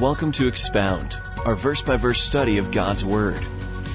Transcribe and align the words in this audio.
welcome 0.00 0.32
to 0.32 0.48
Expound, 0.48 1.14
our 1.44 1.54
verse 1.54 1.82
by 1.82 1.98
verse 1.98 2.22
study 2.22 2.56
of 2.56 2.70
God's 2.70 3.04
Word. 3.04 3.44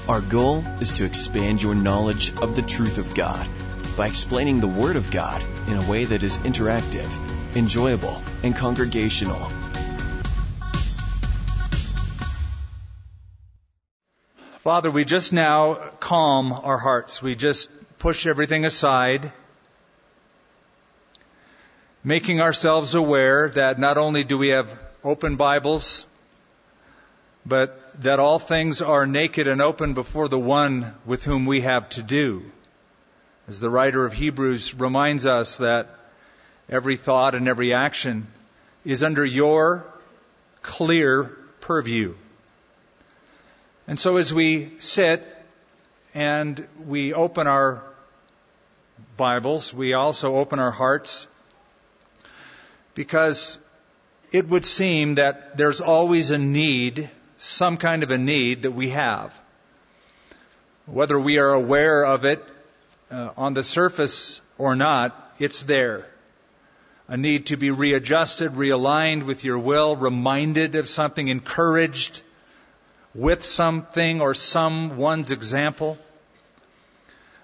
Our 0.07 0.21
goal 0.21 0.63
is 0.79 0.91
to 0.93 1.04
expand 1.04 1.63
your 1.63 1.73
knowledge 1.73 2.31
of 2.43 2.55
the 2.55 2.62
truth 2.62 3.00
of 3.00 3.16
God 3.16 3.47
by 3.97 4.05
explaining 4.05 4.60
the 4.60 4.68
Word 4.68 4.97
of 4.97 5.10
God 5.10 5.44
in 5.68 5.78
a 5.78 5.89
way 5.89 6.05
that 6.05 6.21
is 6.21 6.38
interactive, 6.38 7.09
enjoyable, 7.55 8.21
and 8.44 8.55
congregational. 8.55 9.49
Father, 14.59 14.91
we 14.91 15.05
just 15.05 15.34
now 15.34 15.90
calm 15.99 16.53
our 16.53 16.77
hearts. 16.77 17.23
We 17.23 17.34
just 17.34 17.72
push 17.98 18.27
everything 18.27 18.63
aside, 18.63 19.34
making 22.03 22.41
ourselves 22.41 22.94
aware 22.94 23.49
that 23.49 23.80
not 23.80 23.98
only 23.98 24.23
do 24.23 24.38
we 24.38 24.49
have 24.49 24.84
open 25.05 25.36
Bibles, 25.36 26.08
but 27.46 28.02
that 28.02 28.20
all 28.20 28.40
things 28.40 28.82
are 28.82 29.05
naked 29.05 29.46
and 29.48 29.62
open 29.62 29.94
before 29.94 30.27
the 30.27 30.40
one 30.40 30.96
with 31.05 31.23
whom 31.23 31.46
we 31.46 31.62
have 31.62 31.88
to 31.90 32.02
do. 32.02 32.44
As 33.48 33.60
the 33.60 33.70
writer 33.70 34.04
of 34.04 34.13
Hebrews 34.13 34.73
reminds 34.73 35.27
us 35.27 35.58
that 35.58 35.90
every 36.68 36.96
thought 36.96 37.36
and 37.36 37.48
every 37.48 37.72
action 37.72 38.26
is 38.84 39.04
under 39.04 39.23
your 39.23 39.86
clear 40.63 41.26
purview. 41.62 42.16
And 43.88 43.99
so 43.99 44.18
as 44.18 44.34
we 44.34 44.72
sit 44.80 45.24
and 46.16 46.68
we 46.84 47.13
open 47.13 47.46
our 47.46 47.84
Bibles, 49.18 49.72
we 49.72 49.94
also 49.94 50.38
open 50.38 50.58
our 50.58 50.72
hearts 50.72 51.27
because 52.96 53.60
it 54.36 54.50
would 54.50 54.66
seem 54.66 55.16
that 55.16 55.55
there's 55.55 55.80
always 55.80 56.30
a 56.30 56.38
need, 56.38 57.10
some 57.38 57.78
kind 57.78 58.04
of 58.04 58.12
a 58.12 58.18
need 58.18 58.64
that 58.64 58.72
we 58.72 58.90
have. 58.90 59.40
Whether 60.86 61.18
we 61.18 61.38
are 61.38 61.54
aware 61.54 62.05
of 62.05 62.26
it 62.26 62.44
uh, 63.10 63.30
on 63.38 63.54
the 63.54 63.63
surface 63.63 64.41
or 64.58 64.75
not, 64.75 65.36
it's 65.40 65.63
there. 65.63 66.06
A 67.08 67.16
need 67.16 67.46
to 67.46 67.56
be 67.56 67.72
readjusted, 67.72 68.52
realigned 68.52 69.24
with 69.24 69.46
your 69.46 69.58
will, 69.58 69.96
reminded 69.96 70.75
of 70.75 70.90
something, 70.90 71.30
encouraged 71.30 72.22
with 73.13 73.41
something 73.46 74.19
or 74.19 74.34
someone's 74.34 75.31
example. 75.31 75.97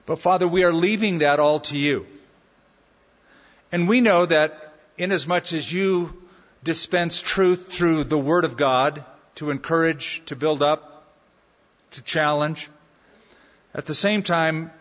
But 0.06 0.20
Father, 0.20 0.46
we 0.46 0.66
are 0.66 0.74
leaving 0.74 1.20
that 1.20 1.40
all 1.40 1.62
to 1.62 1.78
you. 1.78 2.06
And 3.72 3.88
we 3.88 4.02
know 4.02 4.26
that 4.26 4.74
inasmuch 4.98 5.54
as 5.54 5.72
you 5.72 6.21
dispense 6.64 7.22
truth 7.22 7.72
through 7.72 8.04
the 8.04 8.18
Word 8.18 8.46
of 8.46 8.58
God 8.58 9.04
to 9.36 9.50
encourage, 9.50 10.22
to 10.26 10.36
build 10.36 10.62
up, 10.62 11.06
to 11.92 12.02
challenge, 12.02 12.70
at 13.74 13.86
the 13.86 13.94
same 13.94 14.22
time, 14.22 14.72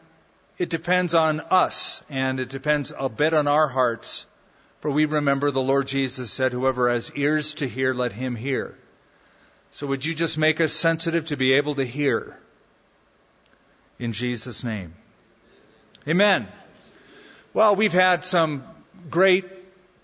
it 0.58 0.68
depends 0.68 1.14
on 1.14 1.40
us 1.40 2.02
and 2.10 2.40
it 2.40 2.48
depends 2.48 2.92
a 2.96 3.08
bit 3.08 3.32
on 3.32 3.46
our 3.46 3.68
hearts. 3.68 4.26
For 4.80 4.90
we 4.90 5.04
remember 5.04 5.50
the 5.50 5.62
Lord 5.62 5.86
Jesus 5.86 6.32
said, 6.32 6.52
whoever 6.52 6.90
has 6.90 7.12
ears 7.14 7.54
to 7.54 7.68
hear, 7.68 7.94
let 7.94 8.12
him 8.12 8.34
hear. 8.34 8.76
So 9.70 9.86
would 9.86 10.04
you 10.04 10.14
just 10.14 10.38
make 10.38 10.60
us 10.60 10.72
sensitive 10.72 11.26
to 11.26 11.36
be 11.36 11.52
able 11.54 11.76
to 11.76 11.84
hear? 11.84 12.38
In 13.98 14.12
Jesus' 14.12 14.64
name. 14.64 14.94
Amen. 16.08 16.48
Well, 17.52 17.76
we've 17.76 17.92
had 17.92 18.24
some 18.24 18.64
great 19.10 19.44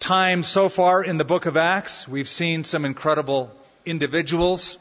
time 0.07 0.45
so 0.45 0.69
far 0.69 1.03
in 1.03 1.19
the 1.19 1.25
book 1.25 1.47
of 1.47 1.57
Acts. 1.57 2.07
We've 2.07 2.29
seen 2.29 2.63
some 2.63 2.85
incredible 2.85 3.51
individuals. 3.85 4.79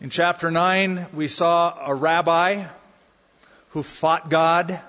In 0.00 0.10
chapter 0.10 0.50
9, 0.50 1.06
we 1.14 1.28
saw 1.28 1.86
a 1.86 1.94
rabbi 1.94 2.64
who 3.68 3.84
fought 3.84 4.28
God 4.28 4.80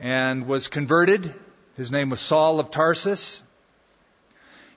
and 0.00 0.48
was 0.48 0.66
converted. 0.66 1.32
His 1.76 1.92
name 1.92 2.10
was 2.10 2.18
Saul 2.18 2.58
of 2.58 2.72
Tarsus. 2.72 3.40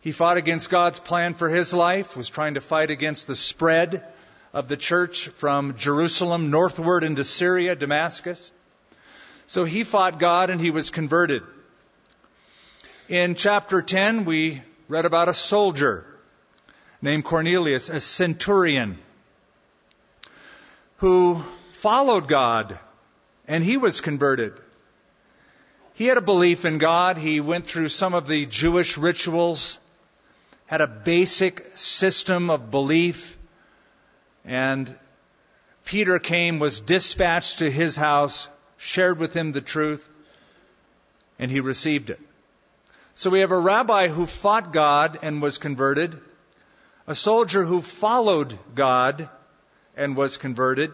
He 0.01 0.11
fought 0.11 0.37
against 0.37 0.69
God's 0.69 0.99
plan 0.99 1.33
for 1.33 1.49
his 1.49 1.73
life, 1.73 2.15
was 2.15 2.29
trying 2.29 2.53
to 2.53 2.61
fight 2.61 2.91
against 2.91 3.25
the 3.25 3.35
spread 3.35 4.05
of 4.53 4.67
the 4.67 4.77
church 4.77 5.29
from 5.29 5.77
Jerusalem 5.77 6.51
northward 6.51 7.03
into 7.03 7.23
Syria, 7.23 7.75
Damascus. 7.75 8.51
So 9.47 9.65
he 9.65 9.83
fought 9.83 10.19
God 10.19 10.51
and 10.51 10.61
he 10.61 10.69
was 10.69 10.91
converted. 10.91 11.41
In 13.09 13.35
chapter 13.35 13.81
10, 13.81 14.23
we 14.23 14.61
read 14.87 15.03
about 15.03 15.27
a 15.27 15.33
soldier 15.33 16.05
named 17.01 17.25
Cornelius, 17.25 17.89
a 17.89 17.99
centurion, 17.99 18.97
who 20.97 21.43
followed 21.73 22.29
God 22.29 22.79
and 23.45 23.61
he 23.61 23.75
was 23.75 23.99
converted. 23.99 24.53
He 25.95 26.05
had 26.05 26.17
a 26.17 26.21
belief 26.21 26.63
in 26.63 26.77
God. 26.77 27.17
He 27.17 27.41
went 27.41 27.67
through 27.67 27.89
some 27.89 28.13
of 28.13 28.25
the 28.25 28.45
Jewish 28.45 28.97
rituals 28.97 29.79
had 30.65 30.81
a 30.81 30.87
basic 30.87 31.77
system 31.77 32.49
of 32.49 32.71
belief. 32.71 33.37
And 34.45 34.97
Peter 35.85 36.19
came, 36.19 36.57
was 36.57 36.79
dispatched 36.79 37.59
to 37.59 37.69
his 37.69 37.95
house, 37.95 38.47
shared 38.77 39.19
with 39.19 39.35
him 39.35 39.51
the 39.51 39.61
truth, 39.61 40.07
and 41.37 41.51
he 41.51 41.59
received 41.59 42.09
it. 42.09 42.19
So 43.15 43.29
we 43.29 43.41
have 43.41 43.51
a 43.51 43.59
rabbi 43.59 44.07
who 44.07 44.25
fought 44.25 44.73
God 44.73 45.19
and 45.21 45.41
was 45.41 45.59
converted, 45.59 46.19
a 47.05 47.13
soldier 47.13 47.63
who 47.63 47.81
followed 47.81 48.57
God 48.73 49.29
and 49.95 50.17
was 50.17 50.37
converted. 50.37 50.93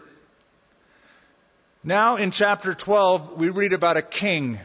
Now 1.82 2.16
in 2.16 2.30
chapter 2.30 2.74
12, 2.74 3.38
we 3.38 3.48
read 3.48 3.72
about 3.72 3.96
a 3.96 4.02
king 4.02 4.58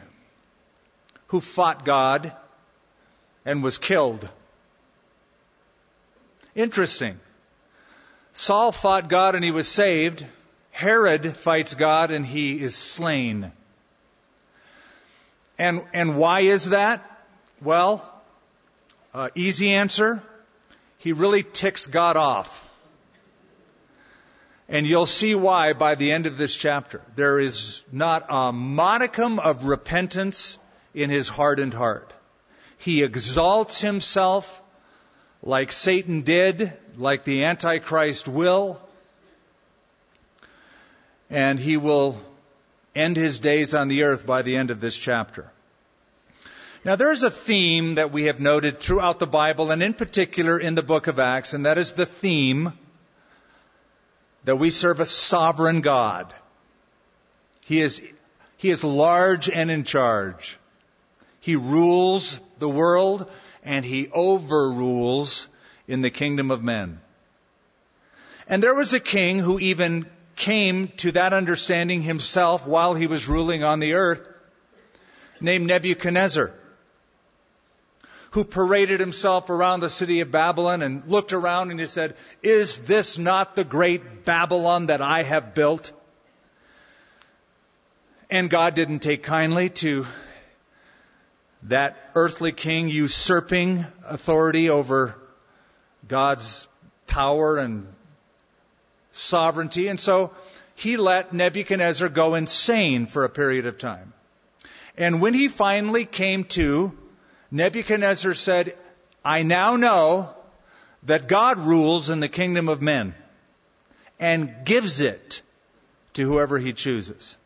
who 1.28 1.40
fought 1.40 1.84
God 1.84 2.32
and 3.46 3.62
was 3.62 3.78
killed. 3.78 4.28
Interesting. 6.54 7.18
Saul 8.34 8.70
fought 8.70 9.08
God 9.08 9.34
and 9.34 9.42
he 9.42 9.50
was 9.50 9.66
saved. 9.66 10.26
Herod 10.72 11.38
fights 11.38 11.74
God 11.74 12.10
and 12.10 12.26
he 12.26 12.60
is 12.60 12.74
slain. 12.74 13.50
And, 15.58 15.82
and 15.94 16.18
why 16.18 16.40
is 16.40 16.68
that? 16.68 17.15
Well, 17.62 18.04
uh, 19.14 19.30
easy 19.34 19.72
answer. 19.72 20.22
He 20.98 21.12
really 21.12 21.42
ticks 21.42 21.86
God 21.86 22.16
off. 22.16 22.62
And 24.68 24.86
you'll 24.86 25.06
see 25.06 25.34
why 25.34 25.72
by 25.72 25.94
the 25.94 26.12
end 26.12 26.26
of 26.26 26.36
this 26.36 26.54
chapter. 26.54 27.00
There 27.14 27.38
is 27.38 27.82
not 27.90 28.26
a 28.28 28.52
modicum 28.52 29.38
of 29.38 29.64
repentance 29.64 30.58
in 30.92 31.08
his 31.08 31.28
hardened 31.28 31.72
heart. 31.72 32.12
He 32.78 33.02
exalts 33.02 33.80
himself 33.80 34.60
like 35.42 35.72
Satan 35.72 36.22
did, 36.22 36.72
like 36.96 37.24
the 37.24 37.44
Antichrist 37.44 38.28
will, 38.28 38.80
and 41.30 41.58
he 41.58 41.76
will 41.76 42.20
end 42.94 43.16
his 43.16 43.38
days 43.38 43.72
on 43.72 43.88
the 43.88 44.02
earth 44.02 44.26
by 44.26 44.42
the 44.42 44.56
end 44.56 44.70
of 44.70 44.80
this 44.80 44.96
chapter. 44.96 45.50
Now 46.86 46.94
there's 46.94 47.24
a 47.24 47.32
theme 47.32 47.96
that 47.96 48.12
we 48.12 48.26
have 48.26 48.38
noted 48.38 48.78
throughout 48.78 49.18
the 49.18 49.26
Bible 49.26 49.72
and 49.72 49.82
in 49.82 49.92
particular 49.92 50.56
in 50.56 50.76
the 50.76 50.84
book 50.84 51.08
of 51.08 51.18
Acts, 51.18 51.52
and 51.52 51.66
that 51.66 51.78
is 51.78 51.94
the 51.94 52.06
theme 52.06 52.74
that 54.44 54.54
we 54.54 54.70
serve 54.70 55.00
a 55.00 55.04
sovereign 55.04 55.80
God. 55.80 56.32
He 57.62 57.80
is, 57.80 58.04
he 58.56 58.70
is 58.70 58.84
large 58.84 59.50
and 59.50 59.68
in 59.68 59.82
charge. 59.82 60.58
He 61.40 61.56
rules 61.56 62.38
the 62.60 62.68
world 62.68 63.28
and 63.64 63.84
he 63.84 64.08
overrules 64.12 65.48
in 65.88 66.02
the 66.02 66.10
kingdom 66.10 66.52
of 66.52 66.62
men. 66.62 67.00
And 68.48 68.62
there 68.62 68.76
was 68.76 68.94
a 68.94 69.00
king 69.00 69.40
who 69.40 69.58
even 69.58 70.06
came 70.36 70.92
to 70.98 71.10
that 71.10 71.32
understanding 71.32 72.02
himself 72.02 72.64
while 72.64 72.94
he 72.94 73.08
was 73.08 73.26
ruling 73.26 73.64
on 73.64 73.80
the 73.80 73.94
earth, 73.94 74.28
named 75.40 75.66
Nebuchadnezzar, 75.66 76.52
who 78.30 78.44
paraded 78.44 79.00
himself 79.00 79.50
around 79.50 79.80
the 79.80 79.90
city 79.90 80.20
of 80.20 80.30
Babylon 80.30 80.82
and 80.82 81.06
looked 81.06 81.32
around 81.32 81.70
and 81.70 81.80
he 81.80 81.86
said, 81.86 82.16
Is 82.42 82.78
this 82.78 83.18
not 83.18 83.56
the 83.56 83.64
great 83.64 84.24
Babylon 84.24 84.86
that 84.86 85.00
I 85.00 85.22
have 85.22 85.54
built? 85.54 85.92
And 88.28 88.50
God 88.50 88.74
didn't 88.74 89.00
take 89.00 89.22
kindly 89.22 89.70
to 89.70 90.06
that 91.64 91.96
earthly 92.14 92.52
king 92.52 92.88
usurping 92.88 93.86
authority 94.04 94.70
over 94.70 95.16
God's 96.06 96.68
power 97.06 97.58
and 97.58 97.86
sovereignty. 99.10 99.88
And 99.88 99.98
so 99.98 100.32
he 100.74 100.96
let 100.96 101.32
Nebuchadnezzar 101.32 102.08
go 102.08 102.34
insane 102.34 103.06
for 103.06 103.24
a 103.24 103.28
period 103.28 103.66
of 103.66 103.78
time. 103.78 104.12
And 104.96 105.20
when 105.20 105.34
he 105.34 105.48
finally 105.48 106.04
came 106.04 106.44
to, 106.44 106.96
Nebuchadnezzar 107.50 108.34
said, 108.34 108.76
I 109.24 109.42
now 109.42 109.76
know 109.76 110.34
that 111.04 111.28
God 111.28 111.58
rules 111.58 112.10
in 112.10 112.20
the 112.20 112.28
kingdom 112.28 112.68
of 112.68 112.82
men 112.82 113.14
and 114.18 114.64
gives 114.64 115.00
it 115.00 115.42
to 116.14 116.24
whoever 116.24 116.58
he 116.58 116.72
chooses. 116.72 117.36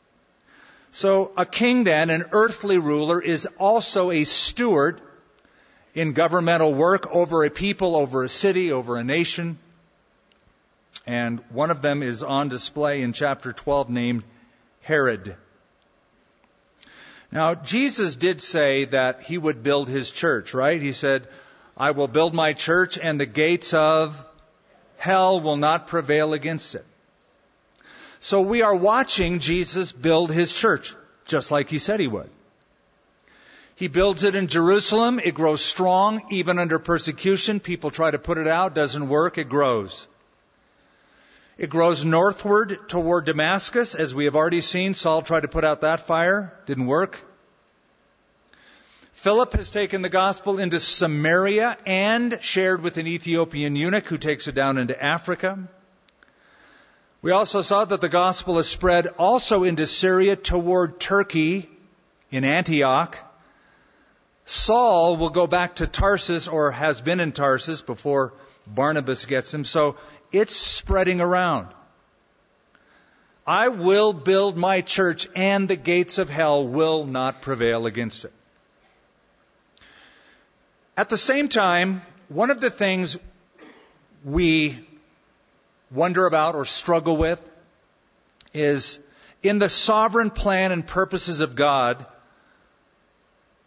So 0.92 1.32
a 1.36 1.46
king 1.46 1.84
then, 1.84 2.10
an 2.10 2.24
earthly 2.32 2.78
ruler, 2.78 3.20
is 3.20 3.46
also 3.58 4.10
a 4.10 4.24
steward 4.24 5.00
in 5.94 6.12
governmental 6.12 6.74
work 6.74 7.06
over 7.10 7.44
a 7.44 7.50
people, 7.50 7.96
over 7.96 8.24
a 8.24 8.28
city, 8.28 8.72
over 8.72 8.96
a 8.96 9.04
nation. 9.04 9.58
And 11.06 11.40
one 11.50 11.70
of 11.70 11.82
them 11.82 12.02
is 12.02 12.22
on 12.22 12.48
display 12.48 13.02
in 13.02 13.12
chapter 13.12 13.52
12 13.52 13.90
named 13.90 14.22
Herod. 14.82 15.36
Now, 17.32 17.54
Jesus 17.54 18.16
did 18.16 18.40
say 18.40 18.86
that 18.86 19.22
he 19.22 19.38
would 19.38 19.62
build 19.62 19.88
his 19.88 20.10
church, 20.10 20.52
right? 20.52 20.80
He 20.80 20.92
said, 20.92 21.28
I 21.76 21.92
will 21.92 22.08
build 22.08 22.34
my 22.34 22.52
church 22.52 22.98
and 22.98 23.20
the 23.20 23.26
gates 23.26 23.72
of 23.72 24.24
hell 24.96 25.40
will 25.40 25.56
not 25.56 25.86
prevail 25.86 26.32
against 26.32 26.74
it. 26.74 26.84
So 28.18 28.42
we 28.42 28.62
are 28.62 28.74
watching 28.74 29.38
Jesus 29.38 29.92
build 29.92 30.30
his 30.30 30.52
church, 30.52 30.94
just 31.26 31.50
like 31.50 31.70
he 31.70 31.78
said 31.78 32.00
he 32.00 32.08
would. 32.08 32.28
He 33.76 33.88
builds 33.88 34.24
it 34.24 34.34
in 34.34 34.48
Jerusalem. 34.48 35.18
It 35.20 35.34
grows 35.34 35.64
strong, 35.64 36.26
even 36.30 36.58
under 36.58 36.78
persecution. 36.78 37.60
People 37.60 37.90
try 37.90 38.10
to 38.10 38.18
put 38.18 38.36
it 38.36 38.46
out. 38.46 38.74
Doesn't 38.74 39.08
work. 39.08 39.38
It 39.38 39.48
grows. 39.48 40.06
It 41.60 41.68
grows 41.68 42.06
northward 42.06 42.88
toward 42.88 43.26
Damascus, 43.26 43.94
as 43.94 44.14
we 44.14 44.24
have 44.24 44.34
already 44.34 44.62
seen. 44.62 44.94
Saul 44.94 45.20
tried 45.20 45.40
to 45.40 45.48
put 45.48 45.62
out 45.62 45.82
that 45.82 46.00
fire. 46.06 46.58
Didn't 46.64 46.86
work. 46.86 47.22
Philip 49.12 49.52
has 49.52 49.68
taken 49.68 50.00
the 50.00 50.08
gospel 50.08 50.58
into 50.58 50.80
Samaria 50.80 51.76
and 51.84 52.38
shared 52.40 52.82
with 52.82 52.96
an 52.96 53.06
Ethiopian 53.06 53.76
eunuch 53.76 54.06
who 54.06 54.16
takes 54.16 54.48
it 54.48 54.54
down 54.54 54.78
into 54.78 55.04
Africa. 55.04 55.58
We 57.20 57.30
also 57.30 57.60
saw 57.60 57.84
that 57.84 58.00
the 58.00 58.08
gospel 58.08 58.58
is 58.58 58.66
spread 58.66 59.08
also 59.18 59.64
into 59.64 59.86
Syria 59.86 60.36
toward 60.36 60.98
Turkey 60.98 61.68
in 62.30 62.44
Antioch. 62.44 63.18
Saul 64.46 65.18
will 65.18 65.28
go 65.28 65.46
back 65.46 65.74
to 65.74 65.86
Tarsus 65.86 66.48
or 66.48 66.70
has 66.70 67.02
been 67.02 67.20
in 67.20 67.32
Tarsus 67.32 67.82
before 67.82 68.32
Barnabas 68.74 69.26
gets 69.26 69.52
him. 69.52 69.64
So 69.64 69.96
it's 70.32 70.54
spreading 70.54 71.20
around. 71.20 71.68
I 73.46 73.68
will 73.68 74.12
build 74.12 74.56
my 74.56 74.80
church 74.80 75.28
and 75.34 75.66
the 75.66 75.76
gates 75.76 76.18
of 76.18 76.30
hell 76.30 76.66
will 76.66 77.04
not 77.04 77.42
prevail 77.42 77.86
against 77.86 78.24
it. 78.24 78.32
At 80.96 81.08
the 81.08 81.18
same 81.18 81.48
time, 81.48 82.02
one 82.28 82.50
of 82.50 82.60
the 82.60 82.70
things 82.70 83.18
we 84.24 84.86
wonder 85.90 86.26
about 86.26 86.54
or 86.54 86.64
struggle 86.64 87.16
with 87.16 87.40
is 88.52 89.00
in 89.42 89.58
the 89.58 89.68
sovereign 89.68 90.30
plan 90.30 90.72
and 90.72 90.86
purposes 90.86 91.40
of 91.40 91.56
God, 91.56 92.04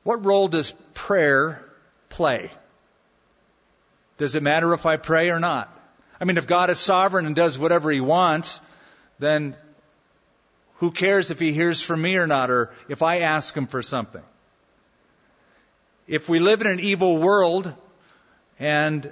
what 0.04 0.24
role 0.24 0.48
does 0.48 0.74
prayer 0.94 1.66
play? 2.10 2.52
Does 4.18 4.36
it 4.36 4.44
matter 4.44 4.74
if 4.74 4.86
I 4.86 4.98
pray 4.98 5.30
or 5.30 5.40
not? 5.40 5.70
I 6.20 6.26
mean, 6.26 6.38
if 6.38 6.48
God 6.48 6.70
is 6.70 6.80
sovereign 6.80 7.26
and 7.26 7.36
does 7.36 7.58
whatever 7.58 7.92
He 7.92 8.02
wants, 8.02 8.62
then 9.20 9.56
who 10.76 10.92
cares 10.92 11.32
if 11.32 11.40
He 11.40 11.54
hears 11.54 11.82
from 11.82 12.02
me 12.02 12.16
or 12.18 12.28
not, 12.28 12.50
or 12.50 12.72
if 12.88 13.02
I 13.02 13.20
ask 13.20 13.56
Him 13.56 13.68
for 13.68 13.82
something? 13.82 14.24
If 16.08 16.30
we 16.30 16.40
live 16.40 16.62
in 16.62 16.68
an 16.68 16.80
evil 16.80 17.18
world 17.18 17.74
and 18.60 19.12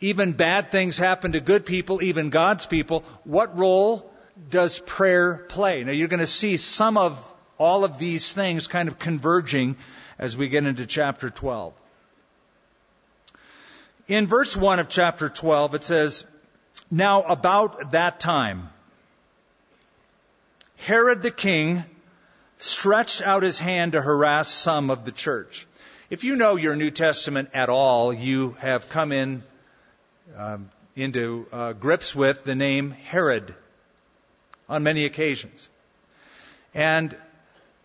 even 0.00 0.32
bad 0.32 0.70
things 0.70 0.96
happen 0.96 1.32
to 1.32 1.40
good 1.40 1.66
people, 1.66 2.02
even 2.02 2.30
God's 2.30 2.66
people, 2.66 3.04
what 3.24 3.56
role 3.58 4.10
does 4.48 4.78
prayer 4.78 5.36
play? 5.48 5.84
Now 5.84 5.92
you're 5.92 6.08
going 6.08 6.20
to 6.20 6.26
see 6.26 6.56
some 6.56 6.96
of 6.96 7.34
all 7.58 7.84
of 7.84 7.98
these 7.98 8.32
things 8.32 8.66
kind 8.66 8.88
of 8.88 8.98
converging 8.98 9.76
as 10.18 10.36
we 10.36 10.48
get 10.48 10.64
into 10.64 10.86
chapter 10.86 11.28
12. 11.28 11.74
In 14.10 14.26
verse 14.26 14.56
1 14.56 14.80
of 14.80 14.88
chapter 14.88 15.28
12, 15.28 15.76
it 15.76 15.84
says, 15.84 16.26
Now 16.90 17.22
about 17.22 17.92
that 17.92 18.18
time, 18.18 18.68
Herod 20.78 21.22
the 21.22 21.30
king 21.30 21.84
stretched 22.58 23.22
out 23.22 23.44
his 23.44 23.60
hand 23.60 23.92
to 23.92 24.02
harass 24.02 24.48
some 24.48 24.90
of 24.90 25.04
the 25.04 25.12
church. 25.12 25.64
If 26.10 26.24
you 26.24 26.34
know 26.34 26.56
your 26.56 26.74
New 26.74 26.90
Testament 26.90 27.50
at 27.54 27.68
all, 27.68 28.12
you 28.12 28.56
have 28.58 28.88
come 28.88 29.12
in 29.12 29.44
um, 30.36 30.70
into 30.96 31.46
uh, 31.52 31.74
grips 31.74 32.12
with 32.12 32.42
the 32.42 32.56
name 32.56 32.90
Herod 32.90 33.54
on 34.68 34.82
many 34.82 35.04
occasions. 35.04 35.68
And 36.74 37.16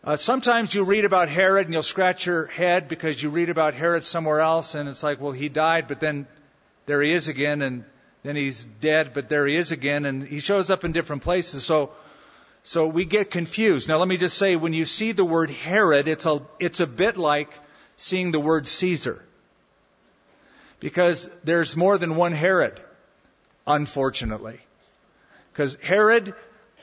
uh, 0.06 0.16
sometimes 0.16 0.76
you 0.76 0.84
read 0.84 1.04
about 1.04 1.30
Herod 1.30 1.66
and 1.66 1.74
you'll 1.74 1.82
scratch 1.82 2.28
your 2.28 2.46
head 2.46 2.88
because 2.88 3.22
you 3.22 3.32
read 3.32 3.50
about 3.50 3.74
Herod 3.74 4.06
somewhere 4.06 4.40
else 4.40 4.76
and 4.76 4.88
it's 4.88 5.02
like, 5.02 5.20
well, 5.20 5.32
he 5.32 5.50
died, 5.50 5.88
but 5.88 6.00
then 6.00 6.28
there 6.86 7.02
he 7.02 7.12
is 7.12 7.28
again, 7.28 7.64
and 7.64 7.84
then 8.22 8.36
he's 8.36 8.66
dead, 8.66 9.12
but 9.16 9.28
there 9.28 9.48
he 9.48 9.56
is 9.56 9.72
again, 9.72 10.06
and 10.06 10.24
he 10.24 10.40
shows 10.40 10.70
up 10.70 10.86
in 10.86 10.92
different 10.92 11.24
places. 11.24 11.66
So, 11.66 11.94
so 12.62 12.88
we 12.88 13.06
get 13.06 13.32
confused. 13.32 13.90
Now, 13.90 13.98
let 13.98 14.08
me 14.08 14.18
just 14.18 14.38
say, 14.38 14.56
when 14.56 14.74
you 14.74 14.86
see 14.86 15.12
the 15.12 15.26
word 15.26 15.50
Herod, 15.50 16.08
it's 16.08 16.28
a, 16.28 16.42
it's 16.60 16.80
a 16.80 16.88
bit 16.88 17.18
like 17.18 17.50
seeing 17.96 18.32
the 18.32 18.40
word 18.40 18.68
Caesar. 18.68 19.24
Because 20.80 21.32
there's 21.44 21.76
more 21.76 21.98
than 21.98 22.16
one 22.16 22.34
Herod, 22.34 22.80
unfortunately. 23.66 24.60
Because 25.52 25.76
Herod, 25.82 26.36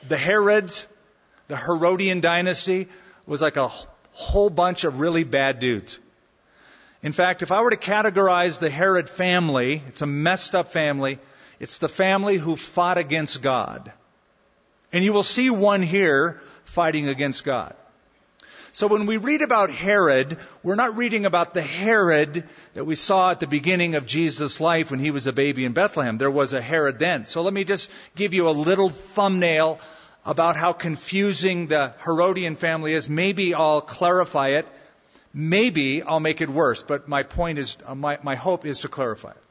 the 0.09 0.17
Herods, 0.17 0.85
the 1.47 1.55
Herodian 1.55 2.19
dynasty 2.19 2.89
was 3.25 3.41
like 3.41 3.57
a 3.57 3.71
whole 4.11 4.49
bunch 4.49 4.83
of 4.83 4.99
really 4.99 5.23
bad 5.23 5.59
dudes. 5.59 5.99
In 7.01 7.11
fact, 7.11 7.41
if 7.41 7.51
I 7.51 7.61
were 7.61 7.71
to 7.71 7.77
categorize 7.77 8.59
the 8.59 8.69
Herod 8.69 9.09
family, 9.09 9.83
it's 9.87 10.01
a 10.01 10.05
messed 10.05 10.55
up 10.55 10.71
family. 10.71 11.19
It's 11.59 11.77
the 11.77 11.89
family 11.89 12.37
who 12.37 12.55
fought 12.55 12.97
against 12.97 13.41
God. 13.41 13.91
And 14.91 15.03
you 15.03 15.11
will 15.11 15.23
see 15.23 15.49
one 15.49 15.81
here 15.81 16.41
fighting 16.65 17.07
against 17.07 17.43
God. 17.43 17.75
So 18.71 18.87
when 18.87 19.05
we 19.05 19.17
read 19.17 19.43
about 19.43 19.69
Herod, 19.69 20.37
we're 20.63 20.73
not 20.75 20.97
reading 20.97 21.27
about 21.27 21.53
the 21.53 21.61
Herod 21.61 22.43
that 22.73 22.85
we 22.85 22.95
saw 22.95 23.29
at 23.29 23.39
the 23.39 23.47
beginning 23.47 23.93
of 23.93 24.07
Jesus' 24.07 24.59
life 24.59 24.89
when 24.89 24.99
he 24.99 25.11
was 25.11 25.27
a 25.27 25.33
baby 25.33 25.65
in 25.65 25.73
Bethlehem. 25.73 26.17
There 26.17 26.31
was 26.31 26.53
a 26.53 26.61
Herod 26.61 26.97
then. 26.97 27.25
So 27.25 27.43
let 27.43 27.53
me 27.53 27.65
just 27.65 27.91
give 28.15 28.33
you 28.33 28.49
a 28.49 28.51
little 28.51 28.89
thumbnail 28.89 29.79
about 30.25 30.55
how 30.55 30.73
confusing 30.73 31.67
the 31.67 31.93
Herodian 32.03 32.55
family 32.55 32.93
is. 32.93 33.09
Maybe 33.09 33.53
I'll 33.53 33.81
clarify 33.81 34.49
it. 34.49 34.67
Maybe 35.33 36.03
I'll 36.03 36.19
make 36.19 36.41
it 36.41 36.49
worse, 36.49 36.83
but 36.83 37.07
my 37.07 37.23
point 37.23 37.59
is, 37.59 37.77
uh, 37.85 37.95
my, 37.95 38.19
my 38.21 38.35
hope 38.35 38.65
is 38.65 38.81
to 38.81 38.87
clarify 38.87 39.31
it. 39.31 39.43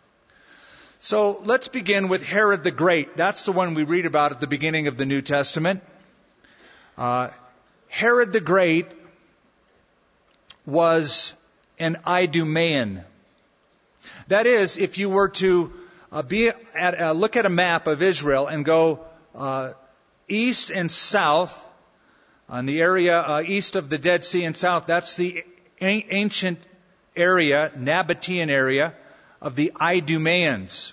So 1.00 1.40
let's 1.44 1.66
begin 1.66 2.08
with 2.08 2.24
Herod 2.24 2.62
the 2.62 2.70
Great. 2.70 3.16
That's 3.16 3.42
the 3.42 3.50
one 3.50 3.74
we 3.74 3.82
read 3.82 4.06
about 4.06 4.30
at 4.30 4.40
the 4.40 4.46
beginning 4.46 4.86
of 4.86 4.96
the 4.96 5.04
New 5.04 5.20
Testament. 5.20 5.82
Uh, 6.96 7.30
Herod 7.88 8.30
the 8.30 8.40
Great 8.40 8.86
was 10.64 11.34
an 11.80 11.98
Idumean. 12.06 13.02
That 14.28 14.46
is, 14.46 14.78
if 14.78 14.98
you 14.98 15.10
were 15.10 15.30
to 15.30 15.72
uh, 16.12 16.22
be 16.22 16.52
at, 16.74 17.00
uh, 17.00 17.12
look 17.12 17.36
at 17.36 17.46
a 17.46 17.50
map 17.50 17.88
of 17.88 18.00
Israel 18.02 18.46
and 18.46 18.64
go 18.64 19.04
uh, 19.34 19.72
east 20.28 20.70
and 20.70 20.90
south 20.90 21.58
on 22.48 22.66
the 22.66 22.80
area 22.80 23.18
uh, 23.18 23.42
east 23.46 23.76
of 23.76 23.88
the 23.88 23.98
Dead 23.98 24.24
Sea 24.24 24.44
and 24.44 24.56
south, 24.56 24.86
that's 24.86 25.16
the 25.16 25.44
a- 25.80 26.06
ancient 26.10 26.58
area, 27.16 27.72
Nabatean 27.76 28.48
area 28.48 28.94
of 29.40 29.56
the 29.56 29.72
Idumeans. 29.80 30.92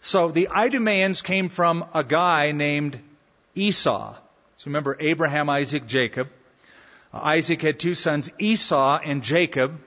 So 0.00 0.28
the 0.28 0.48
Idumeans 0.48 1.22
came 1.22 1.48
from 1.48 1.84
a 1.94 2.02
guy 2.02 2.52
named 2.52 2.98
Esau. 3.54 4.14
So 4.56 4.66
remember 4.66 4.96
Abraham, 4.98 5.48
Isaac, 5.48 5.86
Jacob. 5.86 6.28
Isaac 7.12 7.62
had 7.62 7.78
two 7.78 7.94
sons, 7.94 8.32
Esau 8.38 8.98
and 9.04 9.22
Jacob. 9.22 9.78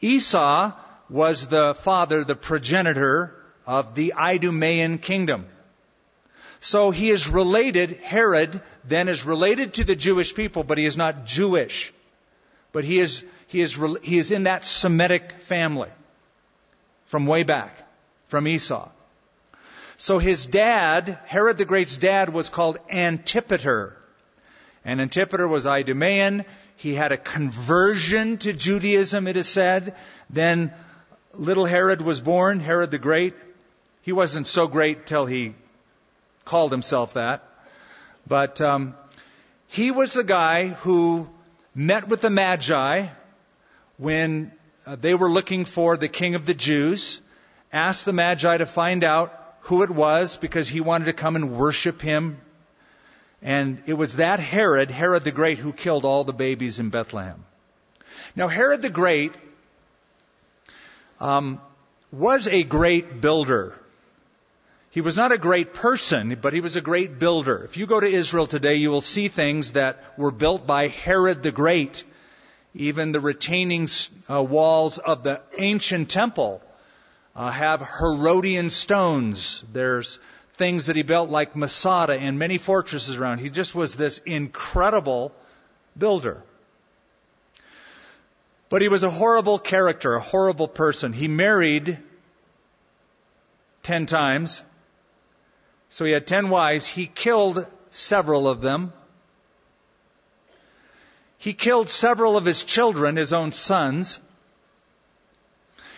Esau 0.00 0.72
was 1.08 1.46
the 1.46 1.74
father, 1.74 2.24
the 2.24 2.34
progenitor 2.34 3.34
of 3.66 3.94
the 3.94 4.14
Idumean 4.16 4.98
kingdom. 4.98 5.46
So 6.60 6.90
he 6.90 7.10
is 7.10 7.28
related, 7.28 8.00
Herod 8.02 8.60
then 8.84 9.08
is 9.08 9.24
related 9.24 9.74
to 9.74 9.84
the 9.84 9.96
Jewish 9.96 10.34
people, 10.34 10.64
but 10.64 10.78
he 10.78 10.86
is 10.86 10.96
not 10.96 11.24
Jewish. 11.24 11.92
But 12.72 12.84
he 12.84 12.98
is, 12.98 13.24
he 13.46 13.60
is, 13.60 13.78
he 14.02 14.18
is 14.18 14.32
in 14.32 14.44
that 14.44 14.64
Semitic 14.64 15.40
family 15.40 15.90
from 17.06 17.26
way 17.26 17.42
back, 17.42 17.86
from 18.26 18.48
Esau. 18.48 18.88
So 19.96 20.18
his 20.18 20.46
dad, 20.46 21.18
Herod 21.26 21.58
the 21.58 21.64
Great's 21.64 21.96
dad 21.96 22.30
was 22.30 22.50
called 22.50 22.78
Antipater. 22.90 23.96
And 24.84 25.00
Antipater 25.00 25.48
was 25.48 25.66
Idumean. 25.66 26.44
He 26.76 26.94
had 26.94 27.12
a 27.12 27.16
conversion 27.16 28.38
to 28.38 28.52
Judaism, 28.52 29.26
it 29.26 29.36
is 29.36 29.48
said. 29.48 29.96
Then 30.30 30.72
little 31.34 31.64
Herod 31.64 32.00
was 32.00 32.20
born, 32.20 32.60
Herod 32.60 32.90
the 32.90 32.98
Great. 32.98 33.34
He 34.02 34.12
wasn't 34.12 34.46
so 34.46 34.68
great 34.68 35.06
till 35.06 35.26
he 35.26 35.54
called 36.48 36.72
himself 36.72 37.14
that. 37.14 37.44
But 38.26 38.60
um, 38.60 38.94
he 39.66 39.90
was 39.90 40.14
the 40.14 40.24
guy 40.24 40.68
who 40.68 41.28
met 41.74 42.08
with 42.08 42.22
the 42.22 42.30
Magi 42.30 43.06
when 43.98 44.52
uh, 44.86 44.96
they 44.96 45.14
were 45.14 45.30
looking 45.30 45.66
for 45.66 45.96
the 45.96 46.08
king 46.08 46.34
of 46.34 46.46
the 46.46 46.54
Jews, 46.54 47.20
asked 47.72 48.06
the 48.06 48.14
Magi 48.14 48.56
to 48.56 48.66
find 48.66 49.04
out 49.04 49.34
who 49.60 49.82
it 49.82 49.90
was 49.90 50.38
because 50.38 50.68
he 50.68 50.80
wanted 50.80 51.04
to 51.04 51.12
come 51.12 51.36
and 51.36 51.58
worship 51.58 52.00
him. 52.00 52.40
And 53.42 53.82
it 53.86 53.94
was 53.94 54.16
that 54.16 54.40
Herod, 54.40 54.90
Herod 54.90 55.24
the 55.24 55.30
Great, 55.30 55.58
who 55.58 55.72
killed 55.72 56.06
all 56.06 56.24
the 56.24 56.32
babies 56.32 56.80
in 56.80 56.88
Bethlehem. 56.88 57.44
Now, 58.34 58.48
Herod 58.48 58.80
the 58.80 58.90
Great 58.90 59.34
um, 61.20 61.60
was 62.10 62.48
a 62.48 62.62
great 62.62 63.20
builder. 63.20 63.78
He 64.90 65.00
was 65.02 65.16
not 65.16 65.32
a 65.32 65.38
great 65.38 65.74
person, 65.74 66.38
but 66.40 66.52
he 66.52 66.60
was 66.60 66.76
a 66.76 66.80
great 66.80 67.18
builder. 67.18 67.62
If 67.64 67.76
you 67.76 67.86
go 67.86 68.00
to 68.00 68.06
Israel 68.06 68.46
today, 68.46 68.76
you 68.76 68.90
will 68.90 69.02
see 69.02 69.28
things 69.28 69.72
that 69.72 70.02
were 70.16 70.30
built 70.30 70.66
by 70.66 70.88
Herod 70.88 71.42
the 71.42 71.52
Great. 71.52 72.04
Even 72.74 73.12
the 73.12 73.20
retaining 73.20 73.88
uh, 74.30 74.42
walls 74.42 74.98
of 74.98 75.24
the 75.24 75.42
ancient 75.56 76.08
temple 76.08 76.62
uh, 77.36 77.50
have 77.50 77.80
Herodian 77.80 78.70
stones. 78.70 79.62
There's 79.72 80.20
things 80.56 80.86
that 80.86 80.96
he 80.96 81.02
built 81.02 81.30
like 81.30 81.54
Masada 81.54 82.14
and 82.14 82.38
many 82.38 82.58
fortresses 82.58 83.16
around. 83.16 83.38
He 83.38 83.50
just 83.50 83.74
was 83.74 83.94
this 83.94 84.18
incredible 84.18 85.32
builder. 85.96 86.42
But 88.70 88.82
he 88.82 88.88
was 88.88 89.02
a 89.02 89.10
horrible 89.10 89.58
character, 89.58 90.14
a 90.14 90.20
horrible 90.20 90.68
person. 90.68 91.12
He 91.12 91.28
married 91.28 91.98
ten 93.82 94.06
times. 94.06 94.62
So 95.90 96.04
he 96.04 96.12
had 96.12 96.26
ten 96.26 96.50
wives. 96.50 96.86
He 96.86 97.06
killed 97.06 97.66
several 97.90 98.48
of 98.48 98.60
them. 98.60 98.92
He 101.38 101.54
killed 101.54 101.88
several 101.88 102.36
of 102.36 102.44
his 102.44 102.64
children, 102.64 103.16
his 103.16 103.32
own 103.32 103.52
sons. 103.52 104.20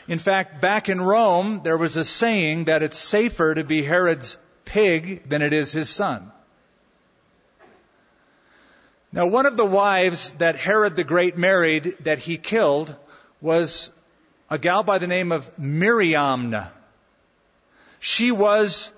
In 0.07 0.19
fact, 0.19 0.61
back 0.61 0.89
in 0.89 1.01
Rome, 1.01 1.61
there 1.63 1.79
was 1.79 1.97
a 1.97 2.05
saying 2.05 2.65
that 2.65 2.83
it's 2.83 2.99
safer 2.99 3.55
to 3.55 3.65
be 3.65 3.83
Herod's 3.83 4.39
pig 4.65 5.29
than 5.29 5.41
it 5.41 5.53
is 5.53 5.73
his 5.73 5.89
son. 5.89 6.31
Now, 9.13 9.27
one 9.27 9.47
of 9.47 9.57
the 9.57 9.67
wives 9.67 10.33
that 10.35 10.57
Herod 10.57 10.95
the 10.95 11.05
Great 11.05 11.37
married 11.37 11.97
that 12.01 12.19
he 12.19 12.37
killed 12.37 12.95
was 13.41 13.93
a 14.49 14.59
gal 14.59 14.83
by 14.83 14.99
the 14.99 15.09
name 15.09 15.33
of 15.33 15.59
Miriam. 15.59 16.55
She 17.99 18.31
was 18.31 18.93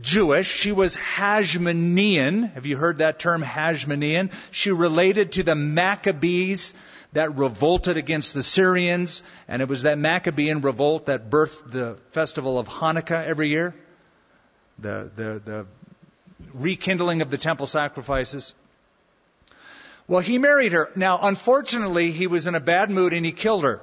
Jewish. 0.00 0.48
She 0.48 0.72
was 0.72 0.96
Hasmonean. 0.96 2.52
Have 2.52 2.66
you 2.66 2.76
heard 2.76 2.98
that 2.98 3.18
term, 3.18 3.42
Hasmonean? 3.42 4.32
She 4.50 4.70
related 4.70 5.32
to 5.32 5.42
the 5.42 5.54
Maccabees 5.54 6.74
that 7.12 7.36
revolted 7.36 7.96
against 7.96 8.34
the 8.34 8.42
Syrians, 8.42 9.22
and 9.48 9.62
it 9.62 9.68
was 9.68 9.82
that 9.82 9.98
Maccabean 9.98 10.60
revolt 10.60 11.06
that 11.06 11.30
birthed 11.30 11.70
the 11.70 11.96
festival 12.10 12.58
of 12.58 12.68
Hanukkah 12.68 13.24
every 13.24 13.48
year, 13.48 13.74
the, 14.78 15.10
the, 15.16 15.42
the 15.44 15.66
rekindling 16.52 17.22
of 17.22 17.30
the 17.30 17.38
temple 17.38 17.66
sacrifices. 17.66 18.54
Well, 20.06 20.20
he 20.20 20.38
married 20.38 20.72
her. 20.72 20.90
Now, 20.94 21.18
unfortunately, 21.22 22.12
he 22.12 22.26
was 22.26 22.46
in 22.46 22.54
a 22.54 22.60
bad 22.60 22.90
mood 22.90 23.12
and 23.12 23.24
he 23.24 23.32
killed 23.32 23.64
her. 23.64 23.80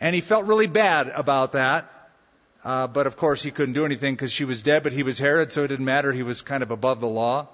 And 0.00 0.14
he 0.14 0.20
felt 0.20 0.46
really 0.46 0.66
bad 0.66 1.08
about 1.08 1.52
that. 1.52 1.90
Uh, 2.64 2.86
but 2.86 3.06
of 3.06 3.16
course, 3.16 3.42
he 3.42 3.50
couldn't 3.50 3.74
do 3.74 3.84
anything 3.84 4.14
because 4.14 4.32
she 4.32 4.46
was 4.46 4.62
dead, 4.62 4.82
but 4.82 4.92
he 4.92 5.02
was 5.02 5.18
Herod, 5.18 5.52
so 5.52 5.64
it 5.64 5.68
didn't 5.68 5.84
matter. 5.84 6.12
He 6.12 6.22
was 6.22 6.40
kind 6.40 6.62
of 6.62 6.70
above 6.70 7.00
the 7.00 7.08
law. 7.08 7.48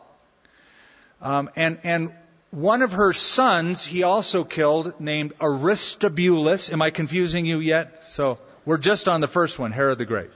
Um, 1.21 1.51
and, 1.57 1.81
and 1.83 2.15
one 2.53 2.83
of 2.83 2.93
her 2.93 3.13
sons 3.13 3.85
he 3.85 4.05
also 4.05 4.45
killed 4.45 5.01
named 5.01 5.33
Aristobulus. 5.41 6.73
Am 6.73 6.81
I 6.81 6.91
confusing 6.91 7.45
you 7.45 7.59
yet? 7.59 8.05
So 8.09 8.39
we're 8.65 8.79
just 8.79 9.09
on 9.09 9.21
the 9.21 9.29
first 9.29 9.59
one, 9.59 9.73
Herod 9.73 9.99
the 9.99 10.05
Great. 10.05 10.31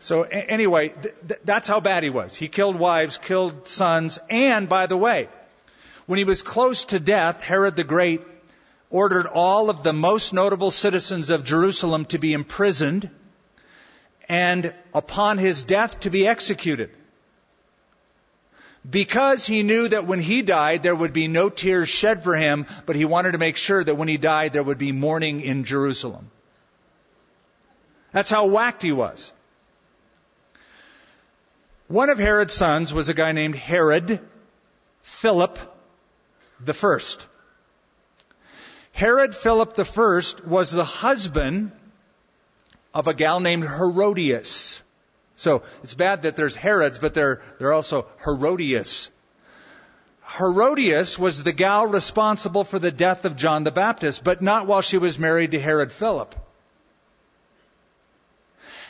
So 0.00 0.24
a- 0.24 0.28
anyway, 0.28 0.88
th- 0.88 1.14
th- 1.28 1.40
that's 1.44 1.68
how 1.68 1.78
bad 1.78 2.02
he 2.02 2.10
was. 2.10 2.34
He 2.34 2.48
killed 2.48 2.76
wives, 2.76 3.18
killed 3.18 3.68
sons, 3.68 4.18
and 4.28 4.68
by 4.68 4.86
the 4.86 4.96
way, 4.96 5.28
when 6.06 6.18
he 6.18 6.24
was 6.24 6.42
close 6.42 6.86
to 6.86 6.98
death, 6.98 7.42
Herod 7.44 7.76
the 7.76 7.84
Great 7.84 8.22
ordered 8.90 9.26
all 9.26 9.70
of 9.70 9.84
the 9.84 9.92
most 9.92 10.32
notable 10.32 10.70
citizens 10.72 11.30
of 11.30 11.44
Jerusalem 11.44 12.04
to 12.06 12.18
be 12.18 12.32
imprisoned 12.32 13.10
and 14.28 14.74
upon 14.92 15.38
his 15.38 15.62
death 15.62 16.00
to 16.00 16.10
be 16.10 16.26
executed. 16.26 16.90
Because 18.88 19.46
he 19.46 19.62
knew 19.62 19.88
that 19.88 20.06
when 20.06 20.20
he 20.20 20.42
died, 20.42 20.82
there 20.82 20.94
would 20.94 21.12
be 21.12 21.28
no 21.28 21.48
tears 21.50 21.88
shed 21.88 22.22
for 22.22 22.36
him, 22.36 22.66
but 22.86 22.96
he 22.96 23.04
wanted 23.04 23.32
to 23.32 23.38
make 23.38 23.56
sure 23.56 23.82
that 23.82 23.96
when 23.96 24.08
he 24.08 24.16
died, 24.16 24.52
there 24.52 24.62
would 24.62 24.78
be 24.78 24.92
mourning 24.92 25.40
in 25.40 25.64
Jerusalem. 25.64 26.30
That's 28.12 28.30
how 28.30 28.46
whacked 28.46 28.82
he 28.82 28.92
was. 28.92 29.32
One 31.88 32.10
of 32.10 32.18
Herod's 32.18 32.54
sons 32.54 32.92
was 32.92 33.08
a 33.08 33.14
guy 33.14 33.32
named 33.32 33.54
Herod 33.54 34.20
Philip 35.02 35.58
the 36.60 36.74
First. 36.74 37.26
Herod 38.92 39.34
Philip 39.34 39.74
the 39.74 39.84
First 39.84 40.44
was 40.46 40.70
the 40.70 40.84
husband 40.84 41.72
of 42.94 43.06
a 43.06 43.14
gal 43.14 43.40
named 43.40 43.64
Herodias. 43.64 44.82
So 45.36 45.62
it's 45.82 45.94
bad 45.94 46.22
that 46.22 46.36
there's 46.36 46.56
Herods, 46.56 46.98
but 46.98 47.14
there 47.14 47.40
are 47.60 47.72
also 47.72 48.06
Herodias. 48.24 49.10
Herodias 50.36 51.18
was 51.18 51.42
the 51.42 51.52
gal 51.52 51.86
responsible 51.86 52.64
for 52.64 52.78
the 52.78 52.90
death 52.90 53.24
of 53.24 53.36
John 53.36 53.64
the 53.64 53.70
Baptist, 53.70 54.24
but 54.24 54.42
not 54.42 54.66
while 54.66 54.82
she 54.82 54.98
was 54.98 55.18
married 55.18 55.52
to 55.52 55.60
Herod 55.60 55.92
Philip. 55.92 56.34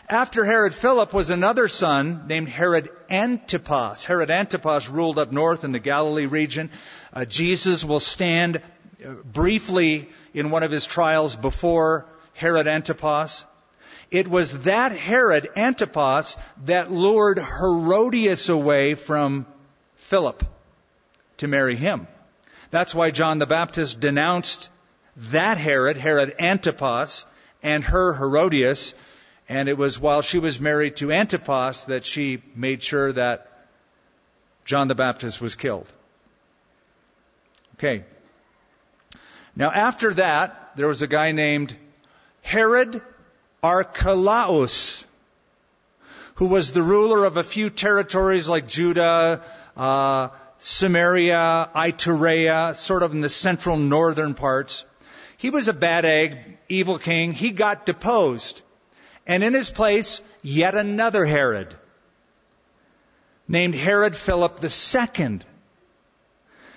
After 0.08 0.42
Herod 0.42 0.74
Philip 0.74 1.12
was 1.12 1.28
another 1.28 1.68
son 1.68 2.24
named 2.28 2.48
Herod 2.48 2.88
Antipas. 3.10 4.06
Herod 4.06 4.30
Antipas 4.30 4.88
ruled 4.88 5.18
up 5.18 5.32
north 5.32 5.64
in 5.64 5.72
the 5.72 5.78
Galilee 5.78 6.24
region. 6.24 6.70
Uh, 7.12 7.26
Jesus 7.26 7.84
will 7.84 8.00
stand 8.00 8.62
uh, 9.04 9.12
briefly 9.22 10.08
in 10.32 10.50
one 10.50 10.62
of 10.62 10.70
his 10.70 10.86
trials 10.86 11.36
before 11.36 12.06
Herod 12.32 12.66
Antipas. 12.66 13.44
It 14.10 14.28
was 14.28 14.60
that 14.60 14.92
Herod 14.92 15.48
Antipas 15.54 16.36
that 16.64 16.90
lured 16.90 17.38
Herodias 17.38 18.48
away 18.48 18.94
from 18.94 19.46
Philip 19.96 20.44
to 21.38 21.48
marry 21.48 21.76
him. 21.76 22.06
That's 22.70 22.94
why 22.94 23.10
John 23.10 23.38
the 23.38 23.46
Baptist 23.46 24.00
denounced 24.00 24.70
that 25.16 25.58
Herod, 25.58 25.96
Herod 25.96 26.34
Antipas, 26.38 27.26
and 27.62 27.84
her 27.84 28.14
Herodias, 28.14 28.94
and 29.48 29.68
it 29.68 29.76
was 29.76 29.98
while 29.98 30.22
she 30.22 30.38
was 30.38 30.60
married 30.60 30.96
to 30.96 31.12
Antipas 31.12 31.86
that 31.86 32.04
she 32.04 32.42
made 32.54 32.82
sure 32.82 33.12
that 33.12 33.50
John 34.64 34.88
the 34.88 34.94
Baptist 34.94 35.40
was 35.40 35.54
killed. 35.54 35.90
Okay. 37.74 38.04
Now 39.56 39.70
after 39.70 40.14
that, 40.14 40.72
there 40.76 40.88
was 40.88 41.02
a 41.02 41.06
guy 41.06 41.32
named 41.32 41.74
Herod 42.42 43.02
Archelaus, 43.62 45.04
who 46.36 46.46
was 46.46 46.70
the 46.70 46.82
ruler 46.82 47.24
of 47.24 47.36
a 47.36 47.42
few 47.42 47.70
territories 47.70 48.48
like 48.48 48.68
Judah, 48.68 49.42
uh, 49.76 50.28
Samaria, 50.58 51.70
Iturea, 51.74 52.76
sort 52.76 53.02
of 53.02 53.12
in 53.12 53.20
the 53.20 53.28
central 53.28 53.76
northern 53.76 54.34
parts. 54.34 54.84
He 55.36 55.50
was 55.50 55.68
a 55.68 55.72
bad 55.72 56.04
egg, 56.04 56.58
evil 56.68 56.98
king. 56.98 57.32
He 57.32 57.50
got 57.50 57.86
deposed. 57.86 58.62
And 59.26 59.42
in 59.42 59.54
his 59.54 59.70
place, 59.70 60.20
yet 60.42 60.74
another 60.74 61.24
Herod, 61.24 61.76
named 63.46 63.74
Herod 63.74 64.16
Philip 64.16 64.60
II. 64.62 65.40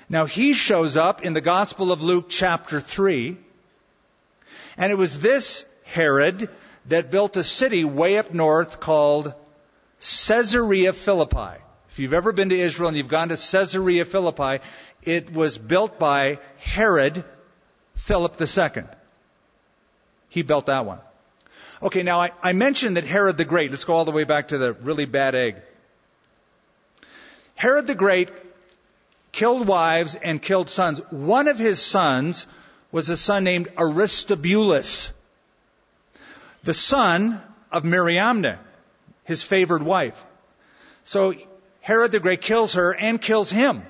Now 0.09 0.25
he 0.25 0.53
shows 0.53 0.97
up 0.97 1.23
in 1.23 1.33
the 1.33 1.41
Gospel 1.41 1.91
of 1.91 2.03
Luke 2.03 2.25
chapter 2.27 2.79
3. 2.79 3.37
And 4.77 4.91
it 4.91 4.95
was 4.95 5.19
this 5.19 5.63
Herod 5.83 6.49
that 6.87 7.11
built 7.11 7.37
a 7.37 7.43
city 7.43 7.83
way 7.83 8.17
up 8.17 8.33
north 8.33 8.79
called 8.79 9.33
Caesarea 9.99 10.93
Philippi. 10.93 11.61
If 11.89 11.99
you've 11.99 12.13
ever 12.13 12.31
been 12.31 12.49
to 12.49 12.59
Israel 12.59 12.87
and 12.87 12.97
you've 12.97 13.07
gone 13.07 13.29
to 13.29 13.35
Caesarea 13.35 14.05
Philippi, 14.05 14.63
it 15.03 15.31
was 15.33 15.57
built 15.57 15.99
by 15.99 16.39
Herod 16.57 17.23
Philip 17.95 18.41
II. 18.41 18.83
He 20.29 20.41
built 20.41 20.67
that 20.67 20.85
one. 20.85 20.99
Okay, 21.83 22.03
now 22.03 22.21
I, 22.21 22.31
I, 22.41 22.53
mentioned 22.53 22.97
that 22.97 23.05
Herod 23.05 23.37
the 23.37 23.45
Great, 23.45 23.71
let's 23.71 23.85
go 23.85 23.93
all 23.93 24.05
the 24.05 24.11
way 24.11 24.23
back 24.23 24.49
to 24.49 24.57
the 24.57 24.73
really 24.73 25.05
bad 25.05 25.35
egg. 25.35 25.57
Herod 27.55 27.87
the 27.87 27.95
Great 27.95 28.31
killed 29.31 29.67
wives 29.67 30.15
and 30.15 30.41
killed 30.41 30.69
sons. 30.69 30.99
One 31.09 31.47
of 31.47 31.57
his 31.57 31.81
sons 31.81 32.47
was 32.91 33.09
a 33.09 33.17
son 33.17 33.43
named 33.43 33.69
Aristobulus. 33.77 35.11
The 36.63 36.73
son 36.73 37.41
of 37.71 37.83
Mariamne, 37.83 38.57
his 39.23 39.43
favored 39.43 39.83
wife. 39.83 40.25
So 41.03 41.33
Herod 41.81 42.11
the 42.11 42.19
Great 42.19 42.41
kills 42.41 42.73
her 42.73 42.93
and 42.93 43.21
kills 43.21 43.49
him. 43.49 43.83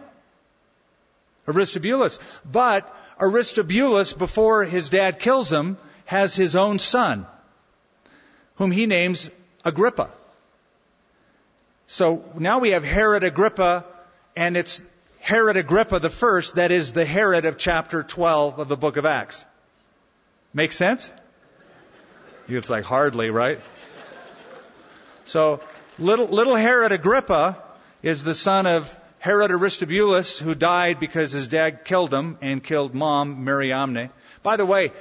Aristobulus. 1.48 2.20
But 2.50 2.94
Aristobulus, 3.20 4.14
before 4.14 4.64
his 4.64 4.90
dad 4.90 5.20
kills 5.20 5.52
him, 5.52 5.78
has 6.06 6.36
his 6.36 6.56
own 6.56 6.80
son, 6.80 7.26
whom 8.56 8.72
he 8.72 8.86
names 8.86 9.30
Agrippa. 9.64 10.10
So 11.88 12.24
now 12.38 12.60
we 12.60 12.72
have 12.72 12.84
Herod 12.84 13.24
Agrippa, 13.24 13.86
and 14.36 14.56
it's 14.56 14.82
Herod 15.20 15.58
Agrippa 15.58 16.00
the 16.00 16.10
first, 16.10 16.56
that 16.56 16.72
is 16.72 16.94
the 16.94 17.06
Herod 17.06 17.46
of 17.46 17.58
chapter 17.58 18.02
12 18.02 18.60
of 18.60 18.68
the 18.68 18.78
book 18.78 18.98
of 18.98 19.06
Acts. 19.06 19.46
Make 20.54 20.72
sense? 20.72 21.12
It's 22.58 22.70
like 22.70 22.84
hardly, 22.84 23.30
right? 23.30 23.60
So 25.26 25.62
little, 25.98 26.28
little 26.28 26.56
Herod 26.56 26.92
Agrippa 26.92 27.58
is 28.04 28.24
the 28.24 28.36
son 28.36 28.66
of 28.66 28.98
Herod 29.20 29.52
Aristobulus, 29.52 30.40
who 30.40 30.56
died 30.56 31.00
because 31.00 31.32
his 31.32 31.48
dad 31.48 31.86
killed 31.86 32.14
him 32.14 32.38
and 32.42 32.64
killed 32.64 32.96
mom, 32.96 33.46
Mariamne. 33.46 34.10
By 34.42 34.58
the 34.58 34.66
way, 34.66 34.92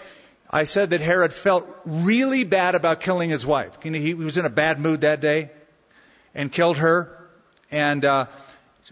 I 0.51 0.65
said 0.65 0.91
that 0.91 1.01
Herod 1.01 1.33
felt 1.33 1.67
really 1.85 2.45
bad 2.45 2.75
about 2.75 3.01
killing 3.01 3.31
his 3.31 3.47
wife. 3.47 3.79
He 3.83 4.15
was 4.15 4.37
in 4.37 4.45
a 4.45 4.51
bad 4.51 4.79
mood 4.81 5.03
that 5.03 5.21
day 5.21 5.51
and 6.35 6.53
killed 6.53 6.77
her. 6.77 7.17
And 7.71 8.05
uh, 8.05 8.27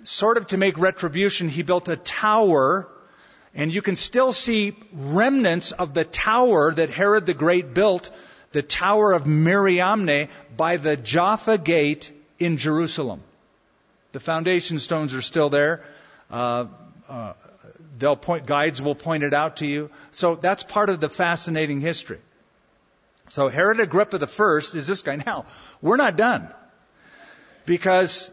sort 0.04 0.36
of 0.36 0.46
to 0.48 0.56
make 0.56 0.78
retribution, 0.78 1.48
he 1.48 1.62
built 1.62 1.88
a 1.88 1.96
tower. 1.96 2.88
And 3.54 3.74
you 3.74 3.82
can 3.82 3.96
still 3.96 4.32
see 4.32 4.76
remnants 4.92 5.72
of 5.72 5.94
the 5.94 6.04
tower 6.04 6.72
that 6.72 6.90
Herod 6.90 7.26
the 7.26 7.34
Great 7.34 7.74
built, 7.74 8.10
the 8.52 8.62
Tower 8.62 9.12
of 9.12 9.26
Mariamne, 9.26 10.28
by 10.56 10.76
the 10.76 10.96
Jaffa 10.96 11.58
Gate 11.58 12.10
in 12.38 12.56
Jerusalem. 12.56 13.22
The 14.12 14.20
foundation 14.20 14.78
stones 14.78 15.14
are 15.14 15.22
still 15.22 15.50
there. 15.50 15.84
Uh, 16.30 16.66
uh, 17.08 17.34
they'll 17.98 18.16
point, 18.16 18.46
guides 18.46 18.80
will 18.80 18.94
point 18.94 19.22
it 19.22 19.34
out 19.34 19.58
to 19.58 19.66
you. 19.66 19.90
So 20.12 20.34
that's 20.34 20.62
part 20.62 20.88
of 20.88 21.00
the 21.00 21.08
fascinating 21.08 21.80
history. 21.80 22.18
So 23.28 23.48
Herod 23.48 23.80
Agrippa 23.80 24.18
first 24.26 24.74
is 24.74 24.86
this 24.86 25.02
guy. 25.02 25.16
Now, 25.16 25.44
we're 25.82 25.96
not 25.96 26.16
done. 26.16 26.48
Because 27.66 28.30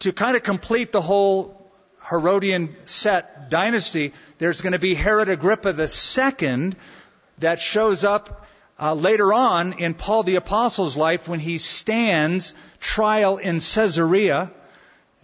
to 0.00 0.12
kind 0.12 0.36
of 0.36 0.42
complete 0.42 0.90
the 0.90 1.00
whole 1.00 1.70
Herodian 2.10 2.74
set 2.84 3.48
dynasty, 3.50 4.12
there's 4.38 4.60
going 4.60 4.72
to 4.72 4.80
be 4.80 4.94
Herod 4.94 5.28
Agrippa 5.28 5.72
second 5.86 6.74
that 7.38 7.60
shows 7.60 8.02
up 8.02 8.46
uh, 8.82 8.94
later 8.94 9.32
on 9.32 9.74
in 9.74 9.94
Paul 9.94 10.24
the 10.24 10.34
Apostle's 10.34 10.96
life 10.96 11.28
when 11.28 11.38
he 11.38 11.58
stands 11.58 12.52
trial 12.80 13.36
in 13.36 13.60
Caesarea 13.60 14.50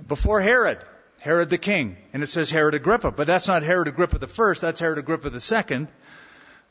before 0.06 0.40
Herod, 0.40 0.78
Herod 1.18 1.50
the 1.50 1.58
king. 1.58 1.96
And 2.12 2.22
it 2.22 2.28
says 2.28 2.52
Herod 2.52 2.76
Agrippa, 2.76 3.10
but 3.10 3.26
that's 3.26 3.48
not 3.48 3.64
Herod 3.64 3.88
Agrippa 3.88 4.18
the 4.18 4.28
first, 4.28 4.62
that's 4.62 4.78
Herod 4.78 4.98
Agrippa 4.98 5.30
the 5.30 5.40
second, 5.40 5.88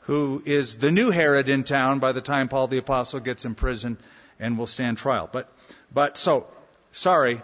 who 0.00 0.42
is 0.46 0.76
the 0.76 0.90
new 0.90 1.10
Herod 1.10 1.50
in 1.50 1.62
town 1.62 1.98
by 1.98 2.12
the 2.12 2.22
time 2.22 2.48
Paul 2.48 2.68
the 2.68 2.78
apostle 2.78 3.20
gets 3.20 3.44
in 3.44 3.54
prison 3.54 3.98
and 4.40 4.56
will 4.56 4.66
stand 4.66 4.96
trial. 4.96 5.28
But, 5.30 5.52
but 5.92 6.16
so, 6.16 6.46
sorry, 6.92 7.42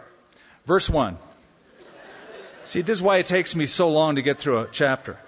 verse 0.65 0.89
1. 0.89 1.19
See, 2.65 2.81
this 2.81 2.97
is 2.97 3.03
why 3.03 3.19
it 3.19 3.27
takes 3.27 3.55
me 3.55 3.67
so 3.67 3.91
long 3.91 4.17
to 4.17 4.23
get 4.23 4.39
through 4.39 4.61
a 4.61 4.69
chapter. 4.73 5.19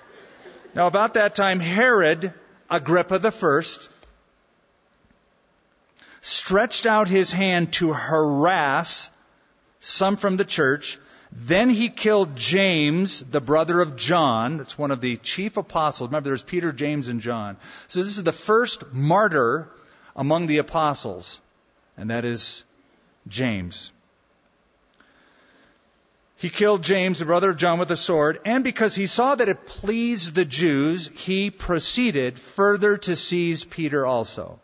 Now, 0.75 0.87
about 0.87 1.15
that 1.15 1.35
time, 1.35 1.61
Herod 1.61 2.33
Agrippa 2.71 3.19
the 3.19 3.31
first 3.31 3.91
stretched 6.21 6.87
out 6.87 7.09
his 7.09 7.33
hand 7.33 7.73
to 7.75 7.93
harass 7.93 9.11
some 9.81 10.17
from 10.17 10.37
the 10.37 10.45
church. 10.45 10.99
Then 11.33 11.71
he 11.71 11.89
killed 11.89 12.37
James, 12.37 13.23
the 13.23 13.41
brother 13.41 13.81
of 13.81 13.97
John. 13.97 14.59
That's 14.59 14.79
one 14.79 14.91
of 14.91 15.01
the 15.01 15.17
chief 15.19 15.57
apostles. 15.57 16.09
Remember, 16.09 16.31
there's 16.31 16.43
Peter, 16.43 16.73
James, 16.73 17.09
and 17.09 17.21
John. 17.21 17.57
So 17.89 18.03
this 18.03 18.17
is 18.17 18.25
the 18.25 18.33
first 18.33 18.93
martyr 18.93 19.71
among 20.15 20.47
the 20.47 20.59
apostles, 20.59 21.41
and 21.97 22.11
that 22.11 22.25
is 22.25 22.65
James. 23.29 23.93
He 26.39 26.51
killed 26.51 26.83
James, 26.83 27.19
the 27.19 27.25
brother 27.25 27.51
of 27.51 27.57
John, 27.57 27.79
with 27.79 27.91
a 27.91 27.97
sword, 27.97 28.41
and 28.45 28.63
because 28.63 28.95
he 28.95 29.07
saw 29.07 29.35
that 29.35 29.49
it 29.49 29.67
pleased 29.67 30.35
the 30.35 30.45
Jews, 30.45 31.09
he 31.09 31.51
proceeded 31.51 32.39
further 32.39 32.99
to 32.99 33.17
seize 33.17 33.65
Peter 33.65 34.05
also. 34.05 34.61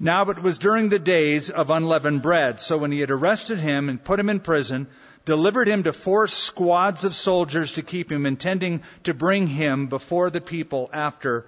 Now 0.00 0.30
it 0.30 0.40
was 0.42 0.58
during 0.58 0.88
the 0.88 0.98
days 0.98 1.50
of 1.50 1.70
unleavened 1.70 2.22
bread. 2.22 2.60
So 2.60 2.78
when 2.78 2.92
he 2.92 3.00
had 3.00 3.10
arrested 3.10 3.58
him 3.58 3.88
and 3.88 4.02
put 4.02 4.20
him 4.20 4.30
in 4.30 4.40
prison, 4.40 4.86
delivered 5.24 5.68
him 5.68 5.82
to 5.82 5.92
four 5.92 6.28
squads 6.28 7.04
of 7.04 7.14
soldiers 7.14 7.72
to 7.72 7.82
keep 7.82 8.10
him, 8.10 8.24
intending 8.24 8.82
to 9.04 9.14
bring 9.14 9.48
him 9.48 9.88
before 9.88 10.30
the 10.30 10.40
people 10.40 10.88
after 10.92 11.46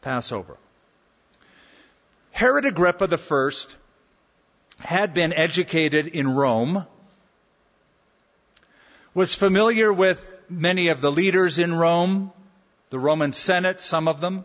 Passover. 0.00 0.56
Herod 2.30 2.64
Agrippa 2.64 3.16
first 3.18 3.76
had 4.78 5.14
been 5.14 5.32
educated 5.32 6.08
in 6.08 6.34
Rome, 6.34 6.86
was 9.14 9.34
familiar 9.34 9.92
with 9.92 10.28
many 10.48 10.88
of 10.88 11.00
the 11.00 11.12
leaders 11.12 11.58
in 11.58 11.72
Rome, 11.72 12.32
the 12.90 12.98
Roman 12.98 13.32
Senate, 13.32 13.80
some 13.80 14.08
of 14.08 14.20
them, 14.20 14.44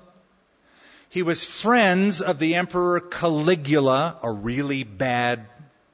he 1.10 1.24
was 1.24 1.44
friends 1.44 2.22
of 2.22 2.38
the 2.38 2.56
Emperor 2.56 3.00
Caligula, 3.00 4.18
a 4.22 4.32
really 4.32 4.84
bad 4.84 5.48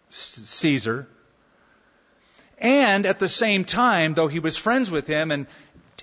Caesar. 0.09 1.07
And 2.57 3.05
at 3.05 3.19
the 3.19 3.29
same 3.29 3.63
time, 3.63 4.13
though 4.13 4.27
he 4.27 4.39
was 4.39 4.57
friends 4.57 4.91
with 4.91 5.07
him 5.07 5.31
and 5.31 5.47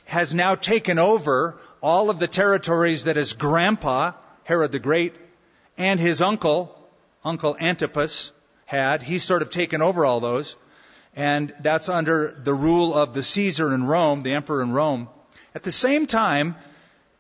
has 0.07 0.35
now 0.35 0.55
taken 0.55 0.99
over 0.99 1.59
all 1.83 2.09
of 2.09 2.19
the 2.19 2.29
territories 2.29 3.05
that 3.05 3.17
his 3.17 3.35
grandpa, 3.35 4.13
Herod 4.45 4.73
the 4.73 4.79
Great, 4.79 5.15
and 5.77 6.01
his 6.01 6.23
uncle, 6.23 6.79
Uncle 7.25 7.57
Antipas, 7.61 8.33
had, 8.65 9.03
he's 9.03 9.25
sort 9.25 9.43
of 9.43 9.51
taken 9.51 9.83
over 9.83 10.07
all 10.07 10.21
those. 10.21 10.57
And 11.15 11.53
that's 11.61 11.91
under 11.91 12.41
the 12.43 12.55
rule 12.55 12.95
of 12.95 13.13
the 13.13 13.23
Caesar 13.23 13.75
in 13.75 13.85
Rome, 13.85 14.23
the 14.23 14.33
emperor 14.33 14.63
in 14.63 14.73
Rome. 14.73 15.09
At 15.55 15.63
the 15.63 15.73
same 15.73 16.07
time, 16.07 16.57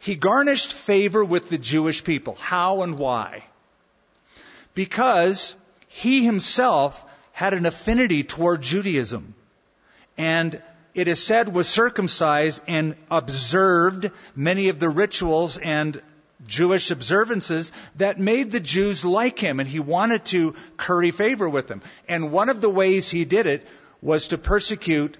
he 0.03 0.17
garnished 0.17 0.73
favor 0.73 1.25
with 1.25 1.49
the 1.49 1.59
Jewish 1.59 2.03
people. 2.03 2.35
How 2.35 2.83
and 2.83 2.99
why? 2.99 3.45
Because 4.75 5.55
he 5.87 6.25
himself 6.25 7.05
had 7.31 7.55
an 7.55 7.67
affinity 7.67 8.25
toward 8.25 8.63
Judaism. 8.63 9.35
And 10.19 10.61
it 10.93 11.07
is 11.07 11.23
said 11.23 11.55
was 11.55 11.69
circumcised 11.69 12.63
and 12.67 12.97
observed 13.13 14.11
many 14.35 14.71
of 14.71 14.81
the 14.81 14.89
rituals 14.89 15.57
and 15.57 16.03
Jewish 16.49 16.91
observances 16.91 17.71
that 17.95 18.19
made 18.19 18.51
the 18.51 18.59
Jews 18.59 19.05
like 19.05 19.39
him, 19.39 19.61
and 19.61 19.69
he 19.69 19.79
wanted 19.79 20.25
to 20.27 20.57
curry 20.77 21.13
favor 21.13 21.49
with 21.49 21.69
them. 21.69 21.81
And 22.09 22.33
one 22.33 22.49
of 22.49 22.61
the 22.61 22.69
ways 22.69 23.09
he 23.09 23.25
did 23.25 23.47
it 23.47 23.65
was 24.01 24.29
to 24.29 24.39
persecute 24.39 25.17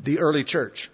the 0.00 0.18
early 0.18 0.44
church 0.44 0.90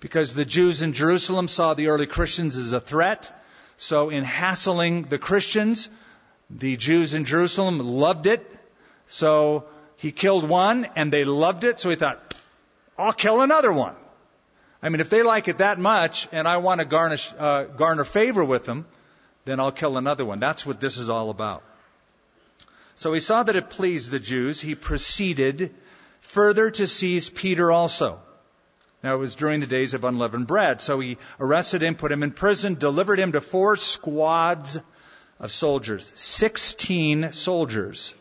because 0.00 0.32
the 0.32 0.46
Jews 0.46 0.82
in 0.82 0.94
Jerusalem 0.94 1.46
saw 1.46 1.74
the 1.74 1.88
early 1.88 2.06
Christians 2.06 2.56
as 2.56 2.72
a 2.72 2.80
threat. 2.80 3.30
So 3.76 4.08
in 4.10 4.24
hassling 4.24 5.02
the 5.02 5.18
Christians, 5.18 5.90
the 6.50 6.76
Jews 6.76 7.14
in 7.14 7.26
Jerusalem 7.26 7.78
loved 7.78 8.26
it. 8.26 8.44
So 9.06 9.66
he 9.96 10.10
killed 10.10 10.48
one 10.48 10.86
and 10.96 11.12
they 11.12 11.24
loved 11.24 11.64
it. 11.64 11.78
So 11.78 11.90
he 11.90 11.96
thought, 11.96 12.34
I'll 12.98 13.12
kill 13.12 13.42
another 13.42 13.72
one. 13.72 13.94
I 14.82 14.88
mean, 14.88 15.00
if 15.00 15.10
they 15.10 15.22
like 15.22 15.48
it 15.48 15.58
that 15.58 15.78
much 15.78 16.26
and 16.32 16.48
I 16.48 16.56
want 16.56 16.80
to 16.80 16.86
garnish, 16.86 17.30
uh, 17.38 17.64
garner 17.64 18.04
favor 18.04 18.44
with 18.44 18.64
them, 18.64 18.86
then 19.44 19.60
I'll 19.60 19.72
kill 19.72 19.98
another 19.98 20.24
one. 20.24 20.40
That's 20.40 20.64
what 20.64 20.80
this 20.80 20.96
is 20.96 21.10
all 21.10 21.28
about. 21.28 21.62
So 22.94 23.12
he 23.12 23.20
saw 23.20 23.42
that 23.42 23.56
it 23.56 23.70
pleased 23.70 24.10
the 24.10 24.18
Jews. 24.18 24.60
He 24.60 24.74
proceeded 24.74 25.74
further 26.20 26.70
to 26.70 26.86
seize 26.86 27.28
Peter 27.28 27.70
also. 27.70 28.20
Now 29.02 29.14
it 29.14 29.18
was 29.18 29.34
during 29.34 29.60
the 29.60 29.66
days 29.66 29.94
of 29.94 30.04
unleavened 30.04 30.46
bread. 30.46 30.80
So 30.82 31.00
he 31.00 31.18
arrested 31.38 31.82
him, 31.82 31.94
put 31.94 32.12
him 32.12 32.22
in 32.22 32.32
prison, 32.32 32.74
delivered 32.74 33.18
him 33.18 33.32
to 33.32 33.40
four 33.40 33.76
squads 33.76 34.78
of 35.38 35.50
soldiers. 35.50 36.12
Sixteen 36.14 37.32
soldiers. 37.32 38.14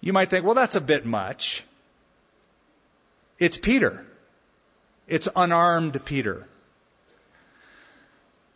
You 0.00 0.12
might 0.12 0.28
think, 0.28 0.44
well, 0.44 0.54
that's 0.54 0.76
a 0.76 0.80
bit 0.80 1.06
much. 1.06 1.64
It's 3.38 3.56
Peter. 3.56 4.04
It's 5.06 5.28
unarmed 5.34 6.04
Peter. 6.04 6.46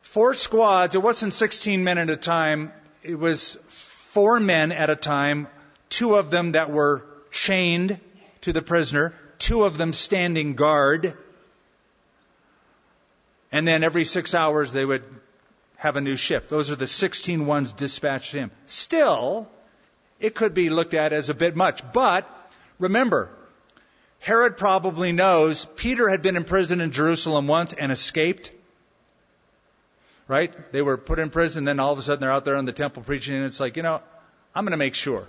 Four 0.03 0.35
squads, 0.35 0.95
it 0.95 1.03
wasn't 1.03 1.35
16 1.35 1.85
men 1.85 1.99
at 1.99 2.09
a 2.09 2.17
time, 2.17 2.73
it 3.03 3.19
was 3.19 3.57
four 3.67 4.41
men 4.41 4.73
at 4.73 4.89
a 4.89 4.97
time, 4.97 5.47
two 5.91 6.15
of 6.15 6.31
them 6.31 6.53
that 6.53 6.71
were 6.71 7.05
chained 7.31 8.01
to 8.41 8.53
the 8.53 8.63
prisoner, 8.63 9.15
two 9.39 9.65
of 9.65 9.79
them 9.79 9.93
standing 9.93 10.55
guard. 10.55 11.17
And 13.53 13.67
then 13.67 13.85
every 13.85 14.05
six 14.05 14.35
hours 14.35 14.73
they 14.73 14.85
would 14.85 15.05
have 15.77 15.97
a 15.97 16.01
new 16.01 16.17
shift. 16.17 16.49
Those 16.49 16.71
are 16.71 16.77
the 16.77 16.87
16 16.87 17.47
ones 17.47 17.73
dispatched 17.73 18.33
to 18.33 18.39
him. 18.39 18.51
Still, 18.67 19.49
it 20.21 20.35
could 20.35 20.55
be 20.55 20.71
looked 20.71 20.95
at 20.95 21.13
as 21.13 21.29
a 21.29 21.35
bit 21.35 21.55
much. 21.55 21.83
But 21.93 22.29
remember, 22.79 23.31
Herod 24.19 24.57
probably 24.57 25.13
knows 25.13 25.67
Peter 25.77 26.09
had 26.09 26.23
been 26.23 26.37
in 26.37 26.45
prison 26.45 26.81
in 26.81 26.91
Jerusalem 26.91 27.47
once 27.47 27.73
and 27.73 27.93
escaped. 27.93 28.53
Right? 30.29 30.73
They 30.73 30.83
were 30.83 30.97
put 30.97 31.21
in 31.21 31.31
prison, 31.31 31.65
then 31.65 31.79
all 31.79 31.93
of 31.93 31.99
a 31.99 32.03
sudden 32.03 32.21
they're 32.21 32.33
out 32.33 32.45
there 32.45 32.57
in 32.57 32.65
the 32.65 32.73
temple 32.73 33.05
preaching, 33.05 33.37
and 33.37 33.45
it's 33.45 33.61
like, 33.61 33.77
you 33.77 33.85
know, 33.85 34.03
I'm 34.55 34.65
going 34.65 34.73
to 34.73 34.77
make 34.77 34.97
sure. 34.97 35.29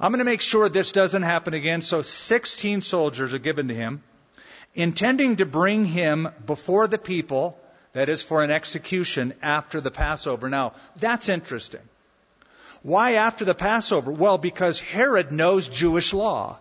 I'm 0.00 0.12
going 0.12 0.20
to 0.20 0.24
make 0.24 0.40
sure 0.40 0.68
this 0.68 0.92
doesn't 0.92 1.22
happen 1.22 1.52
again. 1.52 1.82
So 1.82 2.00
16 2.00 2.80
soldiers 2.80 3.34
are 3.34 3.38
given 3.38 3.68
to 3.68 3.74
him, 3.74 4.02
intending 4.74 5.36
to 5.36 5.46
bring 5.46 5.84
him 5.84 6.28
before 6.46 6.86
the 6.88 6.96
people, 6.96 7.60
that 7.92 8.08
is, 8.08 8.22
for 8.22 8.42
an 8.42 8.50
execution 8.50 9.34
after 9.42 9.78
the 9.80 9.90
Passover. 9.90 10.48
Now, 10.48 10.72
that's 10.96 11.28
interesting. 11.28 11.82
Why 12.82 13.14
after 13.14 13.44
the 13.44 13.54
Passover? 13.54 14.10
Well, 14.10 14.38
because 14.38 14.80
Herod 14.80 15.32
knows 15.32 15.68
Jewish 15.68 16.14
law. 16.14 16.58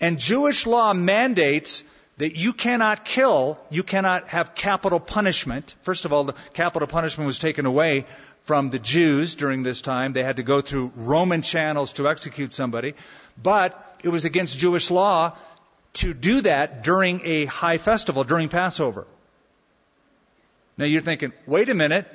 And 0.00 0.18
Jewish 0.18 0.66
law 0.66 0.92
mandates 0.92 1.84
that 2.16 2.36
you 2.36 2.52
cannot 2.52 3.04
kill, 3.04 3.60
you 3.70 3.82
cannot 3.82 4.28
have 4.28 4.54
capital 4.54 4.98
punishment. 4.98 5.76
First 5.82 6.04
of 6.04 6.12
all, 6.12 6.24
the 6.24 6.34
capital 6.52 6.88
punishment 6.88 7.26
was 7.26 7.38
taken 7.38 7.64
away 7.64 8.06
from 8.44 8.70
the 8.70 8.78
Jews 8.78 9.34
during 9.34 9.62
this 9.62 9.80
time. 9.80 10.12
They 10.12 10.22
had 10.22 10.36
to 10.36 10.42
go 10.42 10.60
through 10.60 10.92
Roman 10.96 11.42
channels 11.42 11.92
to 11.94 12.08
execute 12.08 12.52
somebody. 12.52 12.94
But 13.40 13.98
it 14.02 14.08
was 14.08 14.24
against 14.24 14.58
Jewish 14.58 14.90
law 14.90 15.36
to 15.94 16.14
do 16.14 16.40
that 16.42 16.82
during 16.82 17.20
a 17.24 17.44
high 17.46 17.78
festival, 17.78 18.24
during 18.24 18.48
Passover. 18.48 19.06
Now 20.76 20.84
you're 20.84 21.02
thinking, 21.02 21.32
wait 21.46 21.68
a 21.68 21.74
minute. 21.74 22.06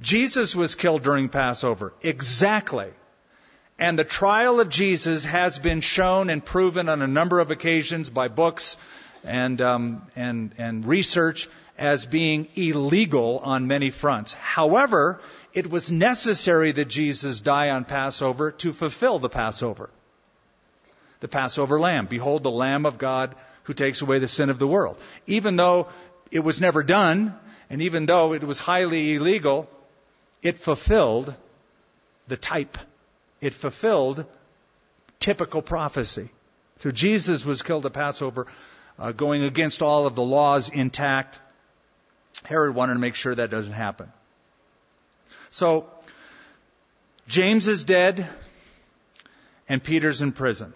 Jesus 0.00 0.56
was 0.56 0.74
killed 0.74 1.02
during 1.02 1.28
Passover. 1.28 1.92
Exactly. 2.02 2.88
And 3.78 3.98
the 3.98 4.04
trial 4.04 4.60
of 4.60 4.68
Jesus 4.68 5.24
has 5.24 5.58
been 5.58 5.80
shown 5.80 6.30
and 6.30 6.44
proven 6.44 6.88
on 6.88 7.02
a 7.02 7.06
number 7.06 7.40
of 7.40 7.50
occasions 7.50 8.10
by 8.10 8.28
books 8.28 8.76
and, 9.24 9.60
um, 9.60 10.02
and, 10.16 10.54
and 10.58 10.84
research 10.84 11.48
as 11.80 12.04
being 12.04 12.46
illegal 12.54 13.38
on 13.38 13.66
many 13.66 13.90
fronts. 13.90 14.34
However, 14.34 15.20
it 15.54 15.68
was 15.68 15.90
necessary 15.90 16.72
that 16.72 16.88
Jesus 16.88 17.40
die 17.40 17.70
on 17.70 17.86
Passover 17.86 18.52
to 18.52 18.74
fulfill 18.74 19.18
the 19.18 19.30
Passover. 19.30 19.88
The 21.20 21.28
Passover 21.28 21.80
lamb. 21.80 22.06
Behold 22.06 22.42
the 22.42 22.50
Lamb 22.50 22.84
of 22.84 22.98
God 22.98 23.34
who 23.64 23.72
takes 23.72 24.02
away 24.02 24.18
the 24.18 24.28
sin 24.28 24.50
of 24.50 24.58
the 24.58 24.66
world. 24.66 24.98
Even 25.26 25.56
though 25.56 25.88
it 26.30 26.40
was 26.40 26.60
never 26.60 26.82
done, 26.82 27.34
and 27.70 27.80
even 27.80 28.04
though 28.04 28.34
it 28.34 28.44
was 28.44 28.60
highly 28.60 29.14
illegal, 29.14 29.68
it 30.42 30.58
fulfilled 30.58 31.34
the 32.28 32.36
type 32.36 32.76
it 33.40 33.54
fulfilled 33.54 34.26
typical 35.18 35.62
prophecy. 35.62 36.28
So 36.78 36.90
Jesus 36.90 37.44
was 37.44 37.62
killed 37.62 37.86
at 37.86 37.94
Passover, 37.94 38.46
uh, 38.98 39.12
going 39.12 39.42
against 39.44 39.82
all 39.82 40.06
of 40.06 40.14
the 40.14 40.22
laws 40.22 40.68
intact. 40.68 41.40
Herod 42.44 42.74
wanted 42.74 42.94
to 42.94 43.00
make 43.00 43.14
sure 43.14 43.34
that 43.34 43.50
doesn't 43.50 43.72
happen. 43.72 44.10
So, 45.50 45.90
James 47.28 47.68
is 47.68 47.84
dead, 47.84 48.26
and 49.68 49.82
Peter's 49.82 50.22
in 50.22 50.32
prison. 50.32 50.72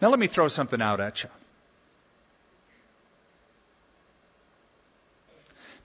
Now 0.00 0.08
let 0.08 0.18
me 0.18 0.26
throw 0.26 0.48
something 0.48 0.82
out 0.82 1.00
at 1.00 1.22
you. 1.22 1.30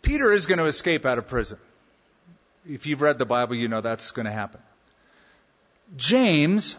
Peter 0.02 0.32
is 0.32 0.48
going 0.48 0.58
to 0.58 0.66
escape 0.66 1.06
out 1.06 1.18
of 1.18 1.28
prison. 1.28 1.60
If 2.68 2.86
you've 2.86 3.02
read 3.02 3.20
the 3.20 3.26
Bible, 3.26 3.56
you 3.56 3.68
know 3.68 3.82
that's 3.82 4.12
going 4.12 4.26
to 4.26 4.32
happen. 4.32 4.62
James 5.96 6.78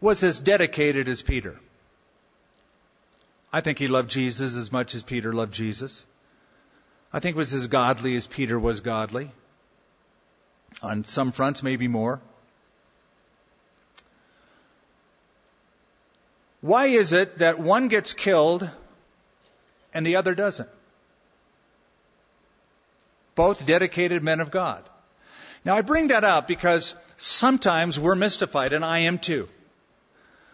was 0.00 0.22
as 0.22 0.38
dedicated 0.38 1.08
as 1.08 1.22
Peter. 1.22 1.58
I 3.56 3.60
think 3.62 3.78
he 3.78 3.88
loved 3.88 4.10
Jesus 4.10 4.56
as 4.56 4.70
much 4.70 4.94
as 4.94 5.02
Peter 5.02 5.32
loved 5.32 5.54
Jesus. 5.54 6.04
I 7.12 7.20
think 7.20 7.36
was 7.36 7.54
as 7.54 7.66
godly 7.66 8.14
as 8.16 8.26
Peter 8.26 8.58
was 8.58 8.80
godly. 8.80 9.30
On 10.82 11.04
some 11.04 11.32
fronts, 11.32 11.62
maybe 11.62 11.88
more. 11.88 12.20
Why 16.60 16.86
is 16.86 17.12
it 17.12 17.38
that 17.38 17.58
one 17.58 17.88
gets 17.88 18.12
killed 18.12 18.68
and 19.94 20.06
the 20.06 20.16
other 20.16 20.34
doesn't? 20.34 20.68
both 23.36 23.66
dedicated 23.66 24.24
men 24.24 24.40
of 24.40 24.50
God. 24.50 24.82
Now 25.64 25.76
I 25.76 25.82
bring 25.82 26.08
that 26.08 26.24
up 26.24 26.48
because 26.48 26.94
sometimes 27.16 28.00
we're 28.00 28.16
mystified, 28.16 28.72
and 28.72 28.84
I 28.84 29.00
am 29.00 29.18
too. 29.18 29.48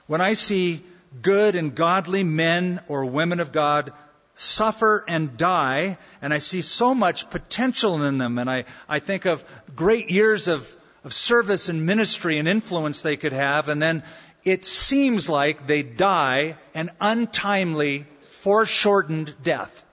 When 0.07 0.21
I 0.21 0.35
see 0.35 0.85
good 1.21 1.55
and 1.55 1.75
godly 1.75 2.23
men 2.25 2.81
or 2.89 3.05
women 3.05 3.41
of 3.41 3.53
God 3.53 3.93
suffer 4.35 5.05
and 5.07 5.37
die, 5.37 5.99
and 6.21 6.33
I 6.33 6.39
see 6.39 6.63
so 6.63 6.95
much 6.95 7.29
potential 7.31 8.03
in 8.03 8.19
them, 8.19 8.39
and 8.39 8.51
I, 8.51 8.65
I 8.89 8.99
think 8.99 9.27
of 9.27 9.45
great 9.77 10.11
years 10.11 10.49
of, 10.49 10.77
of 11.05 11.13
service 11.13 11.69
and 11.69 11.85
ministry 11.85 12.39
and 12.39 12.49
influence 12.49 13.03
they 13.03 13.17
could 13.17 13.33
have, 13.33 13.69
and 13.69 13.81
then 13.81 14.03
it 14.45 14.65
seems 14.65 15.29
like 15.29 15.67
they 15.67 15.83
die 15.83 16.57
an 16.75 16.91
untimely, 17.01 18.07
foreshortened 18.23 19.35
death. 19.43 19.85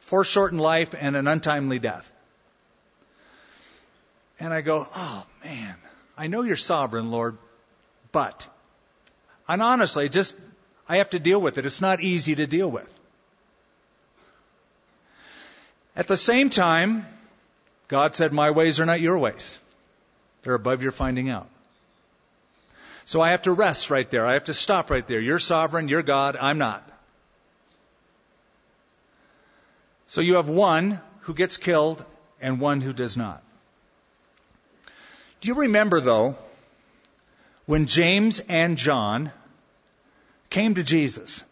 Foreshortened 0.00 0.60
life 0.60 0.94
and 0.98 1.16
an 1.16 1.26
untimely 1.26 1.78
death. 1.78 2.10
And 4.38 4.52
I 4.52 4.60
go, 4.60 4.86
oh 4.94 5.26
man, 5.42 5.76
I 6.16 6.26
know 6.26 6.42
you're 6.42 6.56
sovereign, 6.56 7.10
Lord, 7.10 7.38
but, 8.12 8.46
and 9.48 9.62
honestly, 9.62 10.08
just, 10.08 10.34
I 10.88 10.98
have 10.98 11.10
to 11.10 11.18
deal 11.18 11.40
with 11.40 11.58
it. 11.58 11.66
It's 11.66 11.80
not 11.80 12.00
easy 12.00 12.34
to 12.34 12.46
deal 12.46 12.70
with. 12.70 12.88
At 15.96 16.08
the 16.08 16.16
same 16.16 16.50
time, 16.50 17.06
God 17.88 18.16
said, 18.16 18.32
my 18.32 18.50
ways 18.50 18.80
are 18.80 18.86
not 18.86 19.00
your 19.00 19.18
ways. 19.18 19.58
They're 20.42 20.54
above 20.54 20.82
your 20.82 20.92
finding 20.92 21.30
out. 21.30 21.48
So 23.06 23.20
I 23.20 23.30
have 23.30 23.42
to 23.42 23.52
rest 23.52 23.90
right 23.90 24.10
there. 24.10 24.26
I 24.26 24.34
have 24.34 24.44
to 24.44 24.54
stop 24.54 24.90
right 24.90 25.06
there. 25.06 25.20
You're 25.20 25.38
sovereign, 25.38 25.88
you're 25.88 26.02
God, 26.02 26.36
I'm 26.40 26.58
not. 26.58 26.88
So 30.06 30.20
you 30.20 30.34
have 30.36 30.48
one 30.48 31.00
who 31.20 31.34
gets 31.34 31.56
killed 31.56 32.04
and 32.40 32.60
one 32.60 32.80
who 32.80 32.92
does 32.92 33.16
not. 33.16 33.42
Do 35.40 35.48
you 35.48 35.54
remember, 35.54 36.00
though, 36.00 36.36
when 37.66 37.86
James 37.86 38.40
and 38.48 38.76
John 38.76 39.32
came 40.54 40.74
to 40.76 40.84
Jesus? 40.84 41.42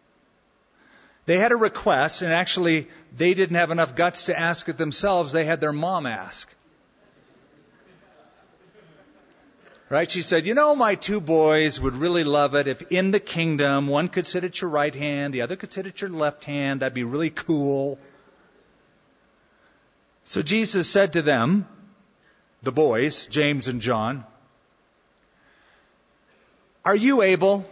They 1.26 1.38
had 1.38 1.52
a 1.52 1.56
request, 1.56 2.22
and 2.22 2.32
actually, 2.32 2.88
they 3.16 3.34
didn't 3.34 3.56
have 3.56 3.70
enough 3.70 3.94
guts 3.94 4.24
to 4.24 4.38
ask 4.38 4.68
it 4.68 4.78
themselves. 4.78 5.32
They 5.32 5.44
had 5.44 5.60
their 5.60 5.72
mom 5.72 6.06
ask. 6.06 6.48
Right? 9.88 10.10
She 10.10 10.22
said, 10.22 10.46
You 10.46 10.54
know, 10.54 10.74
my 10.74 10.94
two 10.94 11.20
boys 11.20 11.80
would 11.80 11.96
really 11.96 12.24
love 12.24 12.54
it 12.54 12.66
if 12.66 12.90
in 12.90 13.10
the 13.10 13.20
kingdom 13.20 13.88
one 13.88 14.08
could 14.08 14.26
sit 14.26 14.44
at 14.44 14.60
your 14.60 14.70
right 14.70 14.94
hand, 14.94 15.34
the 15.34 15.42
other 15.42 15.56
could 15.56 15.72
sit 15.72 15.86
at 15.86 16.00
your 16.00 16.10
left 16.10 16.44
hand. 16.44 16.80
That'd 16.80 16.94
be 16.94 17.04
really 17.04 17.30
cool. 17.30 17.98
So 20.24 20.42
Jesus 20.42 20.88
said 20.88 21.12
to 21.14 21.22
them, 21.22 21.66
the 22.62 22.72
boys, 22.72 23.26
James 23.26 23.68
and 23.68 23.80
John, 23.80 24.24
are 26.84 26.96
you 26.96 27.22
able 27.22 27.66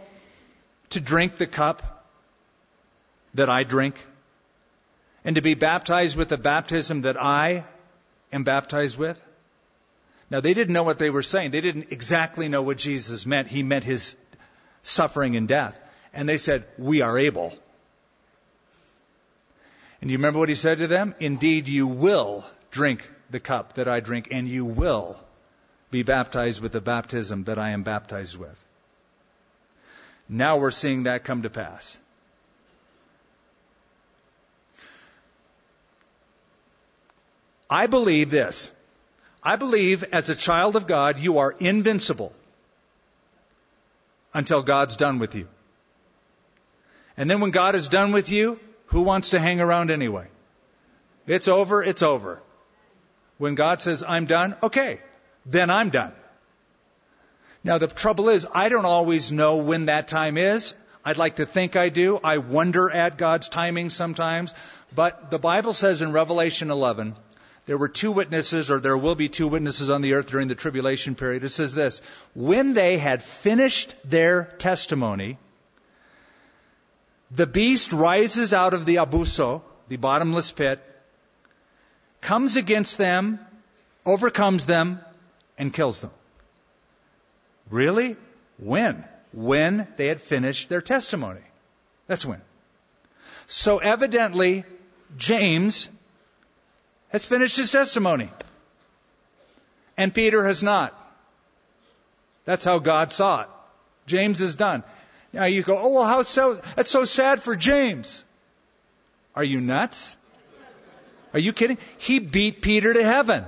to 0.91 0.99
drink 0.99 1.37
the 1.37 1.47
cup 1.47 2.07
that 3.33 3.49
I 3.49 3.63
drink? 3.63 3.95
And 5.23 5.35
to 5.35 5.41
be 5.41 5.53
baptized 5.53 6.15
with 6.15 6.29
the 6.29 6.37
baptism 6.37 7.01
that 7.01 7.21
I 7.21 7.65
am 8.31 8.43
baptized 8.43 8.97
with? 8.97 9.21
Now, 10.29 10.39
they 10.39 10.53
didn't 10.53 10.73
know 10.73 10.83
what 10.83 10.97
they 10.97 11.09
were 11.09 11.23
saying. 11.23 11.51
They 11.51 11.61
didn't 11.61 11.91
exactly 11.91 12.47
know 12.47 12.61
what 12.61 12.77
Jesus 12.77 13.25
meant. 13.25 13.49
He 13.49 13.63
meant 13.63 13.83
his 13.83 14.15
suffering 14.81 15.35
and 15.35 15.47
death. 15.47 15.77
And 16.13 16.27
they 16.27 16.37
said, 16.37 16.65
We 16.77 17.01
are 17.01 17.19
able. 17.19 17.53
And 19.99 20.07
do 20.07 20.13
you 20.13 20.17
remember 20.17 20.39
what 20.39 20.49
he 20.49 20.55
said 20.55 20.79
to 20.79 20.87
them? 20.87 21.13
Indeed, 21.19 21.67
you 21.67 21.85
will 21.85 22.45
drink 22.71 23.07
the 23.29 23.39
cup 23.39 23.73
that 23.73 23.87
I 23.87 23.99
drink, 23.99 24.29
and 24.31 24.47
you 24.47 24.65
will 24.65 25.19
be 25.91 26.03
baptized 26.03 26.61
with 26.61 26.71
the 26.71 26.81
baptism 26.81 27.43
that 27.43 27.59
I 27.59 27.71
am 27.71 27.83
baptized 27.83 28.37
with. 28.37 28.57
Now 30.33 30.59
we're 30.59 30.71
seeing 30.71 31.03
that 31.03 31.25
come 31.25 31.41
to 31.41 31.49
pass. 31.49 31.97
I 37.69 37.87
believe 37.87 38.29
this. 38.29 38.71
I 39.43 39.57
believe 39.57 40.05
as 40.05 40.29
a 40.29 40.35
child 40.35 40.77
of 40.77 40.87
God, 40.87 41.19
you 41.19 41.39
are 41.39 41.53
invincible 41.59 42.31
until 44.33 44.63
God's 44.63 44.95
done 44.95 45.19
with 45.19 45.35
you. 45.35 45.49
And 47.17 47.29
then 47.29 47.41
when 47.41 47.51
God 47.51 47.75
is 47.75 47.89
done 47.89 48.13
with 48.13 48.31
you, 48.31 48.57
who 48.85 49.01
wants 49.01 49.31
to 49.31 49.39
hang 49.39 49.59
around 49.59 49.91
anyway? 49.91 50.29
It's 51.27 51.49
over, 51.49 51.83
it's 51.83 52.03
over. 52.03 52.41
When 53.37 53.55
God 53.55 53.81
says, 53.81 54.01
I'm 54.07 54.27
done, 54.27 54.55
okay, 54.63 55.01
then 55.45 55.69
I'm 55.69 55.89
done. 55.89 56.13
Now 57.63 57.77
the 57.77 57.87
trouble 57.87 58.29
is, 58.29 58.47
I 58.53 58.69
don't 58.69 58.85
always 58.85 59.31
know 59.31 59.57
when 59.57 59.85
that 59.85 60.07
time 60.07 60.37
is. 60.37 60.73
I'd 61.03 61.17
like 61.17 61.37
to 61.37 61.45
think 61.45 61.75
I 61.75 61.89
do. 61.89 62.19
I 62.23 62.37
wonder 62.37 62.89
at 62.89 63.17
God's 63.17 63.49
timing 63.49 63.89
sometimes. 63.89 64.53
But 64.93 65.31
the 65.31 65.39
Bible 65.39 65.73
says 65.73 66.01
in 66.01 66.11
Revelation 66.11 66.71
11, 66.71 67.15
there 67.65 67.77
were 67.77 67.87
two 67.87 68.11
witnesses, 68.11 68.71
or 68.71 68.79
there 68.79 68.97
will 68.97 69.15
be 69.15 69.29
two 69.29 69.47
witnesses 69.47 69.89
on 69.89 70.01
the 70.01 70.13
earth 70.13 70.27
during 70.27 70.47
the 70.47 70.55
tribulation 70.55 71.15
period. 71.15 71.43
It 71.43 71.49
says 71.49 71.73
this 71.73 72.01
When 72.33 72.73
they 72.73 72.97
had 72.97 73.21
finished 73.21 73.95
their 74.03 74.45
testimony, 74.57 75.37
the 77.29 77.47
beast 77.47 77.93
rises 77.93 78.53
out 78.53 78.73
of 78.73 78.85
the 78.85 78.95
abuso, 78.95 79.61
the 79.87 79.97
bottomless 79.97 80.51
pit, 80.51 80.83
comes 82.19 82.57
against 82.57 82.97
them, 82.97 83.39
overcomes 84.05 84.65
them, 84.65 84.99
and 85.57 85.73
kills 85.73 86.01
them. 86.01 86.11
Really? 87.71 88.17
When? 88.59 89.03
When 89.33 89.87
they 89.97 90.07
had 90.07 90.21
finished 90.21 90.69
their 90.69 90.81
testimony. 90.81 91.41
That's 92.05 92.25
when. 92.25 92.41
So 93.47 93.79
evidently, 93.79 94.65
James 95.17 95.89
has 97.09 97.25
finished 97.25 97.57
his 97.57 97.71
testimony. 97.71 98.29
And 99.97 100.13
Peter 100.13 100.45
has 100.45 100.61
not. 100.61 100.97
That's 102.45 102.65
how 102.65 102.79
God 102.79 103.13
saw 103.13 103.41
it. 103.41 103.47
James 104.05 104.41
is 104.41 104.55
done. 104.55 104.83
Now 105.31 105.45
you 105.45 105.63
go, 105.63 105.77
oh, 105.77 105.93
well, 105.93 106.05
how 106.05 106.21
so? 106.23 106.55
That's 106.75 106.91
so 106.91 107.05
sad 107.05 107.41
for 107.41 107.55
James. 107.55 108.25
Are 109.33 109.43
you 109.43 109.61
nuts? 109.61 110.17
Are 111.33 111.39
you 111.39 111.53
kidding? 111.53 111.77
He 111.97 112.19
beat 112.19 112.61
Peter 112.61 112.93
to 112.93 113.03
heaven. 113.03 113.45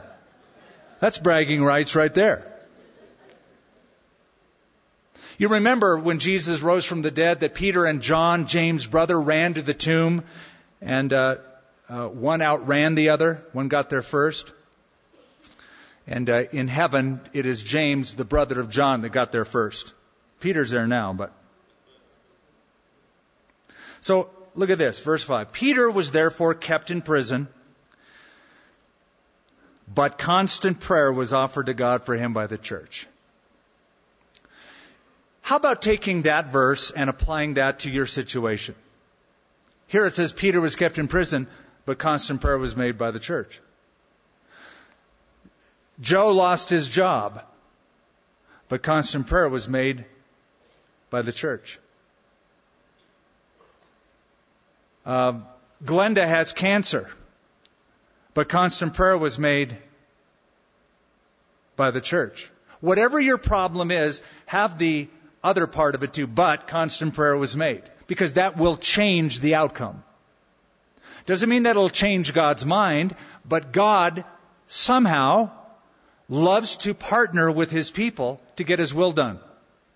That's 1.02 1.18
bragging 1.18 1.62
rights 1.62 1.96
right 1.96 2.14
there. 2.14 2.53
You 5.44 5.50
remember 5.50 6.00
when 6.00 6.20
Jesus 6.20 6.62
rose 6.62 6.86
from 6.86 7.02
the 7.02 7.12
dead 7.12 7.42
that 7.42 7.54
Peter 7.54 7.84
and 7.84 8.02
John, 8.02 8.48
James' 8.48 8.88
brother, 8.88 9.20
ran 9.20 9.56
to 9.56 9.62
the 9.62 9.74
tomb 9.74 10.24
and 10.80 11.12
uh, 11.12 11.36
uh, 11.90 12.08
one 12.08 12.42
outran 12.42 12.96
the 12.96 13.10
other. 13.10 13.44
One 13.52 13.68
got 13.68 13.90
there 13.90 14.04
first. 14.04 14.54
And 16.08 16.30
uh, 16.30 16.46
in 16.54 16.70
heaven, 16.70 17.20
it 17.34 17.46
is 17.46 17.62
James, 17.62 18.14
the 18.14 18.24
brother 18.24 18.58
of 18.58 18.70
John, 18.70 19.02
that 19.02 19.10
got 19.10 19.34
there 19.34 19.44
first. 19.44 19.92
Peter's 20.40 20.72
there 20.72 20.88
now, 20.88 21.12
but. 21.12 21.34
So 24.00 24.30
look 24.56 24.70
at 24.70 24.78
this, 24.78 25.02
verse 25.02 25.26
5. 25.26 25.52
Peter 25.52 25.92
was 25.92 26.12
therefore 26.12 26.54
kept 26.54 26.90
in 26.90 27.02
prison, 27.02 27.50
but 29.94 30.18
constant 30.18 30.80
prayer 30.80 31.12
was 31.12 31.34
offered 31.34 31.66
to 31.66 31.74
God 31.74 32.06
for 32.06 32.16
him 32.16 32.32
by 32.32 32.48
the 32.48 32.58
church. 32.58 33.08
How 35.44 35.58
about 35.58 35.82
taking 35.82 36.22
that 36.22 36.54
verse 36.54 36.90
and 36.90 37.10
applying 37.10 37.56
that 37.56 37.80
to 37.80 37.92
your 37.92 38.06
situation? 38.08 38.76
Here 39.88 40.06
it 40.06 40.14
says 40.14 40.32
Peter 40.32 40.62
was 40.62 40.78
kept 40.78 40.98
in 40.98 41.10
prison, 41.10 41.48
but 41.86 42.00
constant 42.00 42.40
prayer 42.40 42.58
was 42.58 42.78
made 42.78 42.98
by 42.98 43.12
the 43.12 43.20
church. 43.20 43.60
Joe 46.00 46.32
lost 46.32 46.70
his 46.70 46.88
job, 46.88 47.44
but 48.70 48.84
constant 48.84 49.28
prayer 49.28 49.50
was 49.50 49.68
made 49.68 50.06
by 51.10 51.22
the 51.22 51.34
church. 51.34 51.78
Uh, 55.06 55.42
Glenda 55.84 56.26
has 56.26 56.54
cancer, 56.54 57.10
but 58.34 58.48
constant 58.48 58.94
prayer 58.94 59.18
was 59.18 59.38
made 59.38 59.78
by 61.76 61.92
the 61.92 62.00
church. 62.00 62.50
Whatever 62.80 63.20
your 63.20 63.38
problem 63.38 63.92
is, 63.92 64.22
have 64.46 64.80
the 64.80 65.10
other 65.44 65.68
part 65.68 65.96
of 65.96 66.04
it 66.04 66.14
too, 66.14 66.28
but 66.28 66.68
constant 66.68 67.14
prayer 67.14 67.38
was 67.38 67.58
made. 67.58 67.84
Because 68.08 68.34
that 68.34 68.58
will 68.58 68.78
change 68.78 69.40
the 69.40 69.56
outcome. 69.56 70.04
Doesn't 71.26 71.50
mean 71.50 71.64
that 71.64 71.72
it'll 71.72 71.90
change 71.90 72.34
God's 72.34 72.66
mind, 72.66 73.16
but 73.46 73.72
God 73.72 74.26
somehow 74.68 75.52
loves 76.30 76.78
to 76.78 76.94
partner 76.94 77.52
with 77.52 77.72
His 77.72 77.92
people 77.92 78.42
to 78.58 78.64
get 78.64 78.80
His 78.80 78.94
will 78.94 79.12
done 79.12 79.40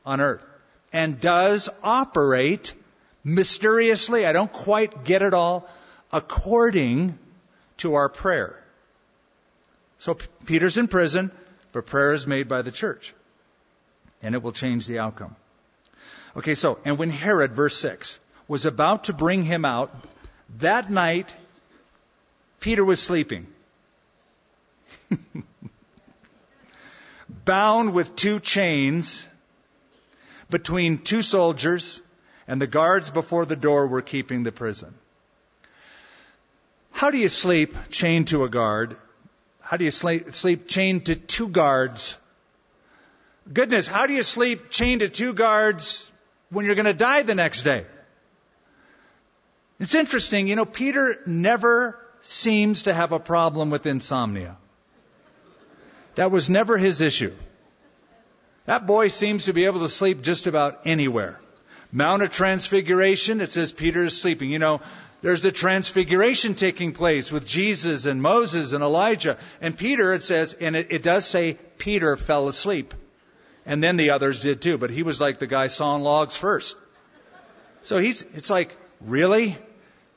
on 0.05 0.21
earth. 0.21 0.45
And 0.93 1.19
does 1.19 1.69
operate 1.83 2.73
mysteriously, 3.23 4.25
I 4.25 4.31
don't 4.31 4.51
quite 4.51 5.03
get 5.03 5.21
it 5.21 5.33
all, 5.33 5.69
according 6.13 7.19
to 7.77 7.95
our 7.95 8.07
prayer. 8.07 8.63
So 9.97 10.17
Peter's 10.45 10.77
in 10.77 10.87
prison, 10.87 11.31
but 11.73 11.85
prayer 11.85 12.13
is 12.13 12.25
made 12.25 12.47
by 12.47 12.61
the 12.61 12.71
church 12.71 13.13
and 14.27 14.35
it 14.35 14.43
will 14.43 14.51
change 14.51 14.87
the 14.87 14.99
outcome. 14.99 15.37
Okay, 16.35 16.53
so, 16.53 16.79
and 16.83 16.97
when 16.97 17.09
Herod, 17.09 17.53
verse 17.53 17.77
6, 17.77 18.19
was 18.49 18.65
about 18.65 19.05
to 19.05 19.13
bring 19.13 19.45
him 19.45 19.63
out, 19.63 19.89
that 20.57 20.89
night, 20.89 21.33
Peter 22.59 22.83
was 22.83 23.01
sleeping. 23.01 23.47
Bound 27.45 27.93
with 27.93 28.17
two 28.17 28.41
chains 28.41 29.25
between 30.49 30.97
two 30.97 31.21
soldiers, 31.21 32.01
and 32.49 32.61
the 32.61 32.67
guards 32.67 33.09
before 33.09 33.45
the 33.45 33.55
door 33.55 33.87
were 33.87 34.01
keeping 34.01 34.43
the 34.43 34.51
prison. 34.51 34.93
How 36.91 37.11
do 37.11 37.17
you 37.17 37.29
sleep 37.29 37.73
chained 37.91 38.27
to 38.27 38.43
a 38.43 38.49
guard? 38.49 38.97
How 39.61 39.77
do 39.77 39.85
you 39.85 39.91
sleep, 39.91 40.67
chained 40.67 41.05
to 41.05 41.15
two 41.15 41.47
guards 41.47 42.17
Goodness, 43.51 43.87
how 43.87 44.07
do 44.07 44.13
you 44.13 44.23
sleep 44.23 44.69
chained 44.69 45.01
to 45.01 45.09
two 45.09 45.33
guards 45.33 46.11
when 46.49 46.65
you're 46.65 46.75
going 46.75 46.85
to 46.85 46.93
die 46.93 47.23
the 47.23 47.35
next 47.35 47.63
day? 47.63 47.85
It's 49.79 49.95
interesting, 49.95 50.47
you 50.47 50.55
know, 50.55 50.65
Peter 50.65 51.19
never 51.25 51.99
seems 52.21 52.83
to 52.83 52.93
have 52.93 53.11
a 53.11 53.19
problem 53.19 53.69
with 53.69 53.85
insomnia. 53.85 54.57
That 56.15 56.31
was 56.31 56.49
never 56.49 56.77
his 56.77 56.99
issue. 56.99 57.33
That 58.65 58.87
boy 58.87 59.09
seems 59.09 59.45
to 59.45 59.53
be 59.53 59.65
able 59.65 59.81
to 59.81 59.87
sleep 59.87 60.23
just 60.23 60.47
about 60.47 60.81
anywhere. 60.85 61.39
Mount 61.91 62.23
of 62.23 62.31
Transfiguration, 62.31 63.39
it 63.39 63.51
says 63.51 63.71
Peter 63.71 64.03
is 64.03 64.19
sleeping. 64.19 64.49
You 64.49 64.59
know, 64.59 64.81
there's 65.21 65.41
the 65.41 65.51
transfiguration 65.51 66.55
taking 66.55 66.91
place 66.91 67.31
with 67.31 67.45
Jesus 67.45 68.05
and 68.05 68.21
Moses 68.21 68.73
and 68.73 68.83
Elijah. 68.83 69.37
And 69.61 69.77
Peter, 69.77 70.13
it 70.13 70.23
says, 70.23 70.53
and 70.53 70.75
it, 70.75 70.87
it 70.89 71.03
does 71.03 71.25
say 71.25 71.53
Peter 71.77 72.17
fell 72.17 72.47
asleep. 72.47 72.93
And 73.67 73.83
then 73.83 73.97
the 73.97 74.11
others 74.11 74.39
did 74.39 74.61
too, 74.61 74.77
but 74.77 74.89
he 74.89 75.03
was 75.03 75.19
like 75.19 75.39
the 75.39 75.45
guy 75.45 75.67
sawing 75.67 76.01
logs 76.01 76.37
first. 76.37 76.77
So 77.81 77.99
he's, 77.99 78.21
it's 78.21 78.49
like, 78.49 78.75
really? 79.01 79.57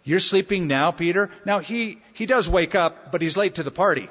You're 0.05 0.21
sleeping 0.21 0.69
now, 0.69 0.93
Peter? 0.93 1.31
Now 1.45 1.59
he, 1.59 1.99
he 2.15 2.27
does 2.27 2.49
wake 2.49 2.77
up, 2.77 3.11
but 3.11 3.21
he's 3.21 3.37
late 3.37 3.57
to 3.57 3.65
the 3.65 3.73
party. 3.73 4.09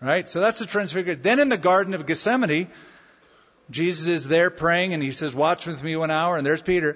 Right? 0.00 0.28
So 0.28 0.40
that's 0.40 0.60
the 0.60 0.66
transfiguration. 0.66 1.22
Then 1.22 1.40
in 1.40 1.48
the 1.48 1.58
Garden 1.58 1.92
of 1.94 2.06
Gethsemane, 2.06 2.68
Jesus 3.68 4.06
is 4.06 4.28
there 4.28 4.50
praying 4.50 4.94
and 4.94 5.02
he 5.02 5.10
says, 5.10 5.34
watch 5.34 5.66
with 5.66 5.82
me 5.82 5.96
one 5.96 6.12
hour, 6.12 6.36
and 6.36 6.46
there's 6.46 6.62
Peter. 6.62 6.94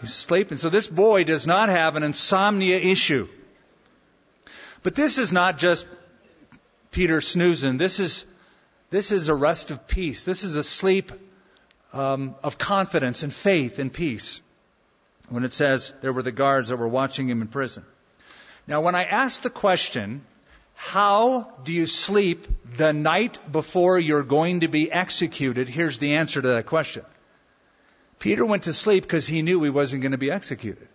He's 0.00 0.14
sleeping. 0.14 0.56
So 0.56 0.70
this 0.70 0.88
boy 0.88 1.24
does 1.24 1.46
not 1.46 1.68
have 1.68 1.96
an 1.96 2.02
insomnia 2.02 2.78
issue. 2.78 3.28
But 4.82 4.94
this 4.94 5.18
is 5.18 5.32
not 5.32 5.58
just 5.58 5.86
Peter 6.92 7.20
snoozing. 7.20 7.76
This 7.76 8.00
is 8.00 8.24
this 8.92 9.10
is 9.10 9.28
a 9.28 9.34
rest 9.34 9.70
of 9.70 9.86
peace. 9.86 10.22
This 10.22 10.44
is 10.44 10.54
a 10.54 10.62
sleep 10.62 11.12
um, 11.94 12.34
of 12.44 12.58
confidence 12.58 13.22
and 13.22 13.32
faith 13.32 13.78
and 13.78 13.90
peace. 13.90 14.42
When 15.30 15.44
it 15.44 15.54
says 15.54 15.94
there 16.02 16.12
were 16.12 16.22
the 16.22 16.30
guards 16.30 16.68
that 16.68 16.76
were 16.76 16.86
watching 16.86 17.26
him 17.26 17.40
in 17.40 17.48
prison. 17.48 17.86
Now, 18.66 18.82
when 18.82 18.94
I 18.94 19.04
ask 19.04 19.40
the 19.40 19.48
question, 19.48 20.26
how 20.74 21.54
do 21.64 21.72
you 21.72 21.86
sleep 21.86 22.46
the 22.76 22.92
night 22.92 23.38
before 23.50 23.98
you're 23.98 24.24
going 24.24 24.60
to 24.60 24.68
be 24.68 24.92
executed? 24.92 25.70
Here's 25.70 25.96
the 25.96 26.16
answer 26.16 26.42
to 26.42 26.48
that 26.48 26.66
question. 26.66 27.04
Peter 28.18 28.44
went 28.44 28.64
to 28.64 28.74
sleep 28.74 29.04
because 29.04 29.26
he 29.26 29.40
knew 29.40 29.62
he 29.62 29.70
wasn't 29.70 30.02
going 30.02 30.12
to 30.12 30.18
be 30.18 30.30
executed. 30.30 30.88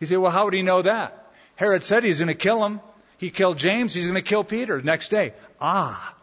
He 0.00 0.04
said, 0.04 0.18
well, 0.18 0.30
how 0.30 0.44
would 0.44 0.54
he 0.54 0.62
know 0.62 0.82
that? 0.82 1.32
Herod 1.56 1.82
said 1.82 2.04
he's 2.04 2.18
going 2.18 2.28
to 2.28 2.34
kill 2.34 2.62
him. 2.62 2.80
He 3.18 3.30
killed 3.30 3.58
James, 3.58 3.92
he's 3.92 4.06
going 4.06 4.14
to 4.14 4.22
kill 4.22 4.44
Peter 4.44 4.80
next 4.80 5.08
day. 5.08 5.34
Ah, 5.60 6.14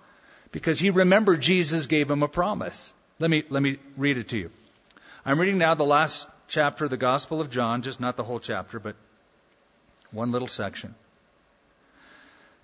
because 0.52 0.80
he 0.80 0.90
remembered 0.90 1.42
Jesus 1.42 1.86
gave 1.88 2.10
him 2.10 2.24
a 2.24 2.28
promise. 2.28 2.92
Let 3.20 3.30
me, 3.30 3.44
let 3.50 3.62
me 3.62 3.78
read 3.98 4.18
it 4.18 4.30
to 4.30 4.38
you. 4.38 4.50
I'm 5.26 5.40
reading 5.40 5.58
now 5.58 5.76
the 5.76 5.86
last 5.86 6.28
chapter 6.48 6.86
of 6.86 6.92
the 6.92 6.98
Gospel 6.98 7.42
of 7.42 7.50
John, 7.50 7.82
just 7.82 8.00
not 8.00 8.16
the 8.16 8.24
whole 8.24 8.40
chapter, 8.40 8.80
but 8.80 8.96
one 10.12 10.32
little 10.32 10.48
section. 10.48 10.96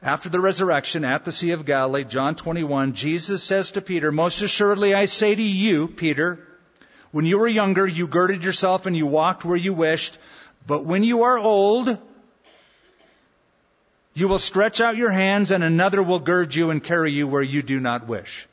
After 0.01 0.29
the 0.29 0.39
resurrection 0.39 1.05
at 1.05 1.25
the 1.25 1.31
Sea 1.31 1.51
of 1.51 1.65
Galilee, 1.65 2.05
John 2.05 2.35
21, 2.35 2.93
Jesus 2.93 3.43
says 3.43 3.71
to 3.71 3.81
Peter, 3.81 4.11
Most 4.11 4.41
assuredly 4.41 4.95
I 4.95 5.05
say 5.05 5.35
to 5.35 5.43
you, 5.43 5.87
Peter, 5.87 6.39
When 7.11 7.25
you 7.25 7.37
were 7.37 7.47
younger, 7.47 7.85
you 7.85 8.07
girded 8.07 8.43
yourself 8.43 8.85
and 8.85 8.95
you 8.95 9.05
walked 9.05 9.45
where 9.45 9.57
you 9.57 9.73
wished. 9.73 10.17
But 10.65 10.85
when 10.85 11.03
you 11.03 11.23
are 11.23 11.37
old, 11.37 11.97
you 14.13 14.27
will 14.27 14.39
stretch 14.39 14.81
out 14.81 14.97
your 14.97 15.11
hands 15.11 15.51
and 15.51 15.63
another 15.63 16.03
will 16.03 16.19
gird 16.19 16.53
you 16.53 16.69
and 16.69 16.83
carry 16.83 17.11
you 17.11 17.27
where 17.27 17.41
you 17.41 17.61
do 17.61 17.79
not 17.79 18.07
wish. 18.07 18.47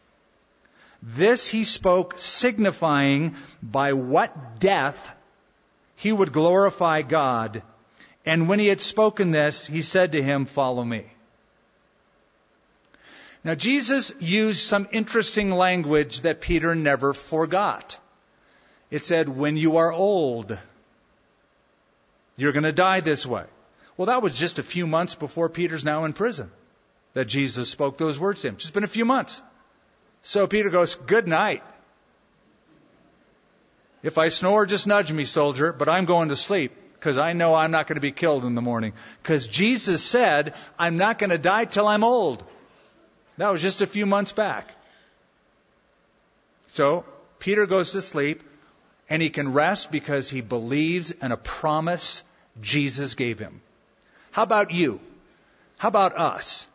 This 1.02 1.48
he 1.48 1.64
spoke 1.64 2.18
signifying 2.18 3.36
by 3.62 3.92
what 3.92 4.60
death 4.60 5.14
he 5.96 6.12
would 6.12 6.32
glorify 6.32 7.02
God. 7.02 7.62
And 8.24 8.48
when 8.48 8.58
he 8.58 8.66
had 8.66 8.80
spoken 8.80 9.30
this, 9.30 9.66
he 9.66 9.82
said 9.82 10.12
to 10.12 10.22
him, 10.22 10.46
follow 10.46 10.84
me. 10.84 11.04
Now 13.44 13.54
Jesus 13.54 14.12
used 14.20 14.60
some 14.60 14.88
interesting 14.92 15.50
language 15.50 16.20
that 16.20 16.40
Peter 16.40 16.74
never 16.74 17.14
forgot. 17.14 17.98
It 18.90 19.04
said, 19.04 19.28
when 19.28 19.56
you 19.56 19.78
are 19.78 19.92
old, 19.92 20.58
you're 22.36 22.52
going 22.52 22.64
to 22.64 22.72
die 22.72 23.00
this 23.00 23.26
way. 23.26 23.44
Well, 23.98 24.06
that 24.06 24.22
was 24.22 24.38
just 24.38 24.60
a 24.60 24.62
few 24.62 24.86
months 24.86 25.16
before 25.16 25.48
Peter's 25.48 25.84
now 25.84 26.04
in 26.04 26.12
prison 26.12 26.50
that 27.14 27.26
Jesus 27.26 27.68
spoke 27.68 27.98
those 27.98 28.18
words 28.18 28.42
to 28.42 28.48
him. 28.48 28.56
Just 28.56 28.72
been 28.72 28.84
a 28.84 28.86
few 28.86 29.04
months. 29.04 29.42
So 30.22 30.46
Peter 30.46 30.70
goes, 30.70 30.94
Good 30.94 31.26
night. 31.26 31.64
If 34.04 34.16
I 34.16 34.28
snore, 34.28 34.66
just 34.66 34.86
nudge 34.86 35.12
me, 35.12 35.24
soldier, 35.24 35.72
but 35.72 35.88
I'm 35.88 36.04
going 36.04 36.28
to 36.28 36.36
sleep 36.36 36.72
because 36.94 37.18
I 37.18 37.32
know 37.32 37.54
I'm 37.54 37.72
not 37.72 37.88
going 37.88 37.96
to 37.96 38.00
be 38.00 38.12
killed 38.12 38.44
in 38.44 38.54
the 38.54 38.62
morning. 38.62 38.92
Because 39.20 39.48
Jesus 39.48 40.04
said, 40.04 40.54
I'm 40.78 40.96
not 40.96 41.18
going 41.18 41.30
to 41.30 41.38
die 41.38 41.64
till 41.64 41.88
I'm 41.88 42.04
old. 42.04 42.44
That 43.36 43.50
was 43.50 43.60
just 43.60 43.80
a 43.80 43.86
few 43.86 44.06
months 44.06 44.30
back. 44.30 44.68
So 46.68 47.04
Peter 47.40 47.66
goes 47.66 47.90
to 47.92 48.02
sleep 48.02 48.44
and 49.10 49.20
he 49.20 49.30
can 49.30 49.52
rest 49.52 49.90
because 49.90 50.30
he 50.30 50.40
believes 50.40 51.10
in 51.10 51.32
a 51.32 51.36
promise 51.36 52.22
Jesus 52.60 53.14
gave 53.14 53.40
him. 53.40 53.60
How 54.30 54.42
about 54.42 54.72
you? 54.72 55.00
How 55.76 55.88
about 55.88 56.16
us? 56.16 56.66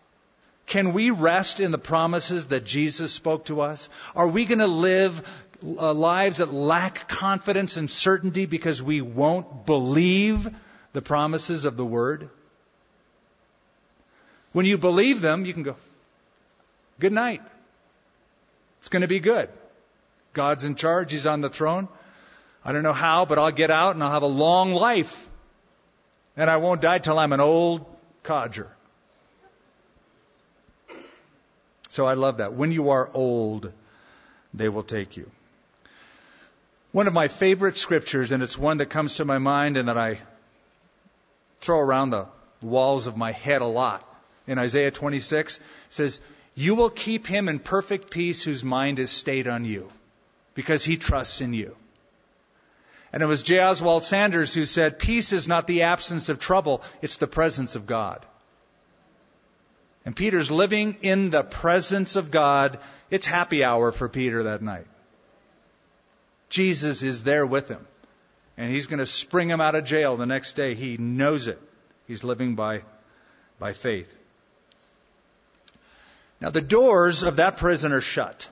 Can 0.65 0.93
we 0.93 1.09
rest 1.11 1.59
in 1.59 1.71
the 1.71 1.77
promises 1.77 2.47
that 2.47 2.65
Jesus 2.65 3.11
spoke 3.11 3.45
to 3.45 3.61
us? 3.61 3.89
Are 4.15 4.27
we 4.27 4.45
going 4.45 4.59
to 4.59 4.67
live 4.67 5.27
uh, 5.63 5.93
lives 5.93 6.37
that 6.37 6.53
lack 6.53 7.07
confidence 7.07 7.77
and 7.77 7.89
certainty 7.89 8.45
because 8.45 8.81
we 8.81 9.01
won't 9.01 9.65
believe 9.65 10.49
the 10.93 11.01
promises 11.01 11.65
of 11.65 11.77
the 11.77 11.85
Word? 11.85 12.29
When 14.53 14.65
you 14.65 14.77
believe 14.77 15.19
them, 15.21 15.45
you 15.45 15.53
can 15.53 15.63
go, 15.63 15.75
Good 16.99 17.13
night. 17.13 17.41
It's 18.79 18.89
going 18.89 19.01
to 19.01 19.07
be 19.07 19.19
good. 19.19 19.49
God's 20.33 20.65
in 20.65 20.75
charge. 20.75 21.11
He's 21.11 21.25
on 21.25 21.41
the 21.41 21.49
throne. 21.49 21.87
I 22.65 22.71
don't 22.71 22.83
know 22.83 22.93
how, 22.93 23.25
but 23.25 23.39
I'll 23.39 23.51
get 23.51 23.71
out 23.71 23.95
and 23.95 24.03
I'll 24.03 24.11
have 24.11 24.23
a 24.23 24.27
long 24.27 24.73
life. 24.73 25.29
And 26.35 26.49
I 26.49 26.57
won't 26.57 26.81
die 26.81 26.99
till 26.99 27.19
I'm 27.19 27.33
an 27.33 27.39
old 27.39 27.85
codger. 28.23 28.69
So 31.89 32.07
I 32.07 32.15
love 32.15 32.37
that. 32.37 32.53
When 32.53 32.71
you 32.71 32.89
are 32.89 33.09
old, 33.13 33.71
they 34.53 34.67
will 34.67 34.83
take 34.83 35.15
you. 35.15 35.29
One 36.91 37.07
of 37.07 37.13
my 37.13 37.27
favorite 37.27 37.77
scriptures, 37.77 38.31
and 38.31 38.41
it's 38.41 38.57
one 38.57 38.77
that 38.77 38.87
comes 38.87 39.15
to 39.15 39.25
my 39.25 39.37
mind 39.37 39.77
and 39.77 39.89
that 39.89 39.97
I 39.97 40.19
throw 41.61 41.79
around 41.79 42.09
the 42.09 42.27
walls 42.61 43.07
of 43.07 43.17
my 43.17 43.31
head 43.31 43.61
a 43.61 43.65
lot. 43.65 44.07
In 44.47 44.57
Isaiah 44.57 44.91
26 44.91 45.59
says, 45.89 46.21
You 46.55 46.75
will 46.75 46.89
keep 46.89 47.27
him 47.27 47.47
in 47.47 47.59
perfect 47.59 48.09
peace 48.09 48.43
whose 48.43 48.63
mind 48.63 48.99
is 48.99 49.11
stayed 49.11 49.47
on 49.47 49.65
you, 49.65 49.91
because 50.55 50.83
he 50.83 50.97
trusts 50.97 51.41
in 51.41 51.53
you. 51.53 51.75
And 53.13 53.21
it 53.21 53.27
was 53.27 53.43
J. 53.43 53.59
Oswald 53.59 54.03
Sanders 54.03 54.55
who 54.55 54.65
said, 54.65 54.97
Peace 54.97 55.31
is 55.33 55.47
not 55.47 55.67
the 55.67 55.83
absence 55.83 56.29
of 56.29 56.39
trouble, 56.39 56.81
it's 57.01 57.17
the 57.17 57.27
presence 57.27 57.75
of 57.75 57.85
God. 57.85 58.25
And 60.03 60.15
Peter's 60.15 60.51
living 60.51 60.97
in 61.01 61.29
the 61.29 61.43
presence 61.43 62.15
of 62.15 62.31
God. 62.31 62.79
It's 63.09 63.25
happy 63.25 63.63
hour 63.63 63.91
for 63.91 64.09
Peter 64.09 64.43
that 64.43 64.61
night. 64.61 64.87
Jesus 66.49 67.03
is 67.03 67.23
there 67.23 67.45
with 67.45 67.69
him. 67.69 67.85
And 68.57 68.69
he's 68.71 68.87
going 68.87 68.99
to 68.99 69.05
spring 69.05 69.49
him 69.49 69.61
out 69.61 69.75
of 69.75 69.85
jail 69.85 70.17
the 70.17 70.25
next 70.25 70.53
day. 70.53 70.75
He 70.75 70.97
knows 70.97 71.47
it. 71.47 71.61
He's 72.07 72.23
living 72.23 72.55
by, 72.55 72.81
by 73.59 73.73
faith. 73.73 74.13
Now, 76.41 76.49
the 76.49 76.61
doors 76.61 77.23
of 77.23 77.37
that 77.37 77.57
prison 77.57 77.93
are 77.93 78.01
shut. 78.01 78.49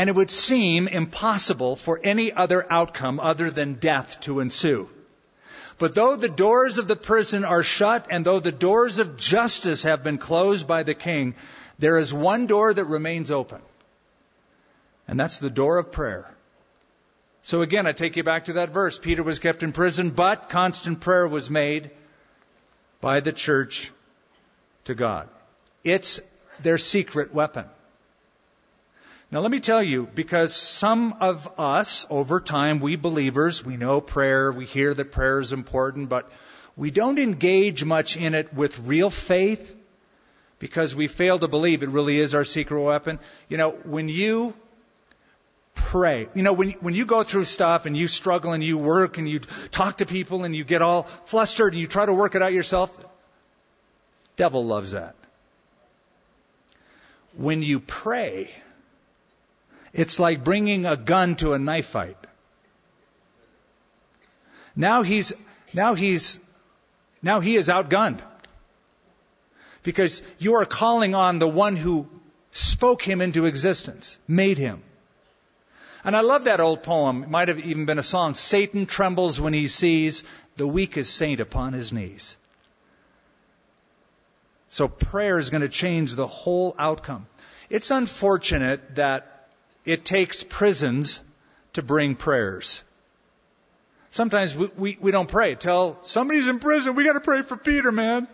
And 0.00 0.08
it 0.08 0.16
would 0.16 0.30
seem 0.30 0.88
impossible 0.88 1.76
for 1.76 2.00
any 2.02 2.32
other 2.32 2.66
outcome 2.72 3.20
other 3.20 3.50
than 3.50 3.74
death 3.74 4.18
to 4.20 4.40
ensue. 4.40 4.88
But 5.76 5.94
though 5.94 6.16
the 6.16 6.26
doors 6.26 6.78
of 6.78 6.88
the 6.88 6.96
prison 6.96 7.44
are 7.44 7.62
shut 7.62 8.06
and 8.08 8.24
though 8.24 8.40
the 8.40 8.50
doors 8.50 8.98
of 8.98 9.18
justice 9.18 9.82
have 9.82 10.02
been 10.02 10.16
closed 10.16 10.66
by 10.66 10.84
the 10.84 10.94
king, 10.94 11.34
there 11.78 11.98
is 11.98 12.14
one 12.14 12.46
door 12.46 12.72
that 12.72 12.86
remains 12.86 13.30
open. 13.30 13.60
And 15.06 15.20
that's 15.20 15.36
the 15.36 15.50
door 15.50 15.76
of 15.76 15.92
prayer. 15.92 16.34
So 17.42 17.60
again, 17.60 17.86
I 17.86 17.92
take 17.92 18.16
you 18.16 18.22
back 18.22 18.46
to 18.46 18.54
that 18.54 18.70
verse. 18.70 18.98
Peter 18.98 19.22
was 19.22 19.38
kept 19.38 19.62
in 19.62 19.72
prison, 19.72 20.08
but 20.08 20.48
constant 20.48 21.00
prayer 21.00 21.28
was 21.28 21.50
made 21.50 21.90
by 23.02 23.20
the 23.20 23.32
church 23.34 23.92
to 24.84 24.94
God. 24.94 25.28
It's 25.84 26.22
their 26.62 26.78
secret 26.78 27.34
weapon. 27.34 27.66
Now 29.32 29.40
let 29.40 29.52
me 29.52 29.60
tell 29.60 29.82
you, 29.82 30.08
because 30.12 30.54
some 30.54 31.14
of 31.20 31.48
us, 31.56 32.04
over 32.10 32.40
time, 32.40 32.80
we 32.80 32.96
believers, 32.96 33.64
we 33.64 33.76
know 33.76 34.00
prayer, 34.00 34.50
we 34.50 34.66
hear 34.66 34.92
that 34.92 35.12
prayer 35.12 35.38
is 35.38 35.52
important, 35.52 36.08
but 36.08 36.28
we 36.76 36.90
don't 36.90 37.18
engage 37.18 37.84
much 37.84 38.16
in 38.16 38.34
it 38.34 38.52
with 38.52 38.80
real 38.80 39.08
faith 39.08 39.76
because 40.58 40.96
we 40.96 41.06
fail 41.06 41.38
to 41.38 41.46
believe 41.46 41.84
it 41.84 41.90
really 41.90 42.18
is 42.18 42.34
our 42.34 42.44
secret 42.44 42.82
weapon. 42.82 43.20
You 43.48 43.56
know, 43.56 43.70
when 43.70 44.08
you 44.08 44.52
pray, 45.74 46.28
you 46.34 46.42
know, 46.42 46.52
when, 46.52 46.70
when 46.80 46.94
you 46.94 47.06
go 47.06 47.22
through 47.22 47.44
stuff 47.44 47.86
and 47.86 47.96
you 47.96 48.08
struggle 48.08 48.52
and 48.52 48.64
you 48.64 48.78
work 48.78 49.16
and 49.16 49.28
you 49.28 49.38
talk 49.70 49.98
to 49.98 50.06
people 50.06 50.42
and 50.42 50.56
you 50.56 50.64
get 50.64 50.82
all 50.82 51.04
flustered 51.26 51.72
and 51.72 51.80
you 51.80 51.86
try 51.86 52.04
to 52.04 52.12
work 52.12 52.34
it 52.34 52.42
out 52.42 52.52
yourself, 52.52 52.98
devil 54.34 54.64
loves 54.64 54.90
that. 54.92 55.14
When 57.36 57.62
you 57.62 57.78
pray, 57.78 58.50
it's 59.92 60.18
like 60.18 60.44
bringing 60.44 60.86
a 60.86 60.96
gun 60.96 61.36
to 61.36 61.52
a 61.52 61.58
knife 61.58 61.86
fight. 61.86 62.16
Now 64.76 65.02
he's, 65.02 65.32
now 65.74 65.94
he's, 65.94 66.38
now 67.22 67.40
he 67.40 67.56
is 67.56 67.68
outgunned. 67.68 68.20
Because 69.82 70.22
you 70.38 70.54
are 70.56 70.66
calling 70.66 71.14
on 71.14 71.38
the 71.38 71.48
one 71.48 71.76
who 71.76 72.08
spoke 72.50 73.02
him 73.02 73.20
into 73.20 73.46
existence, 73.46 74.18
made 74.28 74.58
him. 74.58 74.82
And 76.04 76.16
I 76.16 76.20
love 76.20 76.44
that 76.44 76.60
old 76.60 76.82
poem. 76.82 77.24
It 77.24 77.30
might 77.30 77.48
have 77.48 77.58
even 77.58 77.84
been 77.84 77.98
a 77.98 78.02
song. 78.02 78.34
Satan 78.34 78.86
trembles 78.86 79.40
when 79.40 79.52
he 79.52 79.68
sees 79.68 80.24
the 80.56 80.66
weakest 80.66 81.14
saint 81.14 81.40
upon 81.40 81.72
his 81.72 81.92
knees. 81.92 82.38
So 84.70 84.88
prayer 84.88 85.38
is 85.38 85.50
going 85.50 85.62
to 85.62 85.68
change 85.68 86.14
the 86.14 86.26
whole 86.26 86.74
outcome. 86.78 87.26
It's 87.68 87.90
unfortunate 87.90 88.94
that 88.94 89.39
it 89.84 90.04
takes 90.04 90.42
prisons 90.42 91.22
to 91.74 91.82
bring 91.82 92.16
prayers. 92.16 92.82
Sometimes 94.10 94.56
we, 94.56 94.68
we, 94.76 94.98
we 95.00 95.10
don't 95.10 95.28
pray. 95.28 95.54
Tell 95.54 95.98
somebody's 96.02 96.48
in 96.48 96.58
prison, 96.58 96.94
we 96.94 97.04
got 97.04 97.12
to 97.12 97.20
pray 97.20 97.42
for 97.42 97.56
Peter, 97.56 97.92
man. 97.92 98.26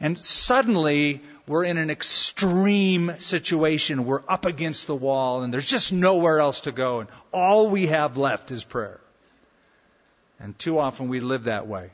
And 0.00 0.16
suddenly 0.16 1.22
we're 1.48 1.64
in 1.64 1.76
an 1.76 1.90
extreme 1.90 3.18
situation. 3.18 4.04
We're 4.04 4.22
up 4.28 4.44
against 4.44 4.86
the 4.86 4.94
wall 4.94 5.42
and 5.42 5.52
there's 5.52 5.66
just 5.66 5.92
nowhere 5.92 6.38
else 6.38 6.62
to 6.62 6.72
go. 6.72 7.00
And 7.00 7.08
all 7.32 7.68
we 7.68 7.86
have 7.86 8.16
left 8.16 8.52
is 8.52 8.64
prayer. 8.64 9.00
And 10.38 10.56
too 10.56 10.78
often 10.78 11.08
we 11.08 11.18
live 11.18 11.44
that 11.44 11.66
way. 11.66 11.90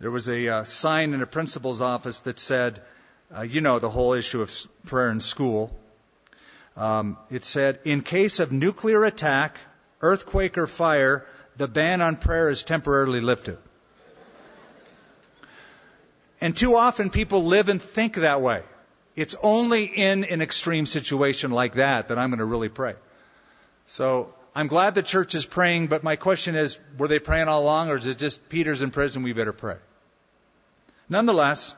There 0.00 0.10
was 0.10 0.28
a 0.28 0.48
uh, 0.48 0.64
sign 0.64 1.14
in 1.14 1.22
a 1.22 1.26
principal's 1.26 1.80
office 1.80 2.20
that 2.20 2.40
said, 2.40 2.82
uh, 3.36 3.42
you 3.42 3.60
know 3.60 3.78
the 3.78 3.90
whole 3.90 4.12
issue 4.12 4.42
of 4.42 4.52
prayer 4.86 5.10
in 5.10 5.20
school. 5.20 5.70
Um, 6.76 7.18
it 7.30 7.44
said, 7.44 7.80
in 7.84 8.02
case 8.02 8.40
of 8.40 8.52
nuclear 8.52 9.04
attack, 9.04 9.58
earthquake, 10.00 10.58
or 10.58 10.66
fire, 10.66 11.26
the 11.56 11.68
ban 11.68 12.00
on 12.00 12.16
prayer 12.16 12.48
is 12.48 12.62
temporarily 12.62 13.20
lifted. 13.20 13.58
And 16.40 16.56
too 16.56 16.76
often 16.76 17.10
people 17.10 17.44
live 17.44 17.68
and 17.68 17.80
think 17.80 18.16
that 18.16 18.40
way. 18.40 18.62
It's 19.14 19.36
only 19.42 19.84
in 19.84 20.24
an 20.24 20.42
extreme 20.42 20.86
situation 20.86 21.50
like 21.50 21.74
that 21.74 22.08
that 22.08 22.18
I'm 22.18 22.30
going 22.30 22.38
to 22.38 22.44
really 22.44 22.70
pray. 22.70 22.94
So 23.86 24.34
I'm 24.54 24.66
glad 24.66 24.94
the 24.94 25.02
church 25.02 25.34
is 25.34 25.46
praying, 25.46 25.86
but 25.86 26.02
my 26.02 26.16
question 26.16 26.56
is, 26.56 26.78
were 26.98 27.08
they 27.08 27.18
praying 27.18 27.48
all 27.48 27.62
along 27.62 27.90
or 27.90 27.96
is 27.96 28.06
it 28.06 28.18
just 28.18 28.48
Peter's 28.48 28.82
in 28.82 28.90
prison, 28.90 29.22
we 29.22 29.32
better 29.32 29.52
pray? 29.52 29.76
Nonetheless, 31.08 31.74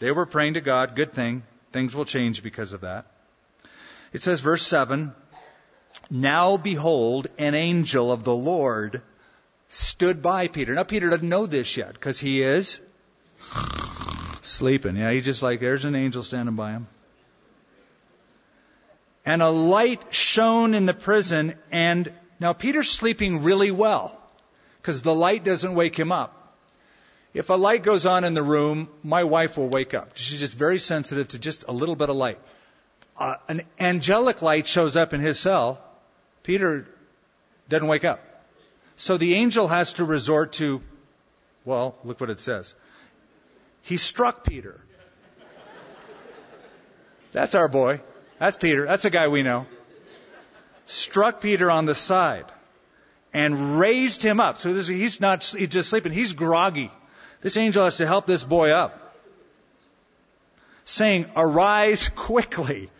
they 0.00 0.12
were 0.12 0.26
praying 0.26 0.54
to 0.54 0.60
God. 0.60 0.96
Good 0.96 1.12
thing. 1.12 1.42
Things 1.72 1.94
will 1.94 2.04
change 2.04 2.42
because 2.42 2.72
of 2.72 2.82
that. 2.82 3.06
It 4.12 4.22
says, 4.22 4.40
verse 4.40 4.62
7 4.62 5.12
Now 6.10 6.56
behold, 6.56 7.26
an 7.38 7.54
angel 7.54 8.12
of 8.12 8.24
the 8.24 8.34
Lord 8.34 9.02
stood 9.68 10.22
by 10.22 10.48
Peter. 10.48 10.74
Now, 10.74 10.84
Peter 10.84 11.10
doesn't 11.10 11.28
know 11.28 11.46
this 11.46 11.76
yet 11.76 11.94
because 11.94 12.18
he 12.18 12.42
is 12.42 12.80
sleeping. 14.42 14.96
Yeah, 14.96 15.10
he's 15.12 15.24
just 15.24 15.42
like, 15.42 15.60
there's 15.60 15.84
an 15.84 15.94
angel 15.94 16.22
standing 16.22 16.54
by 16.54 16.72
him. 16.72 16.86
And 19.26 19.42
a 19.42 19.48
light 19.48 20.14
shone 20.14 20.74
in 20.74 20.86
the 20.86 20.94
prison, 20.94 21.54
and 21.72 22.12
now 22.40 22.52
Peter's 22.52 22.90
sleeping 22.90 23.42
really 23.42 23.70
well 23.70 24.20
because 24.80 25.02
the 25.02 25.14
light 25.14 25.44
doesn't 25.44 25.74
wake 25.74 25.98
him 25.98 26.12
up. 26.12 26.43
If 27.34 27.50
a 27.50 27.54
light 27.54 27.82
goes 27.82 28.06
on 28.06 28.22
in 28.22 28.34
the 28.34 28.44
room, 28.44 28.88
my 29.02 29.24
wife 29.24 29.58
will 29.58 29.68
wake 29.68 29.92
up. 29.92 30.12
She's 30.14 30.38
just 30.38 30.54
very 30.54 30.78
sensitive 30.78 31.28
to 31.28 31.38
just 31.38 31.64
a 31.66 31.72
little 31.72 31.96
bit 31.96 32.08
of 32.08 32.14
light. 32.14 32.38
Uh, 33.18 33.34
an 33.48 33.62
angelic 33.78 34.40
light 34.40 34.66
shows 34.66 34.96
up 34.96 35.12
in 35.12 35.20
his 35.20 35.38
cell. 35.38 35.80
Peter 36.44 36.86
doesn't 37.68 37.88
wake 37.88 38.04
up. 38.04 38.20
So 38.96 39.16
the 39.16 39.34
angel 39.34 39.66
has 39.66 39.94
to 39.94 40.04
resort 40.04 40.52
to, 40.54 40.80
well, 41.64 41.96
look 42.04 42.20
what 42.20 42.30
it 42.30 42.40
says. 42.40 42.76
He 43.82 43.96
struck 43.96 44.44
Peter. 44.44 44.80
That's 47.32 47.56
our 47.56 47.66
boy. 47.66 48.00
That's 48.38 48.56
Peter. 48.56 48.86
That's 48.86 49.04
a 49.04 49.10
guy 49.10 49.26
we 49.26 49.42
know. 49.42 49.66
Struck 50.86 51.40
Peter 51.40 51.68
on 51.68 51.84
the 51.84 51.96
side 51.96 52.46
and 53.32 53.80
raised 53.80 54.22
him 54.22 54.38
up. 54.38 54.58
So 54.58 54.72
this, 54.72 54.86
he's 54.86 55.20
not 55.20 55.44
he's 55.44 55.68
just 55.68 55.90
sleeping. 55.90 56.12
He's 56.12 56.32
groggy. 56.32 56.92
This 57.44 57.58
angel 57.58 57.84
has 57.84 57.98
to 57.98 58.06
help 58.06 58.26
this 58.26 58.42
boy 58.42 58.70
up, 58.70 59.14
saying, 60.86 61.30
"Arise 61.36 62.08
quickly." 62.08 62.90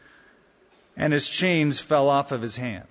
And 0.99 1.15
his 1.15 1.27
chains 1.27 1.81
fell 1.81 2.11
off 2.11 2.31
of 2.31 2.43
his 2.43 2.55
hand. 2.55 2.87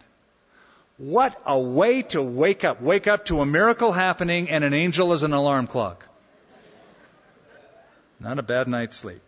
What 0.98 1.40
a 1.46 1.60
way 1.60 2.02
to 2.14 2.24
wake 2.24 2.64
up. 2.64 2.82
Wake 2.82 3.06
up 3.06 3.26
to 3.26 3.40
a 3.42 3.46
miracle 3.46 3.92
happening 3.92 4.50
and 4.50 4.64
an 4.64 4.74
angel 4.74 5.14
as 5.14 5.22
an 5.22 5.32
alarm 5.32 5.68
clock. 5.68 6.04
Not 8.20 8.40
a 8.40 8.44
bad 8.44 8.68
night's 8.68 8.98
sleep. 8.98 9.22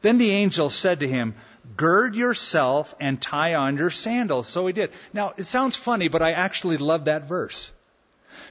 Then 0.00 0.16
the 0.16 0.30
angel 0.30 0.70
said 0.70 1.00
to 1.00 1.08
him, 1.08 1.34
Gird 1.76 2.16
yourself 2.16 2.94
and 2.98 3.20
tie 3.20 3.56
on 3.56 3.76
your 3.76 3.90
sandals. 3.90 4.48
So 4.48 4.66
he 4.66 4.72
did. 4.72 4.90
Now, 5.12 5.34
it 5.36 5.44
sounds 5.44 5.76
funny, 5.76 6.08
but 6.08 6.22
I 6.22 6.32
actually 6.32 6.78
love 6.78 7.04
that 7.04 7.28
verse. 7.28 7.72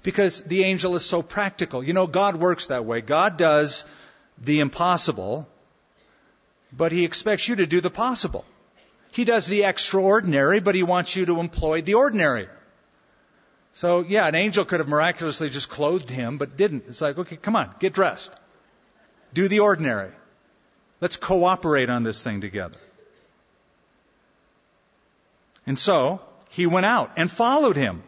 Because 0.04 0.42
the 0.42 0.64
angel 0.64 0.96
is 0.96 1.06
so 1.06 1.22
practical. 1.22 1.84
You 1.84 1.94
know, 1.94 2.08
God 2.08 2.36
works 2.36 2.68
that 2.68 2.86
way. 2.86 3.02
God 3.02 3.38
does 3.38 3.86
the 4.38 4.60
impossible, 4.60 5.48
but 6.72 6.92
he 6.92 7.06
expects 7.06 7.48
you 7.48 7.56
to 7.58 7.66
do 7.66 7.82
the 7.82 7.90
possible. 7.90 8.46
He 9.12 9.26
does 9.26 9.46
the 9.46 9.64
extraordinary, 9.64 10.60
but 10.60 10.76
he 10.76 10.84
wants 10.84 11.16
you 11.16 11.26
to 11.28 11.40
employ 11.40 11.82
the 11.82 11.94
ordinary. 11.94 12.48
So, 13.74 14.02
yeah, 14.02 14.28
an 14.28 14.36
angel 14.36 14.66
could 14.66 14.80
have 14.80 14.88
miraculously 14.88 15.50
just 15.50 15.70
clothed 15.70 16.10
him, 16.10 16.38
but 16.38 16.58
didn't. 16.58 16.86
It's 16.88 17.02
like, 17.02 17.18
okay, 17.18 17.38
come 17.38 17.56
on, 17.56 17.74
get 17.80 17.94
dressed. 17.94 18.34
Do 19.34 19.48
the 19.48 19.60
ordinary. 19.60 20.12
Let's 21.02 21.18
cooperate 21.18 21.90
on 21.90 22.04
this 22.04 22.24
thing 22.24 22.42
together. 22.42 22.78
And 25.66 25.78
so 25.78 26.22
he 26.50 26.68
went 26.68 26.86
out 26.86 27.12
and 27.18 27.32
followed 27.32 27.76
him 27.76 28.04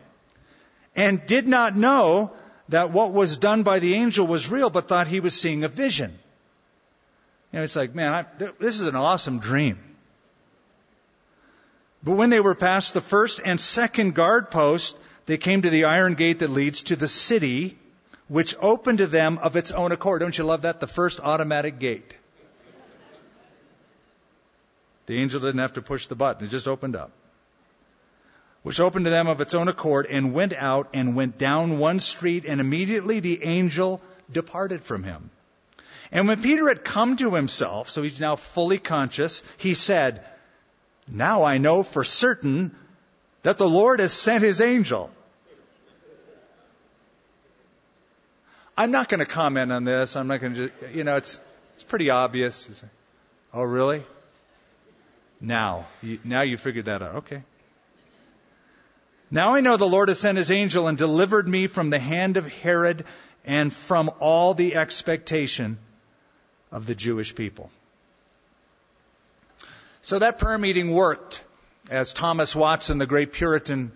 and 0.96 1.26
did 1.26 1.48
not 1.48 1.76
know 1.76 2.32
that 2.70 2.92
what 2.92 3.12
was 3.12 3.38
done 3.38 3.64
by 3.64 3.80
the 3.80 3.94
angel 3.94 4.26
was 4.26 4.50
real, 4.50 4.70
but 4.70 4.88
thought 4.88 5.08
he 5.08 5.20
was 5.20 5.40
seeing 5.40 5.64
a 5.64 5.68
vision. 5.68 6.18
You 7.52 7.60
know, 7.60 7.64
it's 7.64 7.76
like, 7.76 7.94
man, 7.94 8.14
I, 8.14 8.26
this 8.60 8.80
is 8.80 8.88
an 8.88 8.96
awesome 8.96 9.40
dream. 9.40 9.78
But 12.04 12.14
when 12.14 12.30
they 12.30 12.40
were 12.40 12.56
past 12.56 12.94
the 12.94 13.02
first 13.02 13.42
and 13.44 13.60
second 13.60 14.16
guard 14.16 14.52
post, 14.52 14.98
they 15.26 15.38
came 15.38 15.62
to 15.64 15.70
the 15.70 15.86
iron 15.86 16.14
gate 16.14 16.40
that 16.40 16.50
leads 16.50 16.84
to 16.84 16.96
the 16.96 17.08
city, 17.08 17.78
which 18.28 18.56
opened 18.60 19.00
to 19.00 19.08
them 19.08 19.38
of 19.40 19.56
its 19.56 19.72
own 19.72 19.92
accord. 19.92 20.22
Don't 20.22 20.38
you 20.38 20.44
love 20.44 20.64
that? 20.64 20.80
The 20.80 20.88
first 20.88 21.20
automatic 21.20 21.80
gate. 21.80 22.16
The 25.08 25.20
angel 25.20 25.40
didn't 25.40 25.60
have 25.60 25.74
to 25.74 25.82
push 25.82 26.08
the 26.08 26.16
button, 26.16 26.46
it 26.46 26.50
just 26.50 26.68
opened 26.68 26.96
up 26.96 27.12
which 28.66 28.80
opened 28.80 29.06
to 29.06 29.12
them 29.12 29.28
of 29.28 29.42
its 29.42 29.54
own 29.54 29.68
accord, 29.68 30.08
and 30.10 30.34
went 30.34 30.52
out 30.52 30.90
and 30.92 31.16
went 31.16 31.38
down 31.38 31.78
one 31.78 32.00
street, 32.00 32.46
and 32.46 32.60
immediately 32.60 33.20
the 33.20 33.44
angel 33.44 34.02
departed 34.32 34.82
from 34.82 35.04
him. 35.04 35.30
And 36.12 36.28
when 36.28 36.42
Peter 36.42 36.68
had 36.68 36.84
come 36.84 37.16
to 37.18 37.36
himself, 37.36 37.92
so 37.92 38.02
he's 38.02 38.20
now 38.20 38.36
fully 38.38 38.80
conscious, 38.80 39.44
he 39.58 39.76
said, 39.76 40.26
Now 41.08 41.44
I 41.44 41.60
know 41.60 41.84
for 41.84 42.04
certain 42.04 42.76
that 43.44 43.60
the 43.60 43.70
Lord 43.70 44.00
has 44.00 44.12
sent 44.12 44.44
his 44.44 44.60
angel. 44.60 45.12
I'm 48.76 48.90
not 48.90 49.10
going 49.10 49.20
to 49.20 49.28
comment 49.28 49.72
on 49.72 49.84
this. 49.84 50.16
I'm 50.16 50.26
not 50.26 50.42
going 50.42 50.56
to, 50.56 50.72
you 50.92 51.04
know, 51.04 51.18
it's, 51.18 51.40
it's 51.76 51.84
pretty 51.84 52.10
obvious. 52.10 52.84
Oh, 53.54 53.62
really? 53.62 54.04
Now, 55.40 55.86
you, 56.02 56.18
now 56.24 56.42
you 56.42 56.58
figured 56.58 56.86
that 56.86 57.04
out. 57.04 57.16
Okay. 57.18 57.44
Now 59.32 59.56
I 59.56 59.62
know 59.62 59.76
the 59.76 59.88
Lord 59.88 60.10
has 60.10 60.20
sent 60.20 60.38
his 60.38 60.52
angel 60.52 60.88
and 60.88 60.98
delivered 60.98 61.48
me 61.48 61.68
from 61.68 61.90
the 61.90 62.00
hand 62.00 62.38
of 62.38 62.46
Herod 62.46 63.06
and 63.44 63.74
from 63.74 64.12
all 64.20 64.54
the 64.54 64.76
expectation 64.76 65.78
of 66.72 66.86
the 66.86 66.96
Jewish 66.96 67.34
people. 67.34 67.72
So 70.02 70.20
that 70.20 70.38
prayer 70.38 70.58
meeting 70.58 70.92
worked, 70.92 71.44
as 71.90 72.14
Thomas 72.14 72.56
Watson, 72.56 73.00
the 73.00 73.08
great 73.08 73.32
Puritan, 73.32 73.92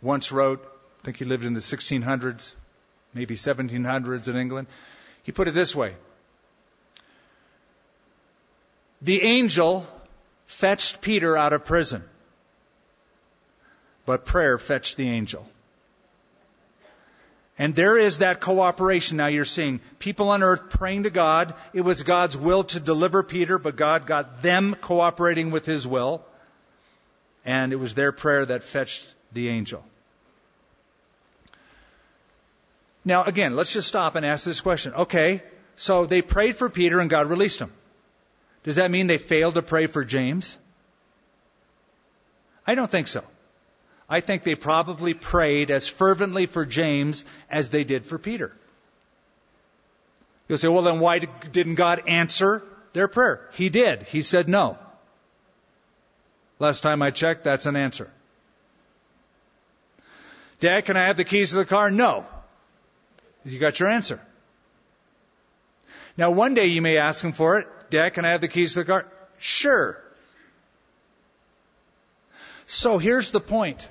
once 0.00 0.32
wrote. 0.32 0.64
I 0.64 1.04
think 1.04 1.18
he 1.18 1.24
lived 1.24 1.44
in 1.44 1.54
the 1.54 1.60
1600s, 1.60 2.54
maybe 3.12 3.36
1700s 3.36 4.28
in 4.28 4.36
England. 4.36 4.68
He 5.22 5.32
put 5.32 5.48
it 5.48 5.52
this 5.52 5.76
way 5.76 5.94
The 9.02 9.22
angel 9.22 9.86
fetched 10.46 11.02
Peter 11.02 11.36
out 11.36 11.52
of 11.52 11.66
prison 11.66 12.04
but 14.10 14.24
prayer 14.24 14.58
fetched 14.58 14.96
the 14.96 15.08
angel. 15.08 15.46
And 17.56 17.76
there 17.76 17.96
is 17.96 18.18
that 18.18 18.40
cooperation 18.40 19.18
now 19.18 19.28
you're 19.28 19.44
seeing. 19.44 19.78
People 20.00 20.30
on 20.30 20.42
earth 20.42 20.68
praying 20.68 21.04
to 21.04 21.10
God. 21.10 21.54
It 21.72 21.82
was 21.82 22.02
God's 22.02 22.36
will 22.36 22.64
to 22.64 22.80
deliver 22.80 23.22
Peter, 23.22 23.56
but 23.56 23.76
God 23.76 24.08
got 24.08 24.42
them 24.42 24.74
cooperating 24.74 25.52
with 25.52 25.64
His 25.64 25.86
will. 25.86 26.24
And 27.44 27.72
it 27.72 27.76
was 27.76 27.94
their 27.94 28.10
prayer 28.10 28.44
that 28.46 28.64
fetched 28.64 29.06
the 29.32 29.48
angel. 29.48 29.84
Now 33.04 33.22
again, 33.22 33.54
let's 33.54 33.72
just 33.72 33.86
stop 33.86 34.16
and 34.16 34.26
ask 34.26 34.44
this 34.44 34.60
question. 34.60 34.92
Okay, 34.92 35.40
so 35.76 36.04
they 36.04 36.20
prayed 36.20 36.56
for 36.56 36.68
Peter 36.68 36.98
and 36.98 37.08
God 37.08 37.28
released 37.28 37.60
him. 37.60 37.70
Does 38.64 38.74
that 38.74 38.90
mean 38.90 39.06
they 39.06 39.18
failed 39.18 39.54
to 39.54 39.62
pray 39.62 39.86
for 39.86 40.04
James? 40.04 40.58
I 42.66 42.74
don't 42.74 42.90
think 42.90 43.06
so. 43.06 43.22
I 44.10 44.20
think 44.20 44.42
they 44.42 44.56
probably 44.56 45.14
prayed 45.14 45.70
as 45.70 45.86
fervently 45.86 46.46
for 46.46 46.66
James 46.66 47.24
as 47.48 47.70
they 47.70 47.84
did 47.84 48.04
for 48.04 48.18
Peter. 48.18 48.52
You'll 50.48 50.58
say, 50.58 50.66
well, 50.66 50.82
then 50.82 50.98
why 50.98 51.20
didn't 51.20 51.76
God 51.76 52.02
answer 52.08 52.64
their 52.92 53.06
prayer? 53.06 53.48
He 53.52 53.68
did. 53.68 54.02
He 54.02 54.22
said 54.22 54.48
no. 54.48 54.78
Last 56.58 56.80
time 56.80 57.02
I 57.02 57.12
checked, 57.12 57.44
that's 57.44 57.66
an 57.66 57.76
answer. 57.76 58.10
Dad, 60.58 60.86
can 60.86 60.96
I 60.96 61.06
have 61.06 61.16
the 61.16 61.24
keys 61.24 61.50
to 61.50 61.56
the 61.56 61.64
car? 61.64 61.88
No. 61.88 62.26
You 63.44 63.60
got 63.60 63.78
your 63.78 63.88
answer. 63.88 64.20
Now, 66.16 66.32
one 66.32 66.54
day 66.54 66.66
you 66.66 66.82
may 66.82 66.96
ask 66.96 67.24
him 67.24 67.32
for 67.32 67.60
it. 67.60 67.68
Dad, 67.90 68.10
can 68.10 68.24
I 68.24 68.32
have 68.32 68.40
the 68.40 68.48
keys 68.48 68.74
to 68.74 68.80
the 68.80 68.84
car? 68.84 69.06
Sure. 69.38 70.02
So 72.66 72.98
here's 72.98 73.30
the 73.30 73.40
point. 73.40 73.88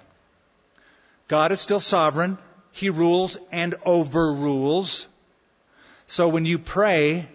God 1.29 1.53
is 1.53 1.61
still 1.61 1.79
sovereign. 1.79 2.37
He 2.71 2.89
rules 2.89 3.37
and 3.51 3.75
overrules. 3.85 5.07
So 6.07 6.27
when 6.27 6.45
you 6.45 6.59
pray, 6.59 7.29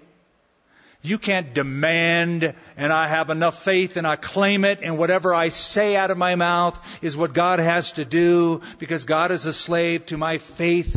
you 1.01 1.16
can't 1.18 1.55
demand 1.55 2.55
and 2.76 2.92
I 2.92 3.07
have 3.09 3.30
enough 3.30 3.62
faith 3.62 3.97
and 3.97 4.07
I 4.07 4.16
claim 4.16 4.64
it 4.64 4.80
and 4.82 4.99
whatever 4.99 5.32
I 5.32 5.51
say 5.51 5.97
out 5.97 6.11
of 6.11 6.18
my 6.18 6.34
mouth 6.34 6.76
is 7.03 7.16
what 7.16 7.34
God 7.34 7.61
has 7.61 7.92
to 7.92 8.05
do 8.05 8.62
because 8.78 9.05
God 9.05 9.30
is 9.30 9.47
a 9.47 9.53
slave 9.53 10.07
to 10.07 10.18
my 10.18 10.38
faith 10.38 10.97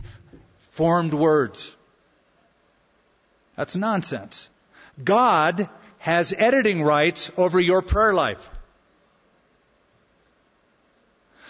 formed 0.71 1.13
words. 1.13 1.75
That's 3.55 3.75
nonsense. 3.75 4.49
God 5.03 5.69
has 5.99 6.33
editing 6.35 6.81
rights 6.81 7.31
over 7.37 7.59
your 7.59 7.83
prayer 7.83 8.13
life. 8.13 8.49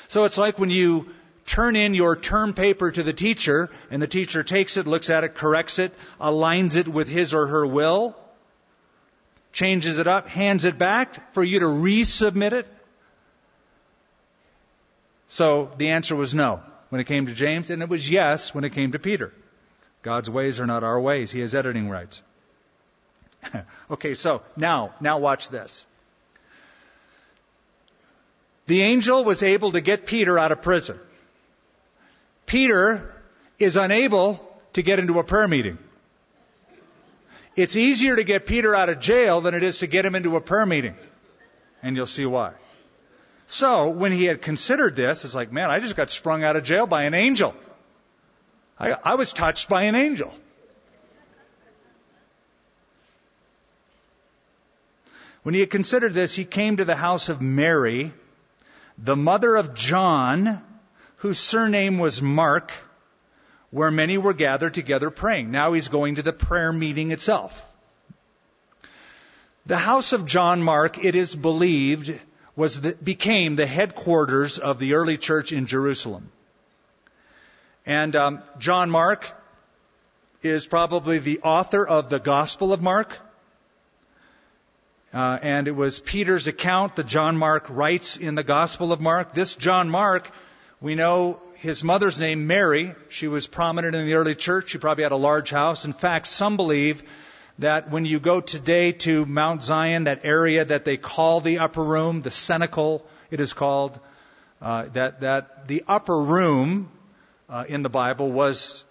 So 0.09 0.25
it's 0.25 0.37
like 0.37 0.57
when 0.57 0.69
you 0.69 1.07
turn 1.47 1.75
in 1.75 1.95
your 1.95 2.15
term 2.15 2.53
paper 2.53 2.91
to 2.91 3.01
the 3.01 3.13
teacher, 3.13 3.71
and 3.89 4.01
the 4.01 4.07
teacher 4.07 4.43
takes 4.43 4.77
it, 4.77 4.85
looks 4.85 5.09
at 5.09 5.23
it, 5.23 5.33
corrects 5.33 5.79
it, 5.79 5.93
aligns 6.21 6.75
it 6.75 6.87
with 6.87 7.09
his 7.09 7.33
or 7.33 7.47
her 7.47 7.65
will, 7.65 8.15
changes 9.53 9.97
it 9.97 10.05
up, 10.05 10.27
hands 10.27 10.65
it 10.65 10.77
back 10.77 11.33
for 11.33 11.43
you 11.43 11.59
to 11.59 11.65
resubmit 11.65 12.51
it. 12.51 12.67
So 15.29 15.71
the 15.77 15.89
answer 15.89 16.15
was 16.15 16.35
no 16.35 16.61
when 16.89 17.01
it 17.01 17.05
came 17.05 17.25
to 17.25 17.33
James, 17.33 17.69
and 17.69 17.81
it 17.81 17.89
was 17.89 18.09
yes 18.09 18.53
when 18.53 18.63
it 18.63 18.73
came 18.73 18.91
to 18.91 18.99
Peter. 18.99 19.33
God's 20.03 20.29
ways 20.29 20.59
are 20.59 20.67
not 20.67 20.83
our 20.83 20.99
ways. 20.99 21.31
He 21.31 21.39
has 21.39 21.55
editing 21.55 21.89
rights. 21.89 22.21
okay, 23.91 24.15
so 24.15 24.41
now, 24.55 24.93
now 25.01 25.17
watch 25.17 25.49
this. 25.49 25.85
The 28.67 28.81
angel 28.83 29.23
was 29.23 29.43
able 29.43 29.71
to 29.71 29.81
get 29.81 30.05
Peter 30.05 30.37
out 30.37 30.51
of 30.51 30.61
prison. 30.61 30.99
Peter 32.47 33.13
is 33.59 33.75
unable 33.75 34.43
to 34.73 34.81
get 34.81 34.97
into 34.97 35.19
a 35.19 35.23
prayer 35.23 35.47
meeting. 35.47 35.77
It's 37.55 37.75
easier 37.75 38.15
to 38.15 38.23
get 38.23 38.45
Peter 38.45 38.73
out 38.73 38.89
of 38.89 38.99
jail 38.99 39.41
than 39.41 39.53
it 39.53 39.63
is 39.63 39.79
to 39.79 39.87
get 39.87 40.05
him 40.05 40.15
into 40.15 40.35
a 40.37 40.41
prayer 40.41 40.65
meeting. 40.65 40.95
And 41.83 41.95
you'll 41.95 42.05
see 42.05 42.25
why. 42.25 42.53
So, 43.47 43.89
when 43.89 44.11
he 44.11 44.25
had 44.25 44.41
considered 44.41 44.95
this, 44.95 45.25
it's 45.25 45.35
like, 45.35 45.51
man, 45.51 45.69
I 45.69 45.79
just 45.79 45.95
got 45.95 46.09
sprung 46.09 46.43
out 46.43 46.55
of 46.55 46.63
jail 46.63 46.87
by 46.87 47.03
an 47.03 47.13
angel. 47.13 47.55
I, 48.79 48.95
I 49.03 49.15
was 49.15 49.33
touched 49.33 49.69
by 49.69 49.83
an 49.83 49.95
angel. 49.95 50.33
When 55.43 55.53
he 55.53 55.61
had 55.61 55.69
considered 55.69 56.13
this, 56.13 56.35
he 56.35 56.45
came 56.45 56.77
to 56.77 56.85
the 56.85 56.95
house 56.95 57.29
of 57.29 57.41
Mary, 57.41 58.13
the 58.97 59.15
mother 59.15 59.55
of 59.55 59.73
John, 59.73 60.61
whose 61.17 61.39
surname 61.39 61.99
was 61.99 62.21
Mark, 62.21 62.71
where 63.71 63.91
many 63.91 64.17
were 64.17 64.33
gathered 64.33 64.73
together 64.73 65.09
praying. 65.09 65.51
Now 65.51 65.73
he's 65.73 65.87
going 65.87 66.15
to 66.15 66.21
the 66.21 66.33
prayer 66.33 66.71
meeting 66.71 67.11
itself. 67.11 67.65
The 69.65 69.77
house 69.77 70.13
of 70.13 70.25
John 70.25 70.63
Mark, 70.63 71.03
it 71.03 71.15
is 71.15 71.35
believed, 71.35 72.19
was 72.55 72.79
the, 72.79 72.95
became 73.03 73.55
the 73.55 73.67
headquarters 73.67 74.59
of 74.59 74.79
the 74.79 74.93
early 74.93 75.17
church 75.17 75.51
in 75.51 75.65
Jerusalem. 75.65 76.31
And 77.85 78.15
um, 78.15 78.41
John 78.59 78.89
Mark 78.89 79.31
is 80.41 80.67
probably 80.67 81.19
the 81.19 81.39
author 81.41 81.85
of 81.85 82.09
the 82.09 82.19
Gospel 82.19 82.71
of 82.71 82.81
Mark. 82.81 83.17
Uh, 85.13 85.39
and 85.41 85.67
it 85.67 85.75
was 85.75 85.99
Peter's 85.99 86.47
account 86.47 86.95
that 86.97 87.07
John 87.07 87.37
Mark 87.37 87.65
writes 87.69 88.17
in 88.17 88.35
the 88.35 88.43
Gospel 88.43 88.91
of 88.91 89.01
Mark. 89.01 89.33
This 89.33 89.55
John 89.55 89.89
Mark, 89.89 90.29
we 90.79 90.93
know 90.93 91.39
his 91.55 91.83
mother's 91.83 92.19
name, 92.19 92.45
Mary. 92.45 92.93
She 93.09 93.27
was 93.27 93.47
prominent 93.47 93.95
in 93.95 94.05
the 94.05 94.13
early 94.13 94.35
church. 94.35 94.69
She 94.69 94.77
probably 94.77 95.03
had 95.03 95.11
a 95.11 95.17
large 95.17 95.49
house. 95.49 95.85
In 95.85 95.93
fact, 95.93 96.27
some 96.27 96.55
believe 96.55 97.03
that 97.59 97.89
when 97.89 98.05
you 98.05 98.19
go 98.19 98.41
today 98.41 98.91
to 98.91 99.25
Mount 99.25 99.63
Zion, 99.63 100.03
that 100.03 100.23
area 100.23 100.63
that 100.63 100.85
they 100.85 100.97
call 100.97 101.41
the 101.41 101.59
upper 101.59 101.83
room, 101.83 102.21
the 102.21 102.29
cenacle, 102.29 103.03
it 103.31 103.39
is 103.39 103.53
called, 103.53 103.99
uh, 104.61 104.83
that, 104.89 105.21
that 105.21 105.67
the 105.67 105.83
upper 105.87 106.19
room 106.19 106.91
uh, 107.49 107.65
in 107.67 107.81
the 107.81 107.89
Bible 107.89 108.31
was 108.31 108.85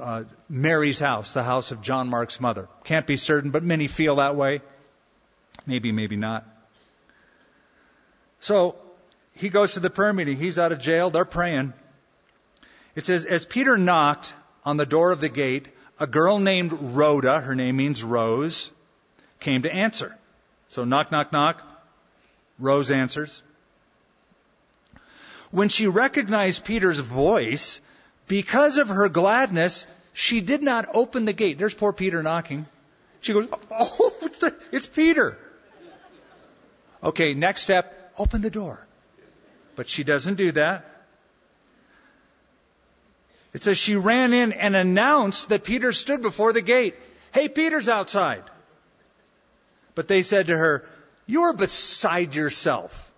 uh, 0.00 0.24
Mary's 0.48 0.98
house, 0.98 1.32
the 1.32 1.42
house 1.42 1.72
of 1.72 1.82
John 1.82 2.08
Mark's 2.08 2.40
mother. 2.40 2.68
Can't 2.84 3.06
be 3.06 3.16
certain, 3.16 3.50
but 3.50 3.62
many 3.62 3.86
feel 3.86 4.16
that 4.16 4.34
way. 4.34 4.62
Maybe, 5.66 5.92
maybe 5.92 6.16
not. 6.16 6.46
So 8.40 8.76
he 9.38 9.50
goes 9.50 9.74
to 9.74 9.80
the 9.80 9.88
prayer 9.88 10.12
meeting. 10.12 10.36
He's 10.36 10.58
out 10.58 10.72
of 10.72 10.80
jail. 10.80 11.10
They're 11.10 11.24
praying. 11.24 11.72
It 12.96 13.06
says, 13.06 13.24
as 13.24 13.46
Peter 13.46 13.78
knocked 13.78 14.34
on 14.64 14.76
the 14.76 14.86
door 14.86 15.12
of 15.12 15.20
the 15.20 15.28
gate, 15.28 15.68
a 16.00 16.08
girl 16.08 16.40
named 16.40 16.72
Rhoda, 16.72 17.40
her 17.40 17.54
name 17.54 17.76
means 17.76 18.02
rose, 18.02 18.72
came 19.38 19.62
to 19.62 19.72
answer. 19.72 20.18
So 20.68 20.84
knock, 20.84 21.12
knock, 21.12 21.32
knock. 21.32 21.62
Rose 22.58 22.90
answers. 22.90 23.42
When 25.52 25.68
she 25.68 25.86
recognized 25.86 26.64
Peter's 26.64 26.98
voice, 26.98 27.80
because 28.26 28.76
of 28.76 28.88
her 28.88 29.08
gladness, 29.08 29.86
she 30.12 30.40
did 30.40 30.64
not 30.64 30.88
open 30.92 31.26
the 31.26 31.32
gate. 31.32 31.58
There's 31.58 31.74
poor 31.74 31.92
Peter 31.92 32.24
knocking. 32.24 32.66
She 33.20 33.32
goes, 33.32 33.46
Oh, 33.70 34.12
it's 34.72 34.88
Peter. 34.88 35.38
Okay, 37.04 37.34
next 37.34 37.62
step, 37.62 38.12
open 38.18 38.42
the 38.42 38.50
door. 38.50 38.87
But 39.78 39.88
she 39.88 40.02
doesn't 40.02 40.34
do 40.34 40.50
that. 40.50 40.84
It 43.52 43.62
says 43.62 43.78
she 43.78 43.94
ran 43.94 44.32
in 44.32 44.52
and 44.52 44.74
announced 44.74 45.50
that 45.50 45.62
Peter 45.62 45.92
stood 45.92 46.20
before 46.20 46.52
the 46.52 46.60
gate. 46.60 46.96
Hey, 47.30 47.48
Peter's 47.48 47.88
outside. 47.88 48.42
But 49.94 50.08
they 50.08 50.22
said 50.22 50.46
to 50.46 50.58
her, 50.58 50.84
You're 51.26 51.52
beside 51.52 52.34
yourself. 52.34 53.08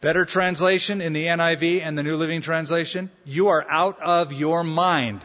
Better 0.00 0.24
translation 0.24 1.00
in 1.00 1.12
the 1.12 1.26
NIV 1.26 1.80
and 1.80 1.96
the 1.96 2.02
New 2.02 2.16
Living 2.16 2.40
Translation, 2.40 3.08
you 3.24 3.50
are 3.50 3.64
out 3.70 4.00
of 4.00 4.32
your 4.32 4.64
mind. 4.64 5.24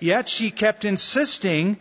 Yet 0.00 0.28
she 0.28 0.50
kept 0.50 0.84
insisting 0.84 1.78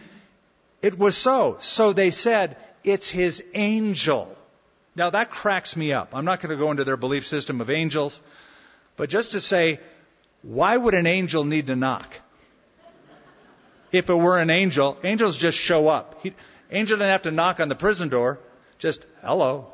it 0.84 1.00
was 1.00 1.18
so. 1.18 1.58
So 1.60 1.93
they 1.93 2.12
said, 2.12 2.56
it's 2.92 3.10
his 3.10 3.44
angel. 3.54 4.36
Now 4.96 5.10
that 5.12 5.30
cracks 5.30 5.76
me 5.76 5.94
up. 5.94 6.14
I'm 6.14 6.26
not 6.26 6.42
going 6.42 6.50
to 6.50 6.62
go 6.62 6.72
into 6.72 6.84
their 6.84 6.98
belief 6.98 7.26
system 7.26 7.62
of 7.62 7.70
angels, 7.70 8.20
but 8.98 9.10
just 9.10 9.32
to 9.32 9.40
say, 9.40 9.80
why 10.42 10.76
would 10.76 10.94
an 10.94 11.08
angel 11.08 11.44
need 11.44 11.68
to 11.68 11.76
knock? 11.76 12.20
If 13.92 14.10
it 14.10 14.14
were 14.14 14.38
an 14.38 14.50
angel, 14.50 14.98
angels 15.04 15.38
just 15.38 15.58
show 15.58 15.88
up. 15.88 16.20
He, 16.22 16.34
angel 16.72 16.98
didn't 16.98 17.12
have 17.12 17.24
to 17.24 17.32
knock 17.32 17.60
on 17.60 17.70
the 17.70 17.76
prison 17.76 18.10
door. 18.10 18.40
Just, 18.78 19.06
hello. 19.22 19.72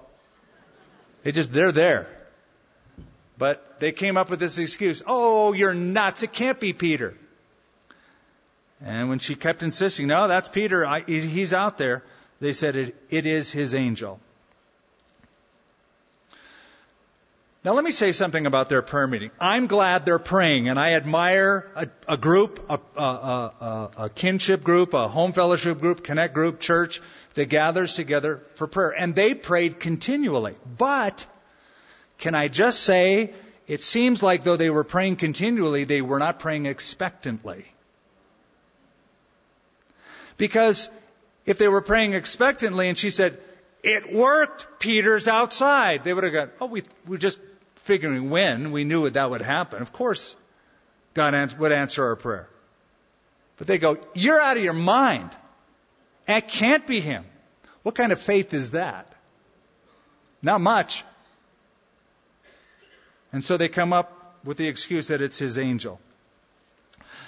They 1.24 1.32
just, 1.32 1.52
they're 1.52 1.72
there. 1.72 2.10
But 3.38 3.80
they 3.80 3.92
came 3.92 4.16
up 4.16 4.30
with 4.30 4.40
this 4.40 4.58
excuse. 4.58 5.04
Oh, 5.06 5.54
you're 5.54 5.74
nuts. 5.74 6.24
It 6.24 6.32
can't 6.32 6.60
be 6.60 6.72
Peter. 6.72 7.16
And 8.84 9.10
when 9.10 9.20
she 9.20 9.36
kept 9.36 9.64
insisting, 9.64 10.08
no, 10.08 10.28
that's 10.28 10.50
Peter. 10.50 10.86
I, 10.86 11.02
he's 11.02 11.54
out 11.54 11.78
there. 11.78 12.04
They 12.40 12.54
said 12.54 12.76
it, 12.76 12.96
it 13.10 13.26
is 13.26 13.52
his 13.52 13.74
angel. 13.76 14.20
Now, 17.66 17.74
let 17.74 17.84
me 17.84 17.90
say 17.90 18.12
something 18.12 18.46
about 18.46 18.70
their 18.70 18.84
prayer 18.84 19.08
meeting. 19.08 19.32
I'm 19.40 19.66
glad 19.66 20.06
they're 20.06 20.20
praying, 20.20 20.70
and 20.70 20.80
I 20.80 20.94
admire 20.94 21.68
a, 21.76 21.88
a 22.08 22.16
group, 22.16 22.64
a, 22.70 22.80
a, 22.96 23.90
a, 23.98 24.10
kinship 24.14 24.64
group, 24.64 24.94
a 24.94 25.08
home 25.08 25.34
fellowship 25.34 25.80
group, 25.80 26.04
connect 26.04 26.36
group, 26.36 26.60
church 26.60 27.02
that 27.34 27.50
gathers 27.50 27.96
together 27.96 28.44
for 28.54 28.68
prayer. 28.68 28.92
And 28.92 29.16
they 29.16 29.34
prayed 29.34 29.80
continually. 29.80 30.54
But, 30.78 31.26
can 32.20 32.36
I 32.36 32.50
just 32.50 32.84
say, 32.84 33.34
it 33.66 33.82
seems 33.82 34.22
like 34.22 34.44
though 34.44 34.58
they 34.58 34.70
were 34.70 34.84
praying 34.84 35.16
continually, 35.16 35.86
they 35.86 36.04
were 36.04 36.20
not 36.20 36.38
praying 36.38 36.68
expectantly. 36.68 37.66
Because 40.38 40.92
if 41.46 41.58
they 41.58 41.68
were 41.68 41.82
praying 41.82 42.14
expectantly 42.14 42.90
and 42.90 42.98
she 42.98 43.10
said, 43.10 43.38
it 43.84 44.12
worked, 44.12 44.80
Peter's 44.80 45.28
outside, 45.28 46.04
they 46.04 46.14
would 46.14 46.24
have 46.24 46.34
gone, 46.34 46.52
oh, 46.60 46.66
we, 46.66 46.84
we 47.06 47.18
just 47.18 47.40
figuring 47.76 48.32
when 48.32 48.72
we 48.72 48.84
knew 48.84 49.08
that 49.10 49.30
would 49.30 49.42
happen. 49.42 49.82
Of 49.82 49.94
course, 49.94 50.36
God 51.14 51.54
would 51.60 51.72
answer 51.72 52.04
our 52.04 52.16
prayer. 52.16 52.50
But 53.58 53.68
they 53.68 53.78
go, 53.78 53.98
You're 54.14 54.42
out 54.42 54.58
of 54.58 54.64
your 54.64 54.74
mind. 54.74 55.30
That 56.26 56.48
can't 56.48 56.86
be 56.86 57.00
Him. 57.00 57.24
What 57.84 57.96
kind 57.96 58.12
of 58.12 58.20
faith 58.20 58.54
is 58.54 58.72
that? 58.72 59.14
Not 60.42 60.62
much. 60.62 61.04
And 63.32 63.44
so 63.44 63.58
they 63.58 63.70
come 63.70 63.94
up 63.94 64.40
with 64.44 64.58
the 64.58 64.68
excuse 64.68 65.10
that 65.10 65.22
it's 65.22 65.38
His 65.38 65.58
angel. 65.58 66.00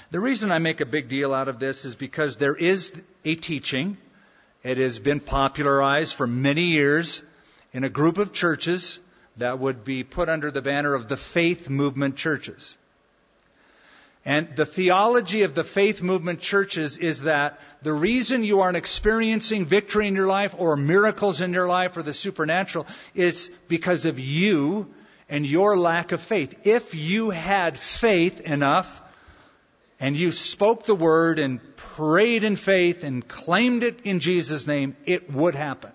The 0.10 0.20
reason 0.20 0.52
I 0.52 0.60
make 0.60 0.82
a 0.82 0.86
big 0.86 1.10
deal 1.10 1.34
out 1.34 1.48
of 1.48 1.60
this 1.60 1.86
is 1.86 1.96
because 1.96 2.38
there 2.38 2.56
is 2.56 2.94
a 3.26 3.36
teaching. 3.36 3.98
It 4.68 4.80
has 4.80 5.00
been 5.00 5.22
popularized 5.22 6.16
for 6.16 6.28
many 6.28 6.64
years 6.64 7.24
in 7.72 7.86
a 7.86 7.90
group 7.90 8.18
of 8.18 8.34
churches 8.34 9.00
that 9.38 9.60
would 9.60 9.86
be 9.86 10.04
put 10.04 10.28
under 10.28 10.52
the 10.52 10.62
banner 10.62 10.94
of 10.94 11.08
the 11.08 11.16
faith 11.16 11.70
movement 11.70 12.18
churches. 12.18 12.76
And 14.26 14.58
the 14.58 14.66
theology 14.66 15.44
of 15.44 15.54
the 15.54 15.64
faith 15.64 16.02
movement 16.02 16.42
churches 16.42 16.98
is 16.98 17.22
that 17.22 17.62
the 17.82 17.94
reason 17.94 18.44
you 18.44 18.60
aren't 18.60 18.76
experiencing 18.76 19.66
victory 19.66 20.06
in 20.06 20.16
your 20.16 20.28
life 20.28 20.54
or 20.58 20.76
miracles 20.76 21.40
in 21.40 21.54
your 21.54 21.70
life 21.70 21.96
or 21.96 22.04
the 22.04 22.14
supernatural 22.14 22.88
is 23.16 23.50
because 23.70 24.04
of 24.04 24.20
you 24.20 24.94
and 25.30 25.46
your 25.46 25.78
lack 25.78 26.12
of 26.12 26.22
faith. 26.22 26.68
If 26.68 26.94
you 26.94 27.30
had 27.30 27.80
faith 27.80 28.42
enough 28.42 29.02
and 30.00 30.16
you 30.16 30.32
spoke 30.32 30.86
the 30.86 30.96
word 30.96 31.40
and 31.40 31.60
prayed 31.76 32.44
in 32.44 32.56
faith 32.56 33.04
and 33.04 33.28
claimed 33.28 33.84
it 33.84 34.02
in 34.04 34.20
Jesus' 34.20 34.68
name, 34.68 34.96
it 35.06 35.32
would 35.32 35.56
happen. 35.56 35.92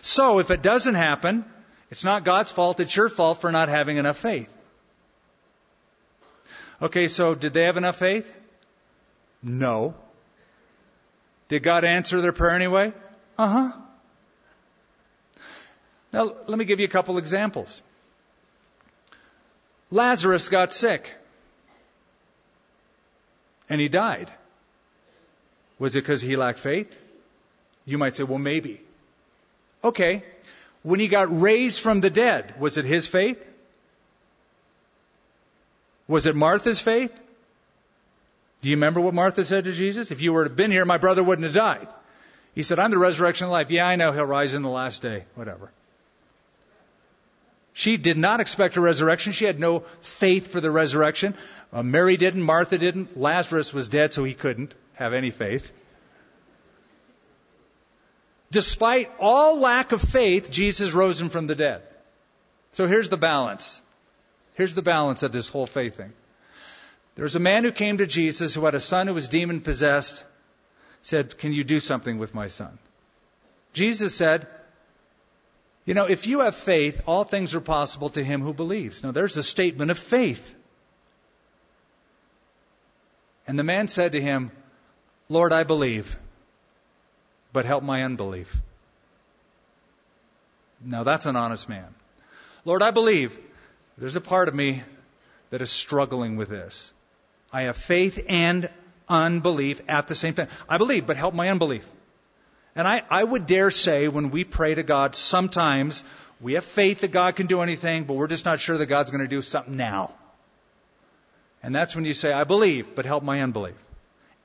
So 0.00 0.38
if 0.38 0.50
it 0.50 0.62
doesn't 0.62 0.94
happen, 0.94 1.44
it's 1.90 2.04
not 2.04 2.24
God's 2.24 2.50
fault, 2.50 2.80
it's 2.80 2.96
your 2.96 3.08
fault 3.08 3.40
for 3.40 3.52
not 3.52 3.68
having 3.68 3.98
enough 3.98 4.16
faith. 4.16 4.52
Okay, 6.80 7.08
so 7.08 7.34
did 7.34 7.52
they 7.52 7.64
have 7.64 7.76
enough 7.76 7.96
faith? 7.96 8.32
No. 9.42 9.94
Did 11.48 11.62
God 11.62 11.84
answer 11.84 12.20
their 12.20 12.32
prayer 12.32 12.52
anyway? 12.52 12.92
Uh 13.38 13.48
huh. 13.48 13.72
Now, 16.12 16.34
let 16.46 16.58
me 16.58 16.64
give 16.64 16.80
you 16.80 16.86
a 16.86 16.90
couple 16.90 17.18
examples. 17.18 17.82
Lazarus 19.90 20.48
got 20.48 20.72
sick. 20.72 21.12
And 23.72 23.80
he 23.80 23.88
died. 23.88 24.30
Was 25.78 25.96
it 25.96 26.02
because 26.02 26.20
he 26.20 26.36
lacked 26.36 26.58
faith? 26.58 26.94
You 27.86 27.96
might 27.96 28.14
say, 28.14 28.22
well, 28.22 28.38
maybe. 28.38 28.82
Okay. 29.82 30.24
When 30.82 31.00
he 31.00 31.08
got 31.08 31.40
raised 31.40 31.80
from 31.80 32.02
the 32.02 32.10
dead, 32.10 32.60
was 32.60 32.76
it 32.76 32.84
his 32.84 33.06
faith? 33.06 33.42
Was 36.06 36.26
it 36.26 36.36
Martha's 36.36 36.80
faith? 36.80 37.18
Do 38.60 38.68
you 38.68 38.76
remember 38.76 39.00
what 39.00 39.14
Martha 39.14 39.42
said 39.42 39.64
to 39.64 39.72
Jesus? 39.72 40.10
If 40.10 40.20
you 40.20 40.34
were 40.34 40.44
to 40.44 40.50
have 40.50 40.56
been 40.56 40.70
here, 40.70 40.84
my 40.84 40.98
brother 40.98 41.24
wouldn't 41.24 41.46
have 41.46 41.54
died. 41.54 41.88
He 42.54 42.64
said, 42.64 42.78
I'm 42.78 42.90
the 42.90 42.98
resurrection 42.98 43.46
and 43.46 43.52
life. 43.52 43.70
Yeah, 43.70 43.86
I 43.86 43.96
know 43.96 44.12
he'll 44.12 44.26
rise 44.26 44.52
in 44.52 44.60
the 44.60 44.68
last 44.68 45.00
day. 45.00 45.24
Whatever. 45.34 45.70
She 47.72 47.96
did 47.96 48.18
not 48.18 48.40
expect 48.40 48.76
a 48.76 48.80
resurrection. 48.80 49.32
She 49.32 49.46
had 49.46 49.58
no 49.58 49.80
faith 50.00 50.52
for 50.52 50.60
the 50.60 50.70
resurrection. 50.70 51.34
Uh, 51.72 51.82
Mary 51.82 52.16
didn't. 52.16 52.42
Martha 52.42 52.76
didn't. 52.76 53.18
Lazarus 53.18 53.72
was 53.72 53.88
dead, 53.88 54.12
so 54.12 54.24
he 54.24 54.34
couldn't 54.34 54.74
have 54.94 55.14
any 55.14 55.30
faith. 55.30 55.72
Despite 58.50 59.10
all 59.18 59.58
lack 59.60 59.92
of 59.92 60.02
faith, 60.02 60.50
Jesus 60.50 60.92
rose 60.92 61.20
him 61.20 61.30
from 61.30 61.46
the 61.46 61.54
dead. 61.54 61.82
So 62.72 62.86
here's 62.86 63.08
the 63.08 63.16
balance. 63.16 63.80
Here's 64.54 64.74
the 64.74 64.82
balance 64.82 65.22
of 65.22 65.32
this 65.32 65.48
whole 65.48 65.66
faith 65.66 65.96
thing. 65.96 66.12
There 67.14 67.22
was 67.22 67.36
a 67.36 67.40
man 67.40 67.64
who 67.64 67.72
came 67.72 67.98
to 67.98 68.06
Jesus 68.06 68.54
who 68.54 68.64
had 68.66 68.74
a 68.74 68.80
son 68.80 69.06
who 69.06 69.14
was 69.14 69.28
demon 69.28 69.62
possessed, 69.62 70.24
said, 71.00 71.38
Can 71.38 71.52
you 71.52 71.64
do 71.64 71.80
something 71.80 72.18
with 72.18 72.34
my 72.34 72.48
son? 72.48 72.78
Jesus 73.72 74.14
said, 74.14 74.46
You 75.84 75.94
know, 75.94 76.06
if 76.06 76.26
you 76.26 76.40
have 76.40 76.54
faith, 76.54 77.02
all 77.06 77.24
things 77.24 77.54
are 77.54 77.60
possible 77.60 78.10
to 78.10 78.22
him 78.22 78.40
who 78.40 78.54
believes. 78.54 79.02
Now 79.02 79.10
there's 79.10 79.36
a 79.36 79.42
statement 79.42 79.90
of 79.90 79.98
faith. 79.98 80.54
And 83.46 83.58
the 83.58 83.64
man 83.64 83.88
said 83.88 84.12
to 84.12 84.20
him, 84.20 84.52
Lord, 85.28 85.52
I 85.52 85.64
believe, 85.64 86.16
but 87.52 87.64
help 87.64 87.82
my 87.82 88.04
unbelief. 88.04 88.56
Now 90.84 91.02
that's 91.02 91.26
an 91.26 91.36
honest 91.36 91.68
man. 91.68 91.94
Lord, 92.64 92.82
I 92.82 92.92
believe. 92.92 93.38
There's 93.98 94.16
a 94.16 94.20
part 94.20 94.48
of 94.48 94.54
me 94.54 94.82
that 95.50 95.62
is 95.62 95.70
struggling 95.70 96.36
with 96.36 96.48
this. 96.48 96.92
I 97.52 97.62
have 97.62 97.76
faith 97.76 98.24
and 98.28 98.70
unbelief 99.08 99.80
at 99.88 100.08
the 100.08 100.14
same 100.14 100.34
time. 100.34 100.48
I 100.68 100.78
believe, 100.78 101.06
but 101.06 101.16
help 101.16 101.34
my 101.34 101.50
unbelief. 101.50 101.86
And 102.74 102.88
I, 102.88 103.02
I 103.10 103.22
would 103.22 103.46
dare 103.46 103.70
say 103.70 104.08
when 104.08 104.30
we 104.30 104.44
pray 104.44 104.74
to 104.74 104.82
God, 104.82 105.14
sometimes 105.14 106.04
we 106.40 106.54
have 106.54 106.64
faith 106.64 107.00
that 107.00 107.12
God 107.12 107.36
can 107.36 107.46
do 107.46 107.60
anything, 107.60 108.04
but 108.04 108.14
we're 108.14 108.28
just 108.28 108.44
not 108.44 108.60
sure 108.60 108.78
that 108.78 108.86
God's 108.86 109.10
going 109.10 109.20
to 109.20 109.28
do 109.28 109.42
something 109.42 109.76
now. 109.76 110.12
And 111.62 111.74
that's 111.74 111.94
when 111.94 112.04
you 112.04 112.14
say, 112.14 112.32
I 112.32 112.44
believe, 112.44 112.94
but 112.94 113.04
help 113.04 113.22
my 113.22 113.42
unbelief. 113.42 113.76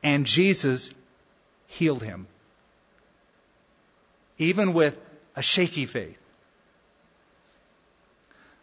And 0.03 0.25
Jesus 0.25 0.91
healed 1.67 2.03
him. 2.03 2.27
Even 4.37 4.73
with 4.73 4.99
a 5.35 5.41
shaky 5.41 5.85
faith. 5.85 6.19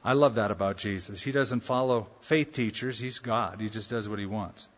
I 0.05 0.12
love 0.12 0.35
that 0.35 0.51
about 0.51 0.77
Jesus. 0.77 1.23
He 1.23 1.33
doesn't 1.33 1.61
follow 1.61 2.07
faith 2.21 2.53
teachers. 2.53 2.99
He's 2.99 3.19
God. 3.19 3.61
He 3.61 3.71
just 3.71 3.91
does 3.91 4.09
what 4.09 4.19
he 4.19 4.27
wants. 4.27 4.69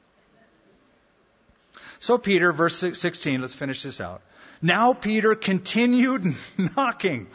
So 1.99 2.19
Peter, 2.19 2.53
verse 2.53 2.77
16, 2.77 3.41
let's 3.41 3.55
finish 3.55 3.83
this 3.83 4.01
out. 4.01 4.23
Now 4.63 4.93
Peter 4.93 5.35
continued 5.35 6.37
knocking. 6.77 7.27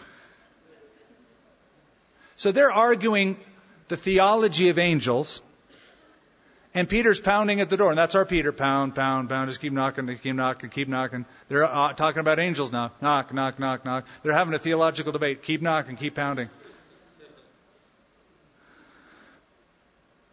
So 2.36 2.52
they're 2.52 2.72
arguing 2.72 3.40
the 3.88 3.98
theology 3.98 4.70
of 4.70 4.80
angels, 4.80 5.42
and 6.74 6.88
Peter's 6.88 7.20
pounding 7.20 7.60
at 7.60 7.70
the 7.70 7.78
door, 7.78 7.90
and 7.90 7.98
that's 7.98 8.16
our 8.16 8.26
Peter. 8.26 8.52
Pound, 8.54 8.96
pound, 8.96 9.30
pound. 9.30 9.50
Just 9.50 9.60
keep 9.60 9.74
knocking, 9.74 10.08
keep 10.18 10.36
knocking, 10.36 10.70
keep 10.70 10.88
knocking. 10.88 11.26
They're 11.50 11.66
uh, 11.66 11.94
talking 11.94 12.22
about 12.22 12.40
angels 12.40 12.72
now. 12.72 12.94
Knock, 13.02 13.34
knock, 13.34 13.60
knock, 13.60 13.84
knock. 13.84 14.08
They're 14.24 14.34
having 14.34 14.54
a 14.54 14.60
theological 14.60 15.12
debate. 15.12 15.44
Keep 15.44 15.62
knocking, 15.62 15.98
keep 15.98 16.16
pounding. 16.16 16.50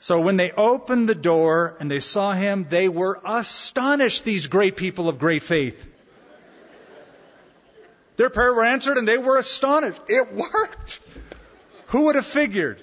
So 0.01 0.20
when 0.20 0.36
they 0.36 0.53
opened 0.53 1.09
the 1.09 1.14
door 1.14 1.76
and 1.80 1.90
they 1.90 2.01
saw 2.01 2.32
him, 2.32 2.64
they 2.64 2.88
were 2.88 3.20
astonished, 3.24 4.24
these 4.24 4.46
great 4.46 4.76
people 4.76 5.09
of 5.09 5.18
great 5.18 5.42
faith. 5.42 5.88
Their 8.16 8.30
prayer 8.30 8.55
were 8.55 8.64
answered 8.64 8.96
and 8.96 9.07
they 9.07 9.18
were 9.18 9.38
astonished. 9.38 10.01
It 10.09 10.32
worked. 10.32 11.01
Who 11.88 12.05
would 12.05 12.14
have 12.14 12.26
figured? 12.26 12.80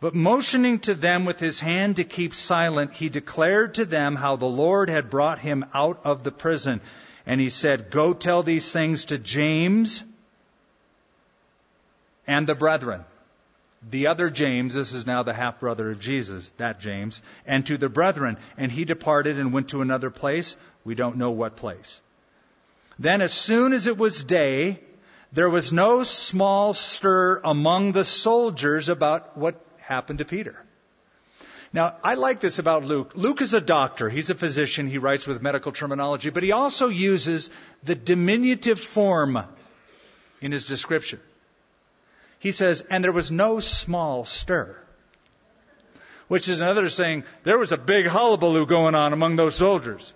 But 0.00 0.14
motioning 0.14 0.80
to 0.80 0.94
them 0.94 1.24
with 1.24 1.40
his 1.40 1.58
hand 1.58 1.96
to 1.96 2.04
keep 2.04 2.34
silent, 2.34 2.92
he 2.92 3.08
declared 3.08 3.74
to 3.74 3.86
them 3.86 4.14
how 4.14 4.36
the 4.36 4.46
Lord 4.46 4.90
had 4.90 5.10
brought 5.10 5.38
him 5.38 5.64
out 5.72 6.00
of 6.04 6.22
the 6.22 6.32
prison. 6.32 6.80
And 7.24 7.40
he 7.40 7.50
said, 7.50 7.90
Go 7.90 8.12
tell 8.12 8.42
these 8.42 8.70
things 8.70 9.06
to 9.06 9.18
James 9.18 10.04
and 12.26 12.46
the 12.46 12.54
brethren 12.54 13.04
the 13.88 14.08
other 14.08 14.30
James, 14.30 14.74
this 14.74 14.92
is 14.92 15.06
now 15.06 15.22
the 15.22 15.32
half 15.32 15.60
brother 15.60 15.90
of 15.90 16.00
Jesus, 16.00 16.50
that 16.56 16.80
James, 16.80 17.22
and 17.46 17.64
to 17.66 17.76
the 17.76 17.88
brethren. 17.88 18.36
And 18.56 18.72
he 18.72 18.84
departed 18.84 19.38
and 19.38 19.52
went 19.52 19.68
to 19.68 19.82
another 19.82 20.10
place. 20.10 20.56
We 20.84 20.94
don't 20.94 21.16
know 21.16 21.30
what 21.30 21.56
place. 21.56 22.00
Then, 22.98 23.20
as 23.20 23.32
soon 23.32 23.72
as 23.72 23.86
it 23.86 23.98
was 23.98 24.24
day, 24.24 24.80
there 25.32 25.50
was 25.50 25.72
no 25.72 26.02
small 26.02 26.74
stir 26.74 27.40
among 27.44 27.92
the 27.92 28.04
soldiers 28.04 28.88
about 28.88 29.36
what 29.36 29.60
happened 29.78 30.18
to 30.18 30.24
Peter. 30.24 30.62
Now, 31.72 31.96
I 32.02 32.14
like 32.14 32.40
this 32.40 32.58
about 32.58 32.84
Luke. 32.84 33.12
Luke 33.16 33.42
is 33.42 33.52
a 33.52 33.60
doctor. 33.60 34.08
He's 34.08 34.30
a 34.30 34.34
physician. 34.34 34.88
He 34.88 34.98
writes 34.98 35.26
with 35.26 35.42
medical 35.42 35.72
terminology, 35.72 36.30
but 36.30 36.42
he 36.42 36.52
also 36.52 36.88
uses 36.88 37.50
the 37.82 37.94
diminutive 37.94 38.78
form 38.78 39.38
in 40.40 40.52
his 40.52 40.64
description. 40.64 41.20
He 42.38 42.52
says, 42.52 42.84
and 42.90 43.02
there 43.02 43.12
was 43.12 43.30
no 43.30 43.60
small 43.60 44.24
stir. 44.24 44.76
Which 46.28 46.48
is 46.48 46.58
another 46.58 46.90
saying, 46.90 47.24
there 47.44 47.58
was 47.58 47.72
a 47.72 47.76
big 47.76 48.06
hullabaloo 48.06 48.66
going 48.66 48.94
on 48.94 49.12
among 49.12 49.36
those 49.36 49.54
soldiers. 49.54 50.12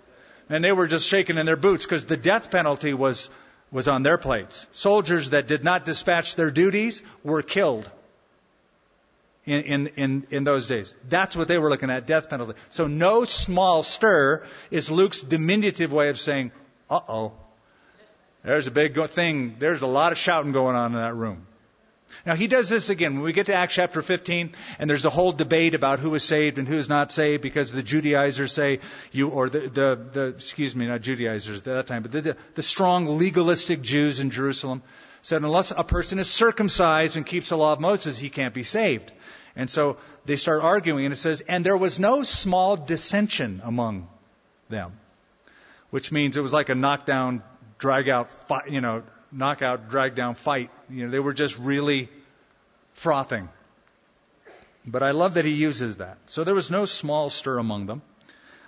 And 0.49 0.63
they 0.63 0.73
were 0.73 0.87
just 0.87 1.07
shaking 1.07 1.37
in 1.37 1.45
their 1.45 1.55
boots 1.55 1.85
because 1.85 2.05
the 2.05 2.17
death 2.17 2.51
penalty 2.51 2.93
was, 2.93 3.29
was 3.71 3.87
on 3.87 4.03
their 4.03 4.17
plates. 4.17 4.67
Soldiers 4.71 5.29
that 5.29 5.47
did 5.47 5.63
not 5.63 5.85
dispatch 5.85 6.35
their 6.35 6.51
duties 6.51 7.01
were 7.23 7.41
killed 7.41 7.89
in, 9.45 9.63
in, 9.63 9.87
in, 9.87 10.27
in 10.29 10.43
those 10.43 10.67
days. 10.67 10.93
That's 11.07 11.35
what 11.35 11.47
they 11.47 11.57
were 11.57 11.69
looking 11.69 11.89
at, 11.89 12.05
death 12.05 12.29
penalty. 12.29 12.53
So 12.69 12.87
no 12.87 13.23
small 13.23 13.83
stir 13.83 14.43
is 14.69 14.91
Luke's 14.91 15.21
diminutive 15.21 15.91
way 15.91 16.09
of 16.09 16.19
saying, 16.19 16.51
uh 16.89 16.99
oh, 17.07 17.31
there's 18.43 18.67
a 18.67 18.71
big 18.71 18.97
thing, 19.09 19.55
there's 19.59 19.81
a 19.81 19.87
lot 19.87 20.11
of 20.11 20.17
shouting 20.17 20.51
going 20.51 20.75
on 20.75 20.91
in 20.91 20.97
that 20.97 21.15
room. 21.15 21.47
Now 22.25 22.35
he 22.35 22.47
does 22.47 22.69
this 22.69 22.89
again 22.89 23.15
when 23.15 23.23
we 23.23 23.33
get 23.33 23.47
to 23.47 23.53
Acts 23.53 23.73
chapter 23.73 24.01
15, 24.01 24.51
and 24.79 24.89
there's 24.89 25.05
a 25.05 25.09
whole 25.09 25.31
debate 25.31 25.73
about 25.73 25.99
who 25.99 26.13
is 26.15 26.23
saved 26.23 26.57
and 26.57 26.67
who 26.67 26.77
is 26.77 26.89
not 26.89 27.11
saved 27.11 27.41
because 27.41 27.71
the 27.71 27.83
Judaizers 27.83 28.51
say 28.51 28.79
you, 29.11 29.29
or 29.29 29.49
the, 29.49 29.59
the, 29.59 30.07
the 30.11 30.27
excuse 30.27 30.75
me, 30.75 30.87
not 30.87 31.01
Judaizers 31.01 31.59
at 31.59 31.63
that 31.65 31.87
time, 31.87 32.01
but 32.03 32.11
the, 32.11 32.21
the, 32.21 32.37
the 32.55 32.61
strong 32.61 33.17
legalistic 33.17 33.81
Jews 33.81 34.19
in 34.19 34.29
Jerusalem 34.29 34.81
said 35.21 35.43
unless 35.43 35.71
a 35.71 35.83
person 35.83 36.19
is 36.19 36.29
circumcised 36.29 37.17
and 37.17 37.25
keeps 37.25 37.49
the 37.49 37.57
law 37.57 37.73
of 37.73 37.79
Moses, 37.79 38.17
he 38.17 38.29
can't 38.29 38.53
be 38.53 38.63
saved. 38.63 39.11
And 39.55 39.69
so 39.69 39.97
they 40.25 40.35
start 40.35 40.63
arguing, 40.63 41.05
and 41.05 41.13
it 41.13 41.17
says, 41.17 41.41
and 41.41 41.65
there 41.65 41.77
was 41.77 41.99
no 41.99 42.23
small 42.23 42.77
dissension 42.77 43.61
among 43.63 44.07
them, 44.69 44.93
which 45.89 46.11
means 46.11 46.37
it 46.37 46.41
was 46.41 46.53
like 46.53 46.69
a 46.69 46.75
knockdown, 46.75 47.43
drag 47.77 48.07
out, 48.09 48.29
you 48.69 48.81
know, 48.81 49.03
knockout, 49.31 49.89
drag 49.89 50.15
down 50.15 50.35
fight. 50.35 50.69
You 50.89 51.05
know, 51.05 51.11
they 51.11 51.19
were 51.19 51.33
just 51.33 51.57
really 51.57 52.09
frothing. 52.93 53.49
But 54.85 55.03
I 55.03 55.11
love 55.11 55.35
that 55.35 55.45
he 55.45 55.51
uses 55.51 55.97
that. 55.97 56.17
So 56.25 56.43
there 56.43 56.55
was 56.55 56.71
no 56.71 56.85
small 56.85 57.29
stir 57.29 57.57
among 57.57 57.85
them 57.85 58.01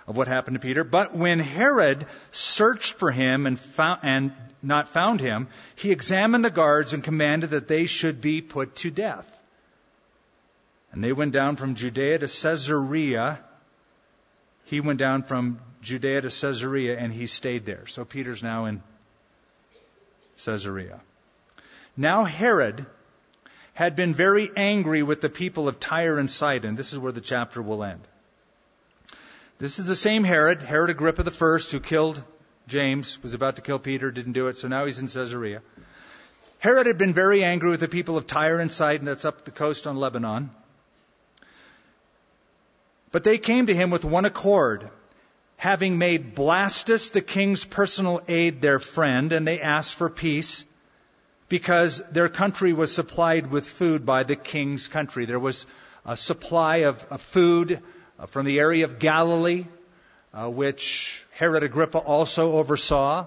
of 0.06 0.16
what 0.16 0.28
happened 0.28 0.54
to 0.54 0.60
Peter. 0.60 0.84
But 0.84 1.14
when 1.14 1.38
Herod 1.40 2.06
searched 2.30 2.98
for 2.98 3.10
him 3.10 3.46
and 3.46 3.58
found, 3.58 4.00
and 4.02 4.32
not 4.62 4.88
found 4.88 5.20
him, 5.20 5.48
he 5.76 5.90
examined 5.90 6.44
the 6.44 6.50
guards 6.50 6.92
and 6.92 7.02
commanded 7.02 7.50
that 7.50 7.68
they 7.68 7.86
should 7.86 8.20
be 8.20 8.40
put 8.40 8.76
to 8.76 8.90
death. 8.90 9.30
And 10.92 11.02
they 11.02 11.12
went 11.12 11.32
down 11.32 11.56
from 11.56 11.74
Judea 11.74 12.18
to 12.18 12.28
Caesarea. 12.28 13.40
He 14.66 14.80
went 14.80 15.00
down 15.00 15.24
from 15.24 15.58
Judea 15.82 16.20
to 16.20 16.28
Caesarea 16.28 16.96
and 16.96 17.12
he 17.12 17.26
stayed 17.26 17.66
there. 17.66 17.86
So 17.86 18.04
Peter's 18.04 18.42
now 18.42 18.66
in 18.66 18.82
Caesarea. 20.36 21.00
Now 21.96 22.24
Herod 22.24 22.86
had 23.74 23.96
been 23.96 24.14
very 24.14 24.50
angry 24.56 25.02
with 25.02 25.20
the 25.20 25.28
people 25.28 25.68
of 25.68 25.80
Tyre 25.80 26.18
and 26.18 26.30
Sidon. 26.30 26.76
This 26.76 26.92
is 26.92 26.98
where 26.98 27.12
the 27.12 27.20
chapter 27.20 27.60
will 27.60 27.82
end. 27.82 28.00
This 29.58 29.78
is 29.78 29.86
the 29.86 29.96
same 29.96 30.24
Herod, 30.24 30.62
Herod 30.62 30.90
Agrippa 30.90 31.22
I, 31.22 31.58
who 31.70 31.80
killed 31.80 32.22
James, 32.66 33.22
was 33.22 33.34
about 33.34 33.56
to 33.56 33.62
kill 33.62 33.78
Peter, 33.78 34.10
didn't 34.10 34.32
do 34.32 34.48
it, 34.48 34.58
so 34.58 34.68
now 34.68 34.84
he's 34.86 34.98
in 34.98 35.06
Caesarea. 35.06 35.62
Herod 36.58 36.86
had 36.86 36.98
been 36.98 37.14
very 37.14 37.44
angry 37.44 37.70
with 37.70 37.80
the 37.80 37.88
people 37.88 38.16
of 38.16 38.26
Tyre 38.26 38.58
and 38.58 38.72
Sidon, 38.72 39.04
that's 39.04 39.24
up 39.24 39.44
the 39.44 39.50
coast 39.50 39.86
on 39.86 39.96
Lebanon. 39.96 40.50
But 43.12 43.22
they 43.22 43.38
came 43.38 43.66
to 43.66 43.74
him 43.74 43.90
with 43.90 44.04
one 44.04 44.24
accord, 44.24 44.88
having 45.56 45.98
made 45.98 46.34
Blastus, 46.34 47.10
the 47.12 47.20
king's 47.20 47.64
personal 47.64 48.20
aide, 48.28 48.60
their 48.60 48.80
friend, 48.80 49.32
and 49.32 49.46
they 49.46 49.60
asked 49.60 49.94
for 49.94 50.10
peace 50.10 50.64
because 51.48 52.02
their 52.10 52.28
country 52.28 52.72
was 52.72 52.94
supplied 52.94 53.46
with 53.46 53.66
food 53.66 54.04
by 54.04 54.22
the 54.22 54.36
king's 54.36 54.88
country. 54.88 55.24
There 55.24 55.40
was 55.40 55.66
a 56.04 56.16
supply 56.16 56.78
of, 56.78 57.04
of 57.10 57.20
food 57.20 57.80
uh, 58.18 58.26
from 58.26 58.46
the 58.46 58.58
area 58.60 58.84
of 58.84 58.98
Galilee, 58.98 59.66
uh, 60.32 60.50
which 60.50 61.24
Herod 61.32 61.62
Agrippa 61.62 61.98
also 61.98 62.52
oversaw. 62.52 63.26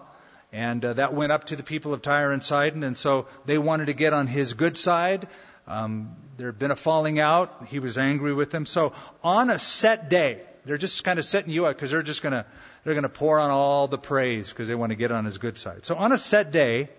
And 0.52 0.84
uh, 0.84 0.94
that 0.94 1.14
went 1.14 1.32
up 1.32 1.46
to 1.46 1.56
the 1.56 1.64
people 1.64 1.94
of 1.94 2.02
Tyre 2.02 2.32
and 2.32 2.44
Sidon, 2.44 2.84
and 2.84 2.98
so 2.98 3.28
they 3.46 3.58
wanted 3.58 3.88
to 3.88 3.94
get 3.94 4.14
on 4.14 4.28
his 4.28 4.54
good 4.54 4.78
side. 4.78 5.28
Um, 5.68 6.16
there 6.38 6.48
had 6.48 6.60
been 6.60 6.72
a 6.72 6.76
falling 6.76 7.20
out. 7.20 7.68
He 7.68 7.80
was 7.80 7.98
angry 7.98 8.34
with 8.34 8.52
them. 8.52 8.66
So 8.66 8.94
on 9.24 9.50
a 9.50 9.60
set 9.60 10.10
day, 10.10 10.42
they're 10.68 10.78
just 10.78 11.04
kind 11.04 11.18
of 11.18 11.26
setting 11.26 11.52
you 11.52 11.66
up 11.66 11.76
because 11.76 11.92
they're 11.92 12.04
just 12.04 12.22
to 12.34 12.46
they're 12.84 12.94
to 13.04 13.10
pour 13.10 13.40
on 13.40 13.50
all 13.50 13.88
the 13.88 13.98
praise 13.98 14.50
because 14.50 14.68
they 14.68 14.76
want 14.76 14.92
to 14.92 14.96
get 14.96 15.12
on 15.12 15.26
his 15.26 15.38
good 15.38 15.58
side. 15.58 15.86
So 15.86 15.96
on 15.96 16.12
a 16.12 16.18
set 16.18 16.52
day, 16.52 16.90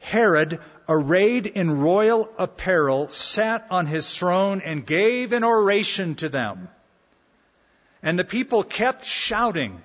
Herod, 0.00 0.60
arrayed 0.88 1.46
in 1.46 1.80
royal 1.80 2.28
apparel, 2.36 3.08
sat 3.08 3.66
on 3.70 3.86
his 3.86 4.14
throne 4.14 4.60
and 4.60 4.84
gave 4.84 5.32
an 5.32 5.44
oration 5.44 6.14
to 6.16 6.28
them. 6.28 6.68
And 8.02 8.18
the 8.18 8.24
people 8.24 8.62
kept 8.62 9.06
shouting, 9.06 9.80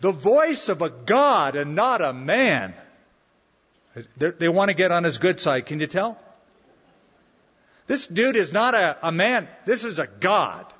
the 0.00 0.12
voice 0.12 0.68
of 0.68 0.82
a 0.82 0.90
God 0.90 1.56
and 1.56 1.74
not 1.74 2.00
a 2.00 2.12
man. 2.12 2.74
They, 4.16 4.30
they 4.30 4.48
want 4.48 4.68
to 4.68 4.74
get 4.74 4.92
on 4.92 5.02
his 5.02 5.18
good 5.18 5.40
side. 5.40 5.66
Can 5.66 5.80
you 5.80 5.88
tell? 5.88 6.16
This 7.88 8.06
dude 8.06 8.36
is 8.36 8.52
not 8.52 8.74
a, 8.74 9.08
a 9.08 9.10
man. 9.10 9.48
This 9.64 9.84
is 9.84 9.98
a 9.98 10.06
God. 10.06 10.72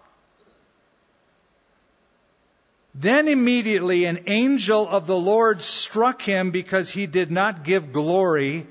Then 3.01 3.29
immediately 3.29 4.07
an 4.07 4.25
angel 4.27 4.89
of 4.89 5.07
the 5.07 5.17
Lord 5.17 5.63
struck 5.63 6.21
him 6.21 6.51
because 6.51 6.91
he 6.91 7.07
did 7.07 7.31
not 7.31 7.63
give 7.63 7.93
glory 7.93 8.67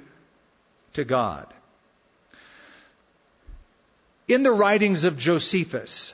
to 0.93 1.05
God. 1.05 1.47
In 4.27 4.43
the 4.43 4.51
writings 4.51 5.05
of 5.05 5.17
Josephus, 5.17 6.13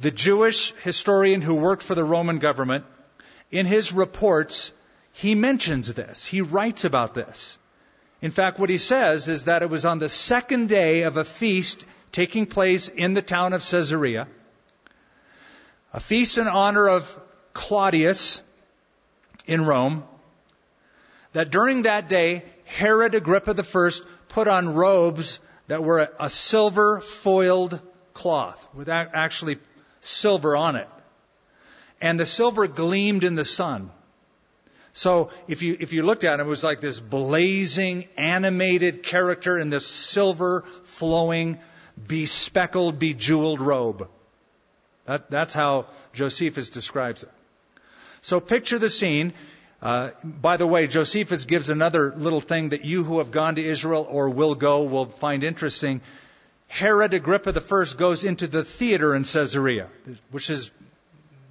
the 0.00 0.10
Jewish 0.10 0.72
historian 0.82 1.40
who 1.40 1.54
worked 1.54 1.84
for 1.84 1.94
the 1.94 2.02
Roman 2.02 2.40
government, 2.40 2.84
in 3.52 3.66
his 3.66 3.92
reports, 3.92 4.72
he 5.12 5.36
mentions 5.36 5.94
this. 5.94 6.24
He 6.24 6.40
writes 6.40 6.84
about 6.84 7.14
this. 7.14 7.58
In 8.20 8.32
fact, 8.32 8.58
what 8.58 8.70
he 8.70 8.78
says 8.78 9.28
is 9.28 9.44
that 9.44 9.62
it 9.62 9.70
was 9.70 9.84
on 9.84 10.00
the 10.00 10.08
second 10.08 10.68
day 10.68 11.02
of 11.02 11.16
a 11.16 11.24
feast 11.24 11.84
taking 12.10 12.46
place 12.46 12.88
in 12.88 13.14
the 13.14 13.22
town 13.22 13.52
of 13.52 13.62
Caesarea, 13.62 14.26
a 15.92 16.00
feast 16.00 16.38
in 16.38 16.48
honor 16.48 16.88
of 16.88 17.20
Claudius 17.52 18.42
in 19.46 19.64
Rome, 19.64 20.04
that 21.32 21.50
during 21.50 21.82
that 21.82 22.08
day, 22.08 22.44
Herod 22.64 23.14
Agrippa 23.14 23.54
I 23.58 23.90
put 24.28 24.48
on 24.48 24.74
robes 24.74 25.40
that 25.68 25.82
were 25.82 26.08
a 26.18 26.30
silver 26.30 27.00
foiled 27.00 27.80
cloth 28.12 28.66
with 28.74 28.88
actually 28.88 29.58
silver 30.00 30.56
on 30.56 30.76
it. 30.76 30.88
And 32.00 32.18
the 32.18 32.26
silver 32.26 32.68
gleamed 32.68 33.24
in 33.24 33.34
the 33.34 33.44
sun. 33.44 33.90
So 34.92 35.30
if 35.46 35.62
you, 35.62 35.76
if 35.78 35.92
you 35.92 36.02
looked 36.02 36.24
at 36.24 36.40
it, 36.40 36.42
it 36.42 36.46
was 36.46 36.64
like 36.64 36.80
this 36.80 37.00
blazing, 37.00 38.08
animated 38.16 39.02
character 39.02 39.58
in 39.58 39.70
this 39.70 39.86
silver, 39.86 40.64
flowing, 40.84 41.58
bespeckled, 42.06 42.98
bejeweled 42.98 43.60
robe. 43.60 44.08
That, 45.08 45.30
that's 45.30 45.54
how 45.54 45.86
Josephus 46.12 46.68
describes 46.68 47.22
it. 47.22 47.30
So 48.20 48.40
picture 48.40 48.78
the 48.78 48.90
scene. 48.90 49.32
Uh, 49.80 50.10
by 50.22 50.58
the 50.58 50.66
way, 50.66 50.86
Josephus 50.86 51.46
gives 51.46 51.70
another 51.70 52.12
little 52.14 52.42
thing 52.42 52.70
that 52.70 52.84
you 52.84 53.04
who 53.04 53.18
have 53.18 53.30
gone 53.30 53.54
to 53.54 53.64
Israel 53.64 54.06
or 54.06 54.28
will 54.28 54.54
go 54.54 54.82
will 54.82 55.06
find 55.06 55.44
interesting. 55.44 56.02
Herod 56.66 57.14
Agrippa 57.14 57.54
I 57.58 57.84
goes 57.96 58.22
into 58.22 58.46
the 58.48 58.64
theater 58.64 59.14
in 59.14 59.24
Caesarea, 59.24 59.88
which 60.30 60.50
is 60.50 60.72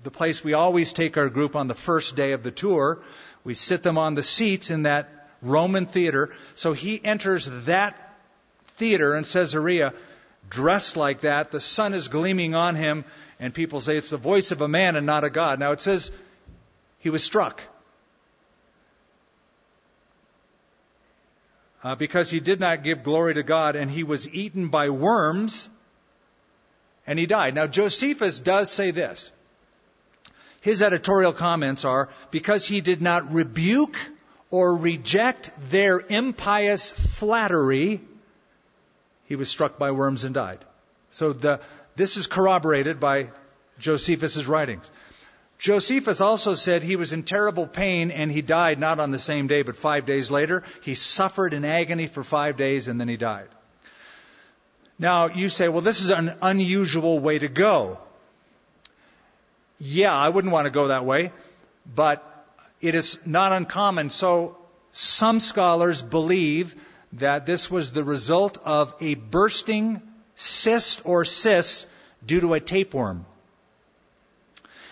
the 0.04 0.12
place 0.12 0.44
we 0.44 0.54
always 0.54 0.94
take 0.94 1.18
our 1.18 1.30
group 1.30 1.56
on 1.56 1.68
the 1.68 1.74
first 1.74 2.16
day 2.16 2.34
of 2.34 2.44
the 2.44 2.52
tour. 2.52 3.00
We 3.44 3.56
sit 3.56 3.82
them 3.82 3.98
on 3.98 4.14
the 4.14 4.22
seats 4.22 4.70
in 4.70 4.84
that 4.84 5.10
Roman 5.42 5.88
theater. 5.88 6.30
So 6.54 6.74
he 6.74 7.04
enters 7.04 7.50
that 7.66 7.98
theater 8.76 9.16
in 9.16 9.24
Caesarea 9.24 9.94
dressed 10.50 10.98
like 10.98 11.22
that. 11.22 11.52
The 11.52 11.60
sun 11.60 11.94
is 11.94 12.08
gleaming 12.08 12.56
on 12.56 12.76
him, 12.76 13.06
and 13.40 13.54
people 13.54 13.82
say 13.82 13.98
it's 13.98 14.10
the 14.10 14.18
voice 14.18 14.52
of 14.52 14.62
a 14.62 14.68
man 14.68 14.96
and 14.96 15.06
not 15.06 15.24
a 15.24 15.30
God. 15.30 15.60
Now 15.60 15.72
it 15.72 15.82
says 15.82 16.12
he 17.00 17.10
was 17.10 17.24
struck. 17.24 17.62
Uh, 21.84 21.96
because 21.96 22.30
he 22.32 22.40
did 22.40 22.60
not 22.60 22.84
give 22.84 23.04
glory 23.04 23.36
to 23.36 23.44
God, 23.44 23.76
and 23.76 23.90
he 23.90 24.04
was 24.04 24.28
eaten 24.30 24.70
by 24.70 24.90
worms, 24.90 25.70
and 27.06 27.20
he 27.20 27.28
died. 27.28 27.54
Now, 27.54 27.68
Josephus 27.68 28.40
does 28.40 28.72
say 28.72 28.92
this. 28.92 29.32
His 30.62 30.82
editorial 30.82 31.34
comments 31.34 31.86
are 31.86 32.10
because 32.32 32.68
he 32.68 32.82
did 32.82 33.02
not 33.02 33.32
rebuke 33.32 33.96
or 34.50 34.78
reject 34.78 35.52
their 35.70 36.00
impious 36.00 36.92
flattery, 36.92 38.02
he 39.26 39.36
was 39.36 39.50
struck 39.50 39.78
by 39.78 39.92
worms 39.92 40.24
and 40.24 40.34
died. 40.34 40.60
So 41.12 41.34
the, 41.34 41.60
this 41.98 42.16
is 42.16 42.28
corroborated 42.28 43.00
by 43.00 43.32
Josephus' 43.80 44.46
writings. 44.46 44.90
Josephus 45.60 46.22
also 46.22 46.56
said 46.56 46.84
he 46.84 46.96
was 46.96 47.12
in 47.14 47.24
terrible 47.24 47.68
pain 47.68 48.12
and 48.12 48.32
he 48.32 48.42
died 48.42 48.80
not 48.80 49.00
on 49.00 49.12
the 49.12 49.20
same 49.20 49.48
day, 49.48 49.64
but 49.64 49.76
five 49.76 50.06
days 50.06 50.32
later. 50.32 50.64
He 50.84 50.94
suffered 50.94 51.54
in 51.54 51.66
agony 51.66 52.08
for 52.08 52.24
five 52.24 52.56
days 52.56 52.88
and 52.88 53.02
then 53.02 53.10
he 53.10 53.18
died. 53.18 53.50
Now, 55.00 55.28
you 55.28 55.50
say, 55.50 55.68
well, 55.68 55.82
this 55.82 56.02
is 56.02 56.12
an 56.12 56.36
unusual 56.42 57.20
way 57.20 57.40
to 57.40 57.48
go 57.48 58.00
yeah, 59.80 60.16
I 60.16 60.30
wouldn't 60.30 60.52
want 60.52 60.66
to 60.66 60.72
go 60.72 60.88
that 60.88 61.06
way, 61.06 61.32
but 61.94 62.24
it 62.82 62.96
is 62.96 63.20
not 63.26 63.52
uncommon. 63.52 64.10
So 64.10 64.58
some 64.92 65.40
scholars 65.40 66.02
believe 66.02 66.76
that 67.14 67.46
this 67.46 67.70
was 67.70 67.92
the 67.92 68.04
result 68.04 68.58
of 68.64 68.94
a 69.00 69.16
bursting 69.16 70.02
cyst 70.38 71.02
or 71.04 71.26
cysts 71.26 71.88
due 72.26 72.40
to 72.40 72.54
a 72.54 72.60
tapeworm. 72.60 73.26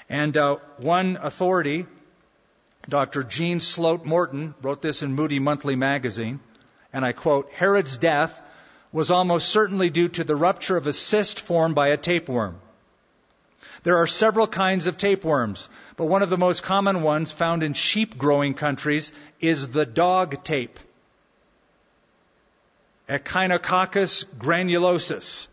And 0.09 0.35
uh, 0.35 0.57
one 0.77 1.17
authority, 1.21 1.85
Dr. 2.89 3.23
Jean 3.23 3.59
Sloat 3.59 4.05
Morton, 4.05 4.53
wrote 4.61 4.81
this 4.81 5.01
in 5.01 5.13
Moody 5.13 5.39
Monthly 5.39 5.75
magazine, 5.75 6.39
and 6.91 7.05
I 7.05 7.13
quote, 7.13 7.49
Herod's 7.53 7.97
death 7.97 8.41
was 8.91 9.11
almost 9.11 9.49
certainly 9.49 9.89
due 9.89 10.09
to 10.09 10.23
the 10.23 10.35
rupture 10.35 10.77
of 10.77 10.87
a 10.87 10.93
cyst 10.93 11.39
formed 11.39 11.75
by 11.75 11.89
a 11.89 11.97
tapeworm. 11.97 12.59
There 13.83 13.97
are 13.97 14.07
several 14.07 14.47
kinds 14.47 14.87
of 14.87 14.97
tapeworms, 14.97 15.69
but 15.95 16.05
one 16.05 16.23
of 16.23 16.29
the 16.29 16.37
most 16.37 16.63
common 16.63 17.03
ones 17.03 17.31
found 17.31 17.61
in 17.61 17.73
sheep 17.73 18.17
growing 18.17 18.55
countries 18.55 19.11
is 19.39 19.67
the 19.67 19.85
dog 19.85 20.43
tape. 20.43 20.79
Echinococcus 23.07 24.25
granulosus 24.37 25.47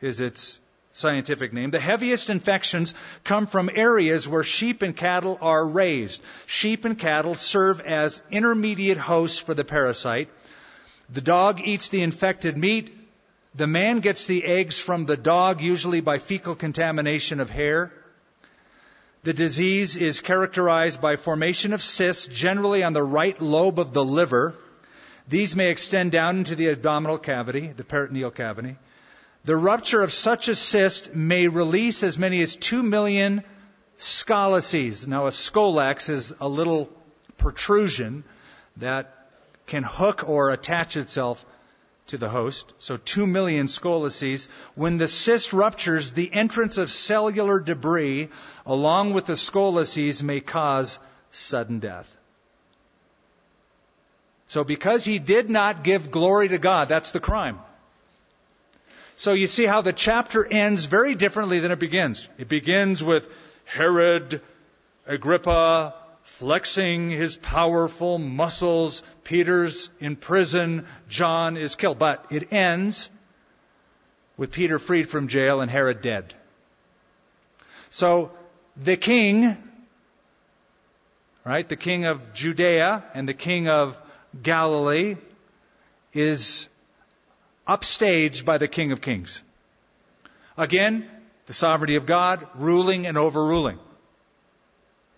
is 0.00 0.20
its 0.20 0.58
scientific 0.92 1.52
name. 1.52 1.70
The 1.70 1.80
heaviest 1.80 2.28
infections 2.28 2.94
come 3.24 3.46
from 3.46 3.70
areas 3.74 4.28
where 4.28 4.42
sheep 4.42 4.82
and 4.82 4.96
cattle 4.96 5.38
are 5.40 5.66
raised. 5.66 6.22
Sheep 6.46 6.84
and 6.84 6.98
cattle 6.98 7.34
serve 7.34 7.80
as 7.80 8.22
intermediate 8.30 8.98
hosts 8.98 9.38
for 9.38 9.54
the 9.54 9.64
parasite. 9.64 10.28
The 11.10 11.20
dog 11.20 11.60
eats 11.60 11.88
the 11.88 12.02
infected 12.02 12.58
meat, 12.58 12.96
the 13.54 13.66
man 13.66 14.00
gets 14.00 14.24
the 14.24 14.44
eggs 14.44 14.80
from 14.80 15.04
the 15.04 15.16
dog, 15.16 15.60
usually 15.60 16.00
by 16.00 16.18
fecal 16.18 16.54
contamination 16.54 17.38
of 17.38 17.50
hair. 17.50 17.92
The 19.24 19.34
disease 19.34 19.96
is 19.96 20.20
characterized 20.20 21.00
by 21.00 21.16
formation 21.16 21.74
of 21.74 21.82
cysts, 21.82 22.26
generally 22.26 22.82
on 22.82 22.94
the 22.94 23.02
right 23.02 23.38
lobe 23.40 23.78
of 23.78 23.92
the 23.92 24.04
liver. 24.04 24.54
These 25.28 25.56
may 25.56 25.70
extend 25.70 26.12
down 26.12 26.38
into 26.38 26.56
the 26.56 26.70
abdominal 26.70 27.18
cavity, 27.18 27.68
the 27.68 27.84
peritoneal 27.84 28.30
cavity. 28.30 28.76
The 29.44 29.56
rupture 29.56 30.02
of 30.02 30.12
such 30.12 30.48
a 30.48 30.54
cyst 30.54 31.14
may 31.14 31.48
release 31.48 32.02
as 32.02 32.18
many 32.18 32.42
as 32.42 32.56
2 32.56 32.82
million 32.82 33.42
scolices. 33.98 35.06
Now, 35.06 35.26
a 35.26 35.30
scolex 35.30 36.08
is 36.08 36.34
a 36.40 36.48
little 36.48 36.90
protrusion 37.38 38.24
that 38.76 39.28
can 39.66 39.82
hook 39.82 40.28
or 40.28 40.50
attach 40.50 40.96
itself 40.96 41.44
to 42.08 42.18
the 42.18 42.28
host, 42.28 42.72
so 42.78 42.96
2 42.96 43.26
million 43.26 43.66
scolices. 43.66 44.48
When 44.74 44.98
the 44.98 45.08
cyst 45.08 45.52
ruptures, 45.52 46.12
the 46.12 46.32
entrance 46.32 46.78
of 46.78 46.90
cellular 46.90 47.60
debris 47.60 48.28
along 48.66 49.12
with 49.12 49.26
the 49.26 49.36
scolices 49.36 50.22
may 50.22 50.40
cause 50.40 50.98
sudden 51.30 51.78
death. 51.78 52.16
So 54.52 54.64
because 54.64 55.02
he 55.02 55.18
did 55.18 55.48
not 55.48 55.82
give 55.82 56.10
glory 56.10 56.48
to 56.48 56.58
God, 56.58 56.86
that's 56.86 57.12
the 57.12 57.20
crime. 57.20 57.58
So 59.16 59.32
you 59.32 59.46
see 59.46 59.64
how 59.64 59.80
the 59.80 59.94
chapter 59.94 60.44
ends 60.44 60.84
very 60.84 61.14
differently 61.14 61.60
than 61.60 61.72
it 61.72 61.78
begins. 61.78 62.28
It 62.36 62.50
begins 62.50 63.02
with 63.02 63.34
Herod 63.64 64.42
Agrippa 65.06 65.94
flexing 66.24 67.08
his 67.08 67.34
powerful 67.34 68.18
muscles. 68.18 69.02
Peter's 69.24 69.88
in 70.00 70.16
prison. 70.16 70.84
John 71.08 71.56
is 71.56 71.74
killed. 71.74 71.98
But 71.98 72.26
it 72.28 72.52
ends 72.52 73.08
with 74.36 74.52
Peter 74.52 74.78
freed 74.78 75.08
from 75.08 75.28
jail 75.28 75.62
and 75.62 75.70
Herod 75.70 76.02
dead. 76.02 76.34
So 77.88 78.32
the 78.76 78.98
king, 78.98 79.56
right, 81.42 81.66
the 81.66 81.76
king 81.76 82.04
of 82.04 82.34
Judea 82.34 83.02
and 83.14 83.26
the 83.26 83.32
king 83.32 83.66
of 83.68 83.98
Galilee 84.40 85.16
is 86.12 86.68
upstaged 87.66 88.44
by 88.44 88.58
the 88.58 88.68
King 88.68 88.92
of 88.92 89.00
Kings. 89.00 89.42
Again, 90.56 91.08
the 91.46 91.52
sovereignty 91.52 91.96
of 91.96 92.06
God, 92.06 92.46
ruling 92.54 93.06
and 93.06 93.18
overruling. 93.18 93.78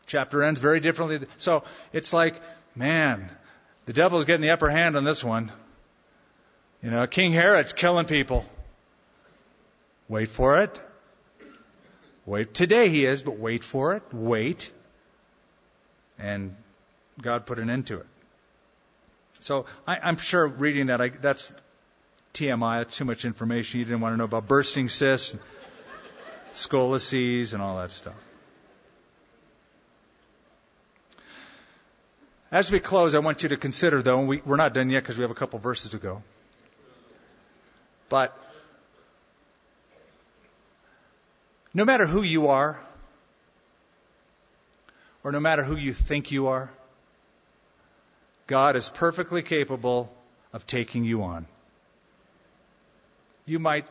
Chapter 0.06 0.42
ends 0.42 0.60
very 0.60 0.80
differently. 0.80 1.26
So 1.38 1.64
it's 1.92 2.12
like, 2.12 2.40
man, 2.74 3.30
the 3.86 3.92
devil's 3.92 4.24
getting 4.24 4.42
the 4.42 4.50
upper 4.50 4.70
hand 4.70 4.96
on 4.96 5.04
this 5.04 5.24
one. 5.24 5.50
You 6.82 6.90
know, 6.90 7.06
King 7.06 7.32
Herod's 7.32 7.72
killing 7.72 8.06
people. 8.06 8.44
Wait 10.08 10.30
for 10.30 10.62
it. 10.62 10.80
Wait. 12.26 12.52
Today 12.52 12.88
he 12.90 13.06
is, 13.06 13.22
but 13.22 13.38
wait 13.38 13.64
for 13.64 13.94
it. 13.94 14.02
Wait. 14.12 14.70
And 16.18 16.54
God 17.20 17.46
put 17.46 17.58
an 17.58 17.70
end 17.70 17.86
to 17.86 17.98
it. 17.98 18.06
So 19.44 19.66
I, 19.86 20.08
am 20.08 20.16
sure 20.16 20.46
reading 20.46 20.86
that, 20.86 21.02
I, 21.02 21.10
that's 21.10 21.52
TMI, 22.32 22.78
that's 22.78 22.96
too 22.96 23.04
much 23.04 23.26
information. 23.26 23.78
You 23.78 23.84
didn't 23.84 24.00
want 24.00 24.14
to 24.14 24.16
know 24.16 24.24
about 24.24 24.48
bursting 24.48 24.88
cysts, 24.88 25.36
scoliosis, 26.54 27.52
and 27.52 27.60
all 27.60 27.76
that 27.76 27.92
stuff. 27.92 28.14
As 32.50 32.72
we 32.72 32.80
close, 32.80 33.14
I 33.14 33.18
want 33.18 33.42
you 33.42 33.50
to 33.50 33.58
consider, 33.58 34.00
though, 34.00 34.24
we, 34.24 34.40
we're 34.46 34.56
not 34.56 34.72
done 34.72 34.88
yet 34.88 35.02
because 35.02 35.18
we 35.18 35.24
have 35.24 35.30
a 35.30 35.34
couple 35.34 35.58
verses 35.58 35.90
to 35.90 35.98
go. 35.98 36.22
But 38.08 38.34
no 41.74 41.84
matter 41.84 42.06
who 42.06 42.22
you 42.22 42.48
are, 42.48 42.80
or 45.22 45.32
no 45.32 45.40
matter 45.40 45.64
who 45.64 45.76
you 45.76 45.92
think 45.92 46.32
you 46.32 46.46
are, 46.46 46.70
God 48.46 48.76
is 48.76 48.88
perfectly 48.90 49.42
capable 49.42 50.12
of 50.52 50.66
taking 50.66 51.04
you 51.04 51.22
on. 51.22 51.46
You 53.46 53.58
might 53.58 53.86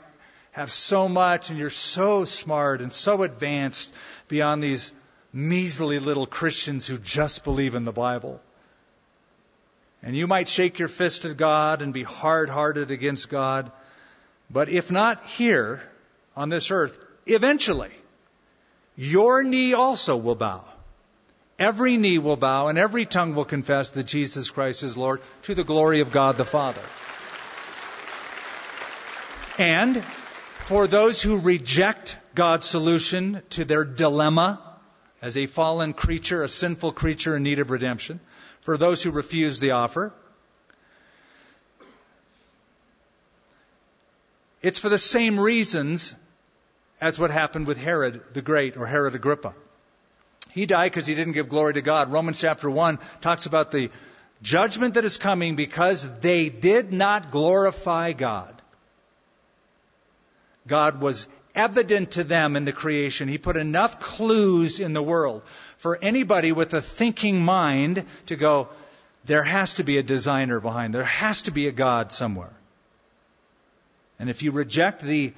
have 0.51 0.71
so 0.71 1.09
much 1.09 1.49
and 1.49 1.57
you're 1.57 1.69
so 1.69 2.25
smart 2.25 2.81
and 2.81 2.93
so 2.93 3.23
advanced 3.23 3.93
beyond 4.27 4.63
these 4.63 4.93
measly 5.31 5.99
little 5.99 6.27
Christians 6.27 6.85
who 6.85 6.97
just 6.97 7.43
believe 7.43 7.73
in 7.73 7.85
the 7.85 7.91
Bible. 7.91 8.39
And 10.03 10.15
you 10.15 10.27
might 10.27 10.47
shake 10.47 10.79
your 10.79 10.87
fist 10.87 11.25
at 11.25 11.37
God 11.37 11.81
and 11.81 11.93
be 11.93 12.03
hard 12.03 12.49
hearted 12.49 12.91
against 12.91 13.29
God. 13.29 13.71
But 14.49 14.69
if 14.69 14.91
not 14.91 15.25
here 15.25 15.81
on 16.35 16.49
this 16.49 16.69
earth, 16.69 16.99
eventually, 17.25 17.91
your 18.95 19.43
knee 19.43 19.73
also 19.73 20.17
will 20.17 20.35
bow. 20.35 20.63
Every 21.63 21.95
knee 21.95 22.17
will 22.17 22.35
bow 22.35 22.67
and 22.67 22.77
every 22.77 23.05
tongue 23.05 23.35
will 23.35 23.45
confess 23.45 23.91
that 23.91 24.03
Jesus 24.03 24.49
Christ 24.49 24.83
is 24.83 24.97
Lord 24.97 25.21
to 25.43 25.55
the 25.55 25.63
glory 25.63 26.01
of 26.01 26.11
God 26.11 26.35
the 26.35 26.43
Father. 26.43 26.81
And 29.57 30.03
for 30.03 30.87
those 30.87 31.21
who 31.21 31.39
reject 31.39 32.17
God's 32.35 32.65
solution 32.65 33.41
to 33.51 33.63
their 33.63 33.85
dilemma 33.85 34.59
as 35.21 35.37
a 35.37 35.45
fallen 35.45 35.93
creature, 35.93 36.43
a 36.43 36.49
sinful 36.49 36.91
creature 36.91 37.37
in 37.37 37.43
need 37.43 37.59
of 37.59 37.71
redemption, 37.71 38.19
for 38.59 38.75
those 38.75 39.01
who 39.01 39.11
refuse 39.11 39.59
the 39.59 39.71
offer, 39.71 40.11
it's 44.61 44.79
for 44.79 44.89
the 44.89 44.99
same 44.99 45.39
reasons 45.39 46.13
as 46.99 47.17
what 47.17 47.31
happened 47.31 47.67
with 47.67 47.77
Herod 47.77 48.21
the 48.33 48.41
Great 48.41 48.75
or 48.75 48.85
Herod 48.85 49.15
Agrippa. 49.15 49.53
He 50.53 50.65
died 50.65 50.91
because 50.91 51.07
he 51.07 51.15
didn't 51.15 51.33
give 51.33 51.49
glory 51.49 51.73
to 51.73 51.81
God. 51.81 52.11
Romans 52.11 52.39
chapter 52.39 52.69
1 52.69 52.99
talks 53.21 53.47
about 53.47 53.71
the 53.71 53.89
judgment 54.41 54.93
that 54.93 55.05
is 55.05 55.17
coming 55.17 55.55
because 55.55 56.07
they 56.19 56.49
did 56.49 56.93
not 56.93 57.31
glorify 57.31 58.13
God. 58.13 58.53
God 60.67 61.01
was 61.01 61.27
evident 61.55 62.11
to 62.11 62.23
them 62.23 62.55
in 62.55 62.65
the 62.65 62.71
creation. 62.71 63.27
He 63.27 63.37
put 63.37 63.57
enough 63.57 63.99
clues 63.99 64.79
in 64.79 64.93
the 64.93 65.03
world 65.03 65.41
for 65.77 65.97
anybody 66.01 66.51
with 66.51 66.73
a 66.73 66.81
thinking 66.81 67.43
mind 67.43 68.05
to 68.27 68.35
go, 68.35 68.69
there 69.25 69.43
has 69.43 69.75
to 69.75 69.83
be 69.83 69.97
a 69.97 70.03
designer 70.03 70.59
behind, 70.59 70.93
there 70.93 71.03
has 71.03 71.43
to 71.43 71.51
be 71.51 71.67
a 71.67 71.71
God 71.71 72.11
somewhere. 72.11 72.53
And 74.19 74.29
if 74.29 74.43
you 74.43 74.51
reject 74.51 75.01
the 75.01 75.33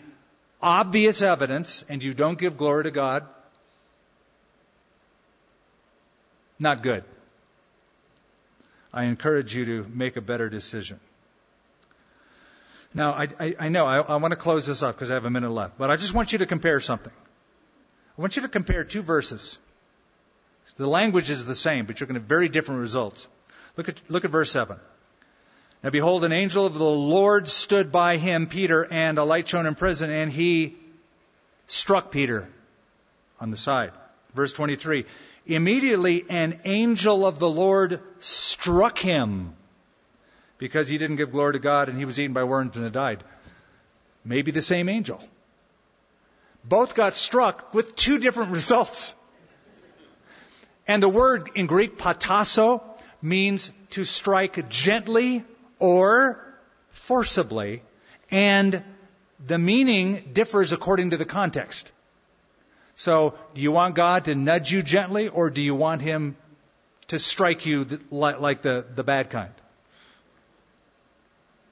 obvious 0.61 1.21
evidence 1.21 1.85
and 1.87 2.03
you 2.03 2.13
don't 2.13 2.37
give 2.37 2.57
glory 2.57 2.83
to 2.83 2.91
God, 2.91 3.25
Not 6.59 6.83
good. 6.83 7.03
I 8.93 9.05
encourage 9.05 9.53
you 9.53 9.65
to 9.65 9.91
make 9.93 10.15
a 10.15 10.21
better 10.21 10.49
decision. 10.49 10.99
Now, 12.93 13.11
I, 13.11 13.27
I, 13.39 13.55
I 13.59 13.69
know 13.69 13.85
I, 13.85 13.99
I 13.99 14.15
want 14.15 14.31
to 14.31 14.37
close 14.37 14.65
this 14.65 14.81
up 14.81 14.95
because 14.95 15.11
I 15.11 15.15
have 15.15 15.25
a 15.25 15.29
minute 15.29 15.51
left, 15.51 15.77
but 15.77 15.91
I 15.91 15.97
just 15.97 16.13
want 16.13 16.31
you 16.31 16.39
to 16.39 16.45
compare 16.45 16.79
something. 16.79 17.11
I 18.17 18.21
want 18.21 18.37
you 18.37 18.43
to 18.43 18.47
compare 18.47 18.85
two 18.85 19.01
verses. 19.01 19.59
The 20.77 20.87
language 20.87 21.29
is 21.29 21.45
the 21.45 21.55
same, 21.55 21.85
but 21.85 21.99
you're 21.99 22.07
going 22.07 22.15
to 22.15 22.21
have 22.21 22.29
very 22.29 22.47
different 22.47 22.81
results. 22.81 23.27
Look 23.75 23.89
at, 23.89 24.01
look 24.09 24.23
at 24.23 24.31
verse 24.31 24.51
7. 24.51 24.77
Now 25.83 25.89
behold, 25.89 26.23
an 26.23 26.31
angel 26.31 26.65
of 26.65 26.73
the 26.73 26.83
Lord 26.83 27.49
stood 27.49 27.91
by 27.91 28.17
him, 28.17 28.47
Peter, 28.47 28.87
and 28.89 29.17
a 29.17 29.25
light 29.25 29.47
shone 29.47 29.65
in 29.65 29.75
prison, 29.75 30.09
and 30.09 30.31
he 30.31 30.75
struck 31.67 32.11
Peter 32.11 32.47
on 33.39 33.51
the 33.51 33.57
side. 33.57 33.91
Verse 34.33 34.53
23. 34.53 35.05
Immediately 35.45 36.25
an 36.29 36.59
angel 36.65 37.25
of 37.25 37.37
the 37.37 37.49
Lord 37.49 38.01
struck 38.19 38.97
him 38.97 39.53
because 40.57 40.87
he 40.87 40.97
didn't 40.97 41.17
give 41.17 41.31
glory 41.31 41.53
to 41.53 41.59
God 41.59 41.89
and 41.89 41.97
he 41.97 42.05
was 42.05 42.19
eaten 42.19 42.33
by 42.33 42.43
worms 42.43 42.75
and 42.75 42.91
died. 42.91 43.23
Maybe 44.23 44.51
the 44.51 44.61
same 44.61 44.89
angel. 44.89 45.23
Both 46.63 46.95
got 46.95 47.13
struck 47.13 47.73
with 47.73 47.95
two 47.95 48.17
different 48.17 48.51
results. 48.59 49.13
And 50.87 51.01
the 51.01 51.09
word 51.09 51.51
in 51.55 51.67
Greek, 51.67 51.97
patasso, 51.97 52.83
means 53.21 53.71
to 53.91 54.03
strike 54.03 54.69
gently 54.69 55.43
or 55.79 56.43
forcibly. 56.89 57.83
And 58.31 58.83
the 59.45 59.57
meaning 59.57 60.31
differs 60.33 60.73
according 60.73 61.11
to 61.11 61.17
the 61.17 61.25
context. 61.25 61.91
So, 62.95 63.35
do 63.53 63.61
you 63.61 63.71
want 63.71 63.95
God 63.95 64.25
to 64.25 64.35
nudge 64.35 64.71
you 64.71 64.81
gently, 64.81 65.27
or 65.27 65.49
do 65.49 65.61
you 65.61 65.75
want 65.75 66.01
Him 66.01 66.37
to 67.07 67.19
strike 67.19 67.65
you 67.65 67.85
like 68.09 68.61
the, 68.61 68.85
the 68.95 69.03
bad 69.03 69.29
kind? 69.29 69.51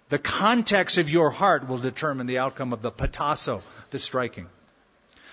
The 0.09 0.19
context 0.19 0.97
of 0.97 1.09
your 1.09 1.29
heart 1.31 1.67
will 1.67 1.79
determine 1.79 2.27
the 2.27 2.39
outcome 2.39 2.73
of 2.73 2.81
the 2.81 2.91
patasso, 2.91 3.61
the 3.89 3.99
striking. 3.99 4.47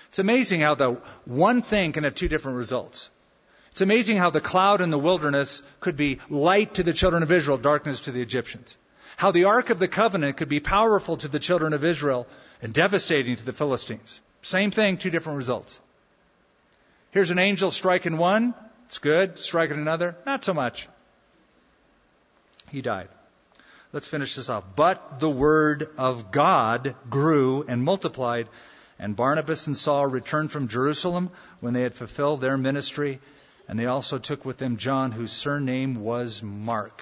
It's 0.09 0.19
amazing 0.19 0.61
how 0.61 0.75
the 0.75 0.93
one 1.25 1.61
thing 1.61 1.91
can 1.91 2.03
have 2.05 2.15
two 2.15 2.29
different 2.29 2.57
results. 2.57 3.09
It's 3.71 3.81
amazing 3.81 4.17
how 4.17 4.29
the 4.29 4.41
cloud 4.41 4.81
in 4.81 4.89
the 4.89 4.99
wilderness 4.99 5.61
could 5.81 5.95
be 5.97 6.19
light 6.29 6.75
to 6.75 6.83
the 6.83 6.93
children 6.93 7.21
of 7.21 7.31
Israel, 7.31 7.57
darkness 7.57 8.01
to 8.01 8.11
the 8.11 8.21
Egyptians. 8.21 8.77
How 9.17 9.31
the 9.31 9.43
Ark 9.43 9.69
of 9.69 9.79
the 9.79 9.87
Covenant 9.87 10.37
could 10.37 10.49
be 10.49 10.59
powerful 10.59 11.17
to 11.17 11.27
the 11.27 11.39
children 11.39 11.73
of 11.73 11.85
Israel 11.85 12.27
and 12.61 12.73
devastating 12.73 13.35
to 13.35 13.45
the 13.45 13.53
Philistines. 13.53 14.21
Same 14.41 14.71
thing, 14.71 14.97
two 14.97 15.09
different 15.09 15.37
results. 15.37 15.79
Here's 17.11 17.31
an 17.31 17.39
angel 17.39 17.71
striking 17.71 18.17
one. 18.17 18.53
It's 18.85 18.99
good. 18.99 19.37
Striking 19.37 19.77
another. 19.77 20.15
Not 20.25 20.43
so 20.43 20.53
much. 20.53 20.87
He 22.71 22.81
died. 22.81 23.09
Let's 23.93 24.07
finish 24.07 24.35
this 24.35 24.49
off. 24.49 24.63
But 24.75 25.19
the 25.19 25.29
word 25.29 25.89
of 25.97 26.31
God 26.31 26.95
grew 27.09 27.65
and 27.67 27.83
multiplied, 27.83 28.47
and 28.97 29.15
Barnabas 29.15 29.67
and 29.67 29.75
Saul 29.75 30.07
returned 30.07 30.51
from 30.51 30.69
Jerusalem 30.69 31.31
when 31.59 31.73
they 31.73 31.81
had 31.83 31.95
fulfilled 31.95 32.39
their 32.39 32.57
ministry, 32.57 33.19
and 33.67 33.77
they 33.77 33.85
also 33.85 34.17
took 34.17 34.45
with 34.45 34.57
them 34.57 34.77
John, 34.77 35.11
whose 35.11 35.33
surname 35.33 36.01
was 36.01 36.41
Mark. 36.41 37.01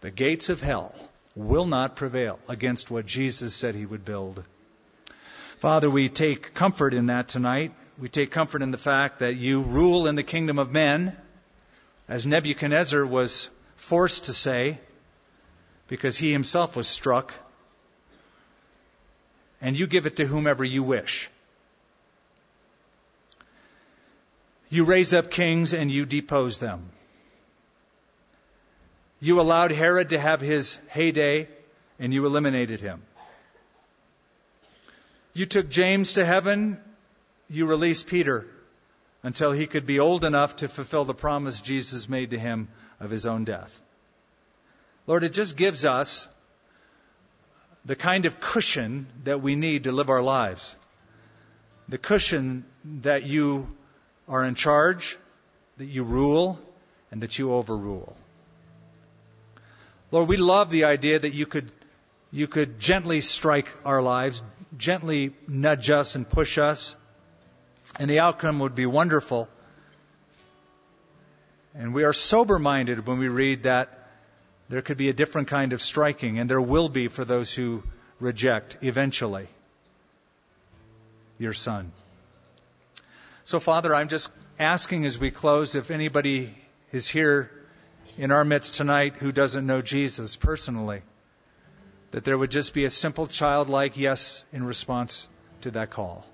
The 0.00 0.10
gates 0.10 0.48
of 0.48 0.60
hell 0.60 0.94
will 1.36 1.66
not 1.66 1.96
prevail 1.96 2.40
against 2.48 2.90
what 2.90 3.06
Jesus 3.06 3.54
said 3.54 3.76
he 3.76 3.86
would 3.86 4.04
build. 4.04 4.42
Father, 5.62 5.88
we 5.88 6.08
take 6.08 6.54
comfort 6.54 6.92
in 6.92 7.06
that 7.06 7.28
tonight. 7.28 7.72
We 7.96 8.08
take 8.08 8.32
comfort 8.32 8.62
in 8.62 8.72
the 8.72 8.78
fact 8.78 9.20
that 9.20 9.36
you 9.36 9.62
rule 9.62 10.08
in 10.08 10.16
the 10.16 10.24
kingdom 10.24 10.58
of 10.58 10.72
men, 10.72 11.16
as 12.08 12.26
Nebuchadnezzar 12.26 13.06
was 13.06 13.48
forced 13.76 14.24
to 14.24 14.32
say 14.32 14.80
because 15.86 16.18
he 16.18 16.32
himself 16.32 16.74
was 16.74 16.88
struck. 16.88 17.32
And 19.60 19.78
you 19.78 19.86
give 19.86 20.06
it 20.06 20.16
to 20.16 20.26
whomever 20.26 20.64
you 20.64 20.82
wish. 20.82 21.30
You 24.68 24.84
raise 24.84 25.12
up 25.12 25.30
kings 25.30 25.74
and 25.74 25.92
you 25.92 26.06
depose 26.06 26.58
them. 26.58 26.90
You 29.20 29.40
allowed 29.40 29.70
Herod 29.70 30.10
to 30.10 30.18
have 30.18 30.40
his 30.40 30.76
heyday 30.88 31.46
and 32.00 32.12
you 32.12 32.26
eliminated 32.26 32.80
him. 32.80 33.00
You 35.34 35.46
took 35.46 35.70
James 35.70 36.14
to 36.14 36.24
heaven, 36.24 36.78
you 37.48 37.66
released 37.66 38.06
Peter 38.06 38.46
until 39.22 39.52
he 39.52 39.66
could 39.66 39.86
be 39.86 40.00
old 40.00 40.24
enough 40.24 40.56
to 40.56 40.68
fulfill 40.68 41.04
the 41.04 41.14
promise 41.14 41.60
Jesus 41.60 42.08
made 42.08 42.30
to 42.30 42.38
him 42.38 42.68
of 43.00 43.10
his 43.10 43.26
own 43.26 43.44
death. 43.44 43.80
Lord, 45.06 45.24
it 45.24 45.32
just 45.32 45.56
gives 45.56 45.84
us 45.84 46.28
the 47.84 47.96
kind 47.96 48.26
of 48.26 48.40
cushion 48.40 49.06
that 49.24 49.40
we 49.40 49.56
need 49.56 49.84
to 49.84 49.92
live 49.92 50.10
our 50.10 50.22
lives. 50.22 50.76
The 51.88 51.98
cushion 51.98 52.64
that 53.02 53.24
you 53.24 53.74
are 54.28 54.44
in 54.44 54.54
charge, 54.54 55.18
that 55.78 55.86
you 55.86 56.04
rule, 56.04 56.60
and 57.10 57.22
that 57.22 57.38
you 57.38 57.52
overrule. 57.52 58.16
Lord, 60.10 60.28
we 60.28 60.36
love 60.36 60.70
the 60.70 60.84
idea 60.84 61.18
that 61.18 61.34
you 61.34 61.46
could, 61.46 61.72
you 62.30 62.46
could 62.46 62.78
gently 62.78 63.20
strike 63.20 63.68
our 63.84 64.02
lives, 64.02 64.42
gently 64.76 65.34
nudge 65.46 65.90
us 65.90 66.14
and 66.14 66.28
push 66.28 66.58
us, 66.58 66.96
and 67.98 68.10
the 68.10 68.20
outcome 68.20 68.60
would 68.60 68.74
be 68.74 68.86
wonderful. 68.86 69.48
And 71.74 71.94
we 71.94 72.04
are 72.04 72.12
sober 72.12 72.58
minded 72.58 73.06
when 73.06 73.18
we 73.18 73.28
read 73.28 73.64
that 73.64 74.08
there 74.68 74.82
could 74.82 74.96
be 74.96 75.08
a 75.08 75.12
different 75.12 75.48
kind 75.48 75.72
of 75.72 75.82
striking, 75.82 76.38
and 76.38 76.48
there 76.48 76.60
will 76.60 76.88
be 76.88 77.08
for 77.08 77.24
those 77.24 77.54
who 77.54 77.82
reject 78.20 78.78
eventually 78.82 79.48
your 81.38 81.52
son. 81.52 81.92
So, 83.44 83.58
Father, 83.58 83.94
I'm 83.94 84.08
just 84.08 84.30
asking 84.58 85.04
as 85.04 85.18
we 85.18 85.30
close 85.30 85.74
if 85.74 85.90
anybody 85.90 86.54
is 86.92 87.08
here 87.08 87.50
in 88.16 88.30
our 88.30 88.44
midst 88.44 88.74
tonight 88.74 89.16
who 89.16 89.32
doesn't 89.32 89.66
know 89.66 89.82
Jesus 89.82 90.36
personally, 90.36 91.02
that 92.12 92.24
there 92.24 92.38
would 92.38 92.50
just 92.50 92.72
be 92.72 92.84
a 92.84 92.90
simple 92.90 93.26
childlike 93.26 93.96
yes 93.96 94.44
in 94.52 94.64
response 94.64 95.28
to 95.62 95.72
that 95.72 95.90
call. 95.90 96.24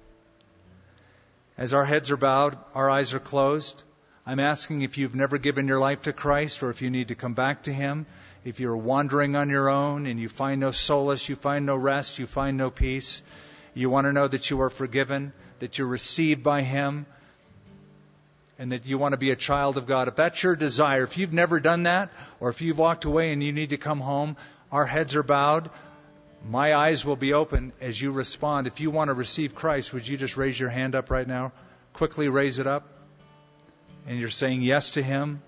As 1.56 1.72
our 1.72 1.84
heads 1.84 2.10
are 2.10 2.16
bowed, 2.16 2.56
our 2.74 2.88
eyes 2.90 3.14
are 3.14 3.20
closed, 3.20 3.82
I'm 4.28 4.40
asking 4.40 4.82
if 4.82 4.98
you've 4.98 5.14
never 5.14 5.38
given 5.38 5.66
your 5.66 5.78
life 5.78 6.02
to 6.02 6.12
Christ 6.12 6.62
or 6.62 6.68
if 6.68 6.82
you 6.82 6.90
need 6.90 7.08
to 7.08 7.14
come 7.14 7.32
back 7.32 7.62
to 7.62 7.72
Him, 7.72 8.04
if 8.44 8.60
you're 8.60 8.76
wandering 8.76 9.36
on 9.36 9.48
your 9.48 9.70
own 9.70 10.04
and 10.04 10.20
you 10.20 10.28
find 10.28 10.60
no 10.60 10.70
solace, 10.70 11.30
you 11.30 11.34
find 11.34 11.64
no 11.64 11.76
rest, 11.76 12.18
you 12.18 12.26
find 12.26 12.58
no 12.58 12.70
peace, 12.70 13.22
you 13.72 13.88
want 13.88 14.04
to 14.04 14.12
know 14.12 14.28
that 14.28 14.50
you 14.50 14.60
are 14.60 14.68
forgiven, 14.68 15.32
that 15.60 15.78
you're 15.78 15.86
received 15.86 16.42
by 16.42 16.60
Him, 16.60 17.06
and 18.58 18.72
that 18.72 18.84
you 18.84 18.98
want 18.98 19.14
to 19.14 19.16
be 19.16 19.30
a 19.30 19.36
child 19.36 19.78
of 19.78 19.86
God. 19.86 20.08
If 20.08 20.16
that's 20.16 20.42
your 20.42 20.56
desire, 20.56 21.04
if 21.04 21.16
you've 21.16 21.32
never 21.32 21.58
done 21.58 21.84
that, 21.84 22.10
or 22.38 22.50
if 22.50 22.60
you've 22.60 22.76
walked 22.76 23.06
away 23.06 23.32
and 23.32 23.42
you 23.42 23.52
need 23.52 23.70
to 23.70 23.78
come 23.78 24.00
home, 24.00 24.36
our 24.70 24.86
heads 24.86 25.14
are 25.14 25.22
bowed. 25.22 25.70
My 26.48 26.74
eyes 26.74 27.04
will 27.04 27.16
be 27.16 27.32
open 27.32 27.72
as 27.80 28.00
you 28.00 28.12
respond. 28.12 28.66
If 28.66 28.80
you 28.80 28.90
want 28.90 29.08
to 29.08 29.14
receive 29.14 29.54
Christ, 29.54 29.92
would 29.92 30.06
you 30.06 30.16
just 30.16 30.36
raise 30.36 30.58
your 30.58 30.68
hand 30.68 30.94
up 30.94 31.10
right 31.10 31.26
now? 31.26 31.52
Quickly 31.92 32.28
raise 32.28 32.58
it 32.58 32.66
up 32.66 32.84
and 34.08 34.18
you're 34.18 34.30
saying 34.30 34.62
yes 34.62 34.92
to 34.92 35.02
Him, 35.02 35.42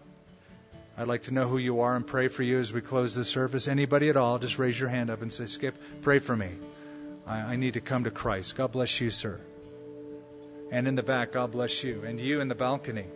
I'd 0.97 1.09
like 1.09 1.23
to 1.25 1.31
know 1.33 1.49
who 1.49 1.57
you 1.57 1.81
are 1.81 1.97
and 1.97 2.07
pray 2.07 2.29
for 2.29 2.43
you 2.43 2.61
as 2.61 2.73
we 2.75 2.83
close 2.83 3.14
the 3.14 3.25
service. 3.25 3.68
Anybody 3.68 4.11
at 4.11 4.18
all, 4.18 4.39
just 4.39 4.59
raise 4.59 4.79
your 4.79 4.91
hand 4.91 5.09
up 5.09 5.23
and 5.23 5.33
say, 5.33 5.47
Skip, 5.47 5.75
pray 6.03 6.18
for 6.18 6.37
me. 6.37 6.51
I, 7.27 7.39
I 7.39 7.57
need 7.57 7.75
to 7.75 7.81
come 7.81 8.05
to 8.05 8.11
Christ. 8.11 8.57
God 8.57 8.73
bless 8.73 9.01
you, 9.01 9.11
sir. 9.11 9.41
And 10.71 10.87
in 10.87 10.95
the 10.95 11.03
back, 11.03 11.33
God 11.33 11.53
bless 11.53 11.83
you. 11.83 12.03
And 12.05 12.21
you 12.21 12.43
in 12.43 12.49
the 12.49 12.55
balcony. 12.55 13.07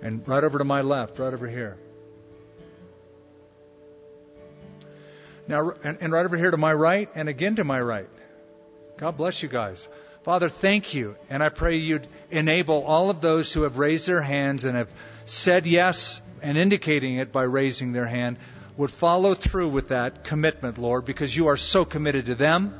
And 0.00 0.26
right 0.26 0.44
over 0.44 0.58
to 0.58 0.64
my 0.64 0.82
left, 0.82 1.18
right 1.18 1.34
over 1.34 1.48
here. 1.48 1.76
Now, 5.48 5.72
and, 5.82 5.98
and 6.00 6.12
right 6.12 6.24
over 6.24 6.36
here 6.36 6.50
to 6.50 6.56
my 6.56 6.72
right, 6.72 7.08
and 7.14 7.28
again 7.28 7.56
to 7.56 7.64
my 7.64 7.80
right. 7.80 8.08
God 8.98 9.16
bless 9.16 9.42
you 9.42 9.48
guys. 9.48 9.88
Father, 10.22 10.48
thank 10.48 10.94
you. 10.94 11.16
And 11.28 11.42
I 11.42 11.48
pray 11.48 11.76
you'd 11.76 12.06
enable 12.30 12.84
all 12.84 13.10
of 13.10 13.20
those 13.20 13.52
who 13.52 13.62
have 13.62 13.78
raised 13.78 14.06
their 14.06 14.22
hands 14.22 14.64
and 14.64 14.76
have 14.76 14.90
said 15.24 15.66
yes 15.66 16.20
and 16.42 16.56
indicating 16.56 17.16
it 17.16 17.32
by 17.32 17.42
raising 17.42 17.92
their 17.92 18.06
hand 18.06 18.36
would 18.76 18.90
follow 18.90 19.34
through 19.34 19.68
with 19.68 19.88
that 19.88 20.24
commitment, 20.24 20.78
Lord, 20.78 21.04
because 21.04 21.36
you 21.36 21.48
are 21.48 21.56
so 21.56 21.84
committed 21.84 22.26
to 22.26 22.34
them. 22.34 22.74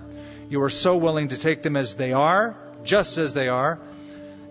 You 0.49 0.63
are 0.63 0.71
so 0.71 0.97
willing 0.97 1.29
to 1.29 1.39
take 1.39 1.63
them 1.63 1.77
as 1.77 1.95
they 1.95 2.13
are, 2.13 2.57
just 2.85 3.19
as 3.19 3.35
they 3.35 3.49
are, 3.49 3.81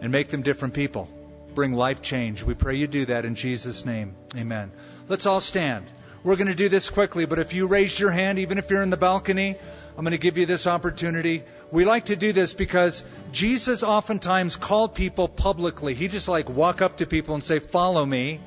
and 0.02 0.12
make 0.12 0.30
them 0.30 0.42
different 0.42 0.74
people. 0.74 1.10
Bring 1.54 1.74
life 1.74 2.02
change. 2.02 2.44
We 2.44 2.54
pray 2.54 2.76
you 2.76 2.88
do 2.88 3.06
that 3.06 3.26
in 3.26 3.36
Jesus' 3.36 3.86
name. 3.86 4.16
Amen. 4.36 4.72
Let's 5.08 5.26
all 5.26 5.42
stand. 5.42 5.86
We're 6.24 6.36
going 6.36 6.48
to 6.48 6.56
do 6.56 6.70
this 6.70 6.92
quickly, 6.92 7.26
but 7.26 7.40
if 7.40 7.54
you 7.54 7.66
raised 7.66 8.00
your 8.00 8.12
hand, 8.12 8.38
even 8.38 8.60
if 8.60 8.70
you're 8.70 8.84
in 8.84 8.92
the 8.92 8.98
balcony, 8.98 9.56
I'm 9.98 10.04
going 10.04 10.12
to 10.12 10.20
give 10.20 10.38
you 10.38 10.46
this 10.46 10.68
opportunity. 10.68 11.44
We 11.72 11.84
like 11.84 12.06
to 12.06 12.16
do 12.16 12.32
this 12.32 12.54
because 12.54 13.04
Jesus 13.32 13.82
oftentimes 13.82 14.56
called 14.56 14.94
people 14.94 15.28
publicly. 15.28 15.96
He 15.96 16.08
just 16.08 16.28
like 16.28 16.48
walk 16.48 16.82
up 16.82 16.98
to 16.98 17.08
people 17.08 17.34
and 17.34 17.44
say, 17.44 17.58
"Follow 17.58 18.06
me," 18.06 18.40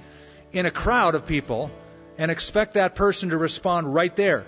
in 0.52 0.66
a 0.66 0.70
crowd 0.70 1.16
of 1.16 1.26
people, 1.26 1.72
and 2.16 2.30
expect 2.30 2.74
that 2.74 2.94
person 2.94 3.30
to 3.30 3.36
respond 3.36 3.92
right 3.92 4.14
there 4.14 4.44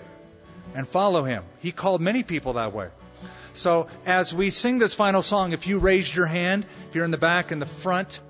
and 0.73 0.87
follow 0.87 1.23
him. 1.23 1.43
He 1.59 1.73
called 1.73 2.01
many 2.01 2.23
people 2.23 2.53
that 2.53 2.73
way. 2.73 2.87
So 3.53 3.87
as 4.05 4.33
we 4.33 4.51
sing 4.51 4.77
this 4.77 4.93
final 4.93 5.21
song, 5.21 5.51
if 5.51 5.67
you 5.67 5.79
raised 5.79 6.15
your 6.15 6.27
hand, 6.27 6.65
if 6.87 6.95
you're 6.95 7.05
in 7.05 7.11
the 7.11 7.17
back, 7.17 7.51
in 7.51 7.59
the 7.59 7.65
front, 7.65 8.21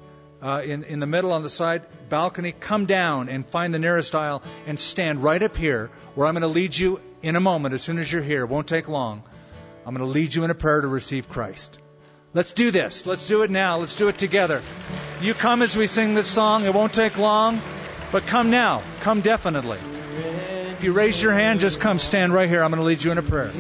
uh, 0.42 0.62
in, 0.64 0.84
in 0.84 1.00
the 1.00 1.08
middle, 1.08 1.32
on 1.32 1.44
the 1.44 1.50
side 1.50 1.84
balcony, 2.10 2.52
come 2.52 2.86
down 2.86 3.30
and 3.30 3.46
find 3.46 3.74
the 3.74 3.80
nearest 3.80 4.14
aisle 4.16 4.44
and 4.66 4.80
stand 4.80 5.24
right 5.24 5.42
up 5.42 5.56
here 5.56 5.90
where 6.16 6.28
I'm 6.28 6.34
going 6.34 6.42
to 6.42 6.48
lead 6.48 6.76
you 6.76 7.02
in 7.22 7.36
a 7.36 7.40
moment, 7.40 7.74
as 7.74 7.82
soon 7.82 7.98
as 8.00 8.12
you're 8.12 8.22
here. 8.22 8.44
It 8.44 8.50
won't 8.50 8.68
take 8.68 8.88
long. 8.88 9.24
I'm 9.86 9.96
going 9.96 10.06
to 10.06 10.12
lead 10.12 10.36
you 10.36 10.44
in 10.44 10.52
a 10.52 10.56
prayer 10.56 10.82
to 10.82 10.88
receive 10.88 11.30
Christ. 11.30 11.80
Let's 12.34 12.52
do 12.54 12.72
this. 12.72 13.06
Let's 13.06 13.28
do 13.28 13.44
it 13.44 13.50
now. 13.50 13.78
Let's 13.78 13.96
do 13.96 14.10
it 14.10 14.18
together. 14.18 14.62
You 15.22 15.34
come 15.34 15.62
as 15.62 15.76
we 15.76 15.88
sing 15.88 16.14
this 16.14 16.28
song. 16.28 16.66
It 16.66 16.74
won't 16.74 16.94
take 16.94 17.18
long, 17.18 17.60
but 18.12 18.28
come 18.28 18.52
now. 18.52 18.84
Come 19.02 19.22
definitely. 19.22 19.80
If 20.72 20.84
you 20.84 20.94
raise 20.94 21.20
your 21.22 21.34
hand, 21.34 21.60
just 21.60 21.80
come 21.80 21.98
stand 21.98 22.34
right 22.34 22.48
here. 22.48 22.64
I'm 22.64 22.70
going 22.70 22.82
to 22.82 22.86
lead 22.86 23.04
you 23.04 23.12
in 23.12 23.18
a 23.18 23.24
prayer. 23.24 23.52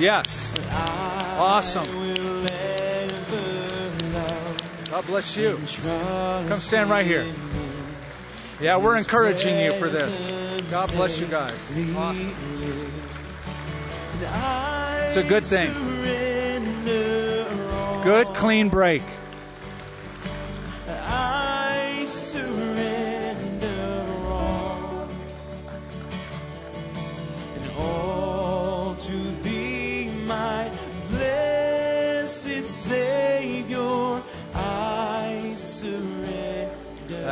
Yes. 0.00 0.54
Awesome. 0.72 1.84
God 4.88 5.06
bless 5.06 5.36
you. 5.36 5.58
Come 6.48 6.58
stand 6.58 6.88
right 6.88 7.04
here. 7.04 7.26
Yeah, 8.62 8.78
we're 8.78 8.96
encouraging 8.96 9.60
you 9.60 9.72
for 9.72 9.90
this. 9.90 10.32
God 10.70 10.90
bless 10.92 11.20
you 11.20 11.26
guys. 11.26 11.70
Awesome. 11.94 12.34
It's 15.06 15.16
a 15.16 15.22
good 15.22 15.44
thing. 15.44 15.74
Good, 18.02 18.28
clean 18.28 18.70
break. 18.70 19.02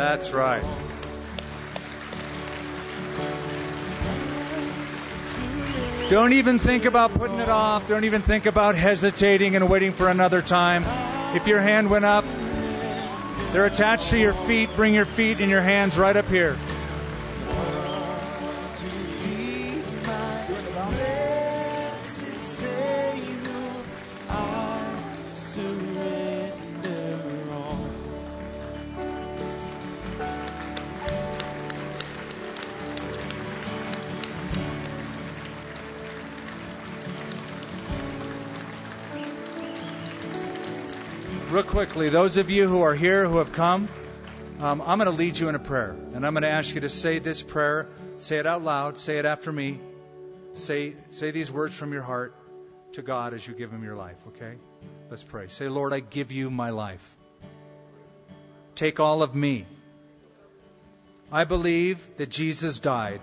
That's 0.09 0.30
right. 0.30 0.62
Don't 6.09 6.32
even 6.32 6.59
think 6.59 6.86
about 6.86 7.12
putting 7.12 7.38
it 7.40 7.50
off. 7.50 7.86
Don't 7.86 8.04
even 8.04 8.22
think 8.22 8.46
about 8.46 8.74
hesitating 8.74 9.54
and 9.54 9.68
waiting 9.68 9.92
for 9.92 10.09
another 10.09 10.40
time. 10.40 10.84
If 11.36 11.46
your 11.46 11.61
hand 11.61 11.90
went 11.90 12.06
up, 12.06 12.24
they're 13.52 13.66
attached 13.66 14.09
to 14.09 14.18
your 14.18 14.32
feet. 14.32 14.70
Bring 14.76 14.94
your 14.94 15.04
feet 15.04 15.40
and 15.40 15.50
your 15.50 15.61
hands 15.61 15.98
right 15.98 16.16
up 16.16 16.28
here. 16.30 16.56
Quickly, 41.89 42.11
those 42.11 42.36
of 42.36 42.51
you 42.51 42.68
who 42.68 42.82
are 42.82 42.95
here 42.95 43.26
who 43.26 43.39
have 43.39 43.51
come, 43.53 43.89
Um, 44.61 44.82
I'm 44.82 44.99
going 44.99 45.11
to 45.11 45.16
lead 45.16 45.39
you 45.39 45.49
in 45.49 45.55
a 45.55 45.59
prayer, 45.59 45.97
and 46.14 46.26
I'm 46.26 46.34
going 46.34 46.43
to 46.43 46.51
ask 46.51 46.74
you 46.74 46.80
to 46.82 46.89
say 46.89 47.18
this 47.18 47.43
prayer. 47.43 47.86
Say 48.18 48.39
it 48.39 48.47
out 48.47 48.62
loud. 48.62 48.99
Say 48.99 49.18
it 49.18 49.24
after 49.24 49.53
me. 49.53 49.78
Say 50.55 50.97
say 51.11 51.30
these 51.30 51.51
words 51.51 51.76
from 51.76 51.93
your 51.93 52.03
heart 52.03 52.34
to 52.95 53.03
God 53.03 53.32
as 53.39 53.47
you 53.47 53.55
give 53.55 53.70
Him 53.70 53.84
your 53.84 53.95
life. 54.01 54.16
Okay? 54.30 54.57
Let's 55.09 55.24
pray. 55.24 55.47
Say, 55.49 55.68
Lord, 55.68 55.95
I 55.95 56.01
give 56.01 56.32
you 56.32 56.51
my 56.51 56.68
life. 56.70 57.07
Take 58.74 59.01
all 59.01 59.22
of 59.22 59.34
me. 59.47 59.64
I 61.30 61.45
believe 61.55 62.05
that 62.18 62.28
Jesus 62.41 62.80
died, 62.80 63.20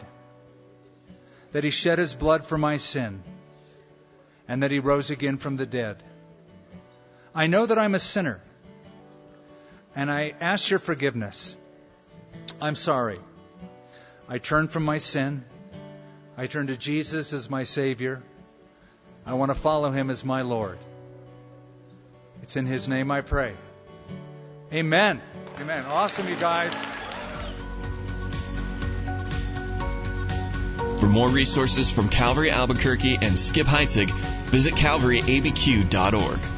that 1.51 1.63
He 1.65 1.75
shed 1.81 1.99
His 1.99 2.15
blood 2.15 2.47
for 2.47 2.57
my 2.57 2.77
sin, 2.77 3.21
and 4.47 4.63
that 4.63 4.71
He 4.71 4.79
rose 4.79 5.11
again 5.19 5.37
from 5.37 5.57
the 5.57 5.71
dead. 5.77 6.03
I 7.35 7.47
know 7.47 7.65
that 7.67 7.77
I'm 7.77 8.01
a 8.01 8.05
sinner 8.09 8.41
and 9.95 10.11
I 10.11 10.33
ask 10.41 10.69
your 10.69 10.79
forgiveness. 10.79 11.55
I'm 12.61 12.75
sorry. 12.75 13.19
I 14.27 14.39
turn 14.39 14.67
from 14.67 14.83
my 14.83 14.97
sin. 14.97 15.45
I 16.37 16.47
turn 16.47 16.67
to 16.67 16.75
Jesus 16.75 17.31
as 17.33 17.49
my 17.49 17.63
Savior. 17.63 18.21
I 19.25 19.33
want 19.33 19.51
to 19.51 19.55
follow 19.55 19.91
Him 19.91 20.09
as 20.09 20.25
my 20.25 20.41
Lord. 20.41 20.77
It's 22.43 22.55
in 22.55 22.65
His 22.65 22.87
name 22.87 23.09
I 23.09 23.21
pray. 23.21 23.55
Amen. 24.73 25.21
Amen. 25.59 25.85
Awesome, 25.85 26.27
you 26.27 26.35
guys. 26.35 26.73
For 30.99 31.07
more 31.07 31.29
resources 31.29 31.89
from 31.89 32.09
Calvary 32.09 32.51
Albuquerque 32.51 33.17
and 33.21 33.37
Skip 33.37 33.67
Heitzig, 33.67 34.09
visit 34.49 34.73
calvaryabq.org. 34.73 36.54